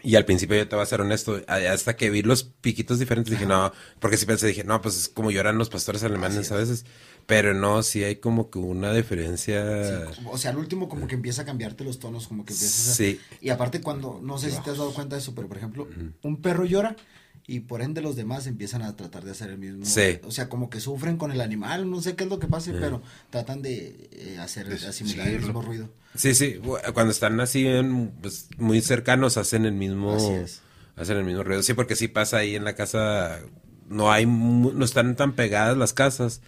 [0.02, 3.32] Y al principio yo te voy a ser honesto, hasta que vi los piquitos diferentes
[3.32, 6.56] dije, no, porque sí pensé, dije, no, pues es como lloran los pastores alemanes a
[6.56, 6.84] veces.
[7.28, 9.84] Pero no, sí hay como que una diferencia.
[10.14, 12.88] Sí, o sea, al último como que empieza a cambiarte los tonos, como que empiezas
[12.88, 12.94] a...
[12.94, 13.20] Sí.
[13.42, 15.86] Y aparte cuando, no sé si te has dado cuenta de eso, pero por ejemplo,
[16.22, 16.96] un perro llora
[17.46, 19.84] y por ende los demás empiezan a tratar de hacer el mismo.
[19.84, 20.20] Sí.
[20.24, 22.72] O sea, como que sufren con el animal, no sé qué es lo que pase,
[22.72, 25.90] pero tratan de eh, hacer, asimilar el mismo ruido.
[26.14, 26.58] Sí, sí,
[26.94, 30.62] cuando están así en, pues, muy cercanos hacen el mismo Así es.
[30.96, 31.62] hacen el mismo ruido.
[31.62, 33.38] Sí, porque sí pasa ahí en la casa
[33.88, 36.40] no hay mu- no están tan pegadas las casas,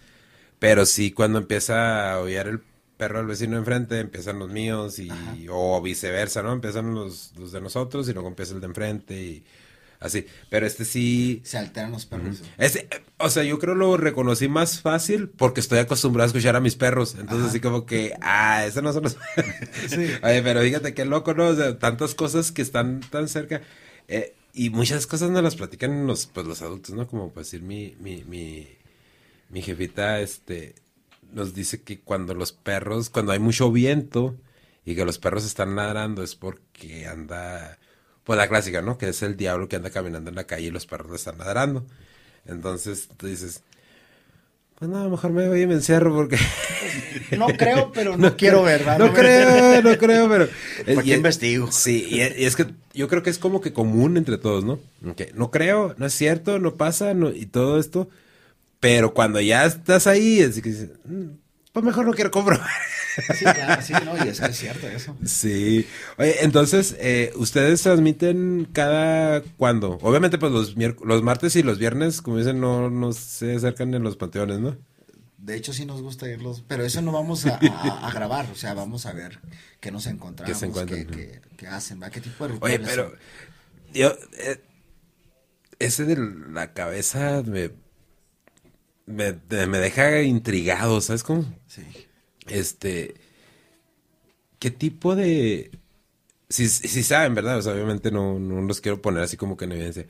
[0.61, 2.61] pero sí cuando empieza a aullar el
[2.95, 5.09] perro del vecino enfrente, empiezan los míos y
[5.49, 6.53] o viceversa, ¿no?
[6.53, 9.43] Empiezan los, los de nosotros y luego empieza el de enfrente y
[9.99, 10.27] así.
[10.51, 12.43] Pero este sí Se alteran los perros.
[12.59, 16.59] ese, o sea, yo creo lo reconocí más fácil porque estoy acostumbrado a escuchar a
[16.59, 17.15] mis perros.
[17.19, 19.17] Entonces, así como que, ah, esos no son los.
[20.23, 21.47] Oye, pero fíjate qué loco, ¿no?
[21.47, 23.63] O sea, tantas cosas que están tan cerca.
[24.07, 27.07] eh, y muchas cosas no las platican los, pues, los adultos, ¿no?
[27.07, 28.67] Como pues decir, mi, mi, mi,
[29.51, 30.75] mi jefita, este,
[31.31, 34.35] nos dice que cuando los perros, cuando hay mucho viento
[34.85, 37.77] y que los perros están ladrando es porque anda,
[38.23, 38.97] pues la clásica, ¿no?
[38.97, 41.37] Que es el diablo que anda caminando en la calle y los perros le están
[41.37, 41.85] ladrando.
[42.45, 43.63] Entonces tú dices,
[44.79, 46.37] pues no, mejor me voy y me encierro porque...
[47.37, 48.99] No creo, pero no, quiero ver, ¿verdad?
[48.99, 50.47] No creo, no creo, pero...
[50.95, 51.71] ¿Para qué investigo?
[51.71, 54.63] Sí, y es, y es que yo creo que es como que común entre todos,
[54.63, 54.79] ¿no?
[55.01, 58.09] No creo, no es cierto, no pasa, no, y todo esto,
[58.81, 61.35] pero cuando ya estás ahí, es que dices, "Mm,
[61.71, 62.67] pues mejor no quiero comprobar.
[63.37, 65.17] Sí, claro, sí, no, y es que es cierto eso.
[65.25, 65.85] Sí.
[66.17, 69.97] Oye, entonces, eh, ¿ustedes transmiten cada cuándo?
[70.01, 74.03] Obviamente, pues los, los martes y los viernes, como dicen, no, no se acercan en
[74.03, 74.77] los panteones, ¿no?
[75.37, 78.55] De hecho, sí nos gusta irlos, pero eso no vamos a, a- a grabar, o
[78.55, 79.39] sea, vamos a ver
[79.79, 82.09] qué nos encontramos, ¿Qué se qué, qué- qué hacen, ¿va?
[82.11, 83.19] ¿Qué tipo de Oye, pero son?
[83.93, 84.61] yo, eh,
[85.79, 86.15] ese de
[86.51, 87.71] la cabeza me,
[89.05, 89.33] me,
[89.67, 91.45] me deja intrigado, ¿sabes cómo?
[91.67, 91.83] Sí.
[92.47, 93.15] Este,
[94.59, 95.71] ¿qué tipo de...
[96.49, 97.57] Si, si saben, ¿verdad?
[97.59, 100.05] O sea, obviamente no, no los quiero poner así como que en evidencia.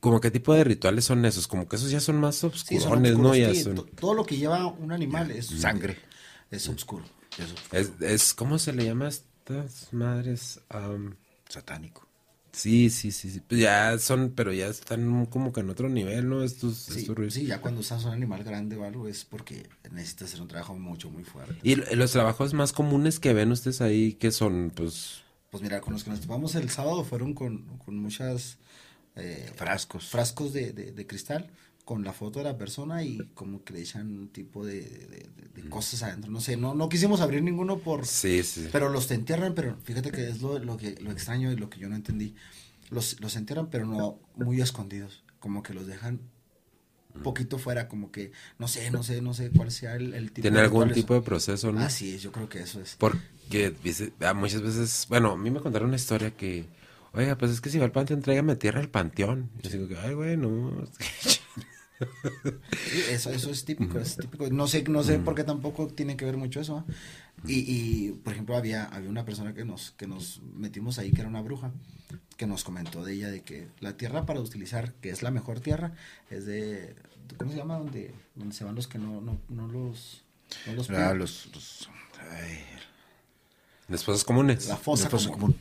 [0.00, 3.34] Como qué tipo de rituales son esos, como que esos ya son más oscurones, ¿no?
[3.34, 3.52] Ya
[3.98, 5.98] Todo lo que lleva un animal es sangre,
[6.50, 7.04] es oscuro.
[7.72, 10.60] Es, es, ¿cómo se le llama a estas madres?
[11.48, 12.07] Satánico.
[12.58, 13.40] Sí, sí, sí, sí.
[13.40, 16.42] Pues ya son, pero ya están como que en otro nivel, ¿no?
[16.42, 20.42] Estos, sí, sí ya cuando usas un animal grande o algo es porque necesitas hacer
[20.42, 21.54] un trabajo mucho, muy fuerte.
[21.62, 24.72] ¿Y los trabajos más comunes que ven ustedes ahí, qué son?
[24.74, 25.22] Pues...
[25.50, 28.58] Pues mira, con los que nos topamos el sábado fueron con, con muchas...
[29.14, 30.08] Eh, frascos.
[30.08, 31.50] Frascos de, de, cristal
[31.88, 34.82] con la foto de la persona y como que le echan un tipo de,
[35.54, 36.30] de, cosas adentro.
[36.30, 38.04] No sé, no, no quisimos abrir ninguno por...
[38.04, 38.68] Sí, sí.
[38.70, 41.70] Pero los te entierran, pero fíjate que es lo, lo, que, lo extraño y lo
[41.70, 42.34] que yo no entendí.
[42.90, 45.24] Los, los entierran, pero no muy escondidos.
[45.40, 46.20] Como que los dejan
[47.14, 50.30] un poquito fuera, como que no sé, no sé, no sé cuál sea el, el
[50.30, 50.42] tipo.
[50.42, 51.80] Tiene algún tipo de proceso, ¿no?
[51.80, 52.96] Así es, yo creo que eso es.
[52.98, 53.74] Porque
[54.20, 56.66] ah, muchas veces, bueno, a mí me contaron una historia que,
[57.14, 59.48] oiga, pues es que si va al panteón, tráigame tierra al panteón.
[59.62, 60.86] Y yo digo, ay, güey, no.
[63.10, 64.48] eso, eso es típico, es típico.
[64.50, 66.84] No sé, no sé por qué tampoco tiene que ver mucho eso.
[67.46, 71.20] Y, y, por ejemplo, había, había una persona que nos, que nos metimos ahí, que
[71.20, 71.72] era una bruja,
[72.36, 75.60] que nos comentó de ella de que la tierra para utilizar, que es la mejor
[75.60, 75.92] tierra,
[76.30, 76.96] es de,
[77.36, 77.78] ¿cómo se llama?
[77.78, 80.24] Donde, donde se van los que no, no, no los...
[80.66, 81.90] No los, ah, los, los
[83.88, 84.66] Las fosas comunes.
[84.66, 85.54] La fosa, común.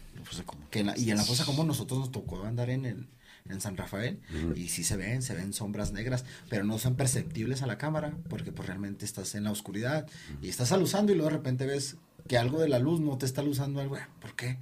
[0.72, 3.08] Que y en la fosa común nosotros nos tocó andar en el,
[3.50, 4.20] en San Rafael
[4.56, 8.18] y sí se ven, se ven sombras negras, pero no son perceptibles a la cámara
[8.30, 10.08] porque pues realmente estás en la oscuridad
[10.42, 11.98] y estás alusando y luego de repente ves
[12.28, 14.58] que algo de la luz no te está alusando algo, ¿por qué?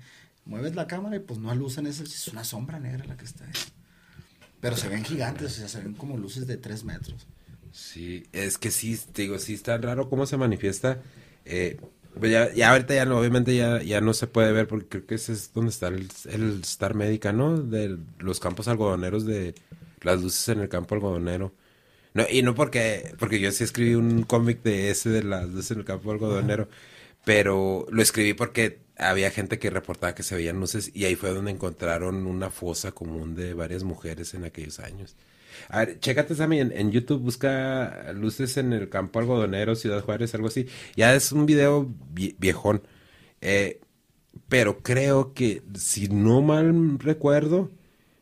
[0.46, 3.46] Mueves la cámara y pues no alusan eso, es una sombra negra la que está
[3.46, 3.52] ahí.
[4.62, 7.28] Pero se ven gigantes, o sea, se ven como luces de tres metros.
[7.72, 11.02] Sí, es que sí, digo, sí está raro cómo se manifiesta.
[11.44, 11.78] Eh,
[12.20, 15.06] pues ya, ya ahorita ya no, obviamente ya, ya no se puede ver porque creo
[15.08, 17.58] que ese es donde está el, el Star Médica, ¿no?
[17.58, 19.56] De los campos algodoneros de
[20.02, 21.54] las luces en el campo algodonero.
[22.14, 25.72] No, y no porque, porque yo sí escribí un cómic de ese de las luces
[25.72, 26.70] en el campo algodonero,
[27.26, 31.32] pero lo escribí porque había gente que reportaba que se veían luces y ahí fue
[31.32, 35.16] donde encontraron una fosa común de varias mujeres en aquellos años.
[35.70, 40.48] A ver, chécate, Sammy, en, YouTube busca luces en el campo algodonero, Ciudad Juárez, algo
[40.48, 40.68] así.
[40.96, 41.94] Ya es un video
[42.38, 42.84] viejón.
[43.42, 43.82] Eh,
[44.50, 47.72] pero creo que, si no mal recuerdo,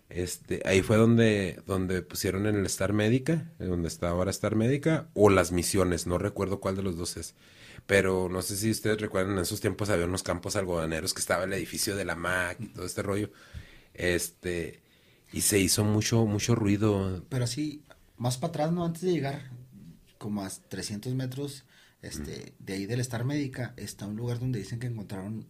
[0.10, 5.10] este, ahí fue donde, donde pusieron en el Star Médica, donde está ahora Star Médica,
[5.14, 7.36] o las misiones, no recuerdo cuál de los dos es.
[7.88, 11.46] Pero no sé si ustedes recuerdan, en esos tiempos había unos campos algodoneros que estaba
[11.46, 13.32] el edificio de la MAC y todo este rollo.
[13.94, 14.83] Este,
[15.34, 17.26] y se hizo mucho, mucho ruido.
[17.28, 17.84] Pero así,
[18.18, 18.86] más para atrás, ¿no?
[18.86, 19.50] Antes de llegar,
[20.20, 21.66] como a 300 metros,
[22.04, 25.48] este, de ahí del Star Médica, está un lugar donde dicen que encontraron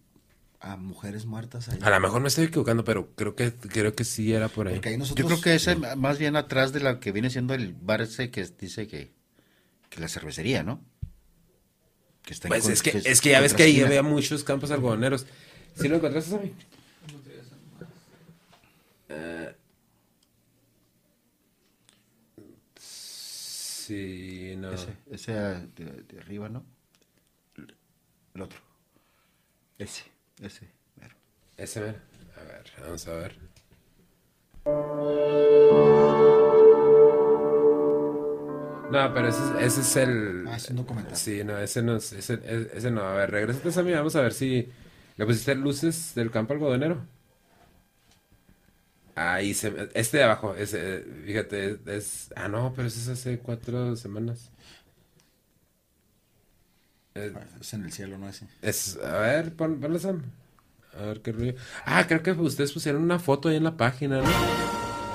[0.61, 1.79] a mujeres muertas ahí.
[1.81, 4.79] A lo mejor me estoy equivocando, pero creo que creo que sí era por ahí.
[5.15, 8.31] Yo creo que es más bien atrás de la que viene siendo el bar ese
[8.31, 9.11] que dice que,
[9.89, 10.81] que la cervecería, ¿no?
[12.21, 15.25] Que está pues es que, es que ya ves que ahí había muchos campos algodoneros.
[15.75, 16.53] ¿Sí lo encontraste, mí?
[23.93, 24.71] Sí, no.
[24.71, 26.65] Ese, ese de, de, arriba, ¿no?
[28.33, 28.59] El otro.
[29.77, 30.05] Ese,
[30.41, 30.67] ese,
[30.99, 31.15] mero.
[31.57, 32.01] Ese, ver.
[32.35, 33.37] A ver, vamos a ver.
[38.91, 40.45] No, pero ese, ese es el.
[40.47, 41.15] Ah, es un documental.
[41.15, 42.17] Sí, no, ese no, ese,
[42.73, 43.01] ese no.
[43.01, 44.69] A ver, regresa a mí, vamos a ver si.
[45.17, 47.05] ¿Le pusiste luces del campo algodonero?
[49.15, 53.95] Ahí se, este de abajo, ese, fíjate, es, ah no, pero ese es hace cuatro
[53.95, 54.49] semanas.
[57.13, 58.47] es en el cielo, no ese.
[58.61, 60.23] Es, a ver, pon, ponlo Sam.
[60.99, 61.55] A ver qué rollo.
[61.85, 64.29] Ah, creo que ustedes pusieron una foto ahí en la página, ¿no?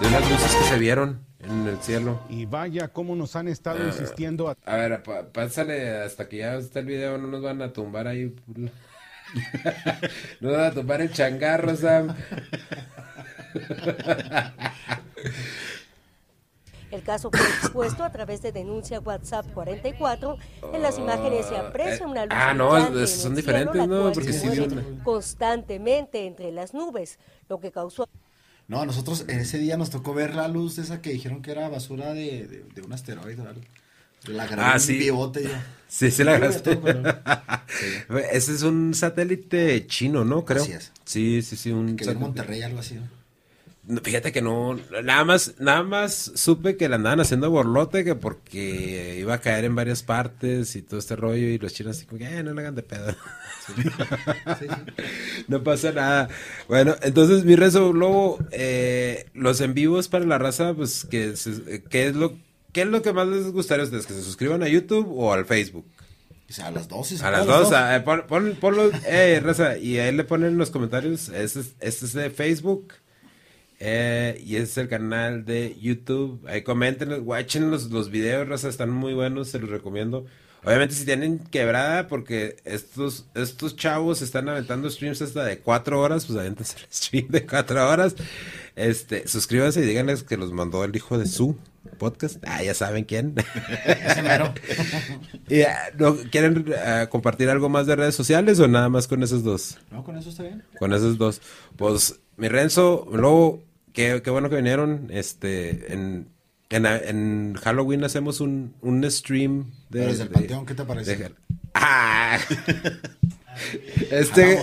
[0.00, 2.20] De unas luces que se vieron en el cielo.
[2.28, 4.48] Y vaya cómo nos han estado ah, insistiendo.
[4.48, 5.02] A, a ver,
[5.32, 8.34] pásale hasta que ya esté el video, no nos van a tumbar ahí.
[8.46, 8.70] no
[10.40, 12.14] nos van a tumbar el changarro, Sam.
[16.90, 20.38] El caso fue expuesto a través de denuncia WhatsApp 44.
[20.72, 24.12] En las imágenes se aprecia una luz ah, no, son diferentes, ¿no?
[24.12, 24.48] Porque sí,
[25.04, 27.18] constantemente entre las nubes,
[27.48, 28.08] lo que causó...
[28.68, 31.68] No, nosotros en ese día nos tocó ver la luz esa que dijeron que era
[31.68, 33.42] basura de, de, un asteroide,
[34.26, 35.10] La gran ah, sí.
[35.88, 36.78] Sí, sí la grabaste.
[38.32, 40.44] Ese es un satélite chino, ¿no?
[40.44, 40.62] Creo.
[40.62, 40.92] Así es.
[41.06, 41.70] Sí, sí, sí.
[41.70, 42.98] Un que en Monterrey, algo así.
[44.02, 49.16] Fíjate que no, nada más, nada más supe que le andaban haciendo borlote que porque
[49.18, 52.18] iba a caer en varias partes y todo este rollo y los chinos así como
[52.18, 53.14] que, eh, no le hagan de pedo.
[55.48, 56.28] no pasa nada.
[56.68, 61.34] Bueno, entonces mi rezo, luego, eh, los en vivos para la raza, pues, que,
[61.88, 62.36] ¿qué, es lo,
[62.72, 64.06] ¿qué es lo que más les gustaría a ustedes?
[64.06, 65.86] ¿Que se suscriban a YouTube o al Facebook?
[66.62, 67.22] a las dos.
[67.22, 71.28] A las dos, eh, pon, ponlo, eh, raza, y ahí le ponen en los comentarios,
[71.28, 72.94] este es, este es de Facebook.
[73.80, 76.44] Eh, y ese es el canal de YouTube.
[76.48, 80.26] Ahí comenten, watchen los, los videos, raza, están muy buenos, se los recomiendo.
[80.64, 86.26] Obviamente si tienen quebrada, porque estos, estos chavos están aventando streams hasta de cuatro horas,
[86.26, 88.16] pues aventas el stream de cuatro horas.
[88.74, 91.56] Este, suscríbanse y díganles que los mandó el hijo de su
[91.98, 92.42] podcast.
[92.46, 93.34] Ah, ya saben quién.
[95.48, 95.62] y,
[95.96, 99.78] ¿no, ¿Quieren ah, compartir algo más de redes sociales o nada más con esos dos?
[99.90, 100.64] No, con eso está bien.
[100.78, 101.40] Con esos dos.
[101.76, 103.62] Pues, mi Renzo, luego
[103.92, 105.08] Qué, bueno que vinieron.
[105.10, 106.28] Este, en,
[106.70, 110.06] en, Halloween hacemos un, un stream de.
[110.06, 111.32] Desde el panteón, ¿qué te parece?
[111.74, 112.38] ¡Ah!
[114.10, 114.60] Este,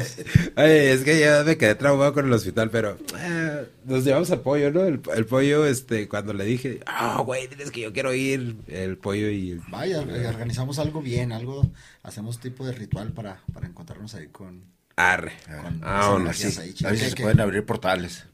[0.55, 4.71] es que ya me quedé traumado con el hospital, pero eh, nos llevamos al pollo,
[4.71, 4.83] ¿no?
[4.83, 9.29] El, pollo, este, cuando le dije, ah, güey, diles que yo quiero ir, el pollo
[9.29, 9.61] y...
[9.69, 11.69] Vaya, organizamos algo bien, algo,
[12.03, 14.63] hacemos tipo de ritual para, para encontrarnos ahí con...
[14.95, 15.33] Arre.
[15.81, 16.47] ah, no, sí.
[16.85, 18.25] A veces se pueden abrir portales.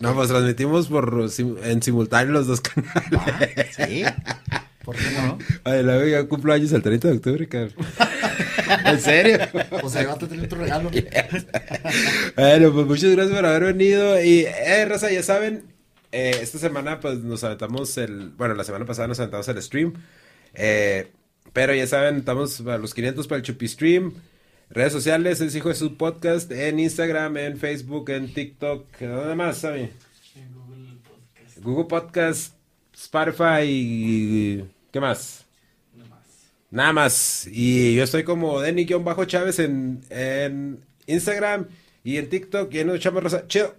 [0.00, 1.30] No, pues transmitimos por
[1.64, 3.74] en simultáneo los dos canales.
[3.74, 4.04] ¿Sí?
[4.84, 5.38] ¿Por qué no?
[5.64, 7.74] Ay, la vega cumplo años el 30 de octubre, cabrón.
[8.84, 9.38] ¿En serio?
[9.80, 10.90] Pues ahí va a tener tu regalo.
[12.36, 14.22] bueno, pues muchas gracias por haber venido.
[14.22, 15.64] Y, eh, Raza, ya saben,
[16.12, 18.30] eh, esta semana pues nos aventamos el...
[18.36, 19.94] Bueno, la semana pasada nos aventamos el stream.
[20.54, 21.10] Eh,
[21.52, 24.12] pero ya saben, estamos a los 500 para el Chupi Stream.
[24.68, 29.58] Redes sociales, es Hijo de su Podcast, en Instagram, en Facebook, en TikTok, ¿dónde más,
[29.58, 29.90] Sammy?
[30.34, 31.58] En Google Podcast.
[31.62, 32.54] Google Podcast,
[32.92, 34.64] Spotify y...
[34.90, 35.44] ¿Qué más?
[35.94, 36.24] Nada más.
[36.70, 37.48] Nada más.
[37.50, 41.68] Y yo estoy como Denny-Chávez en, en Instagram
[42.02, 43.46] y en TikTok y en Chama Rosa.
[43.46, 43.74] Chido.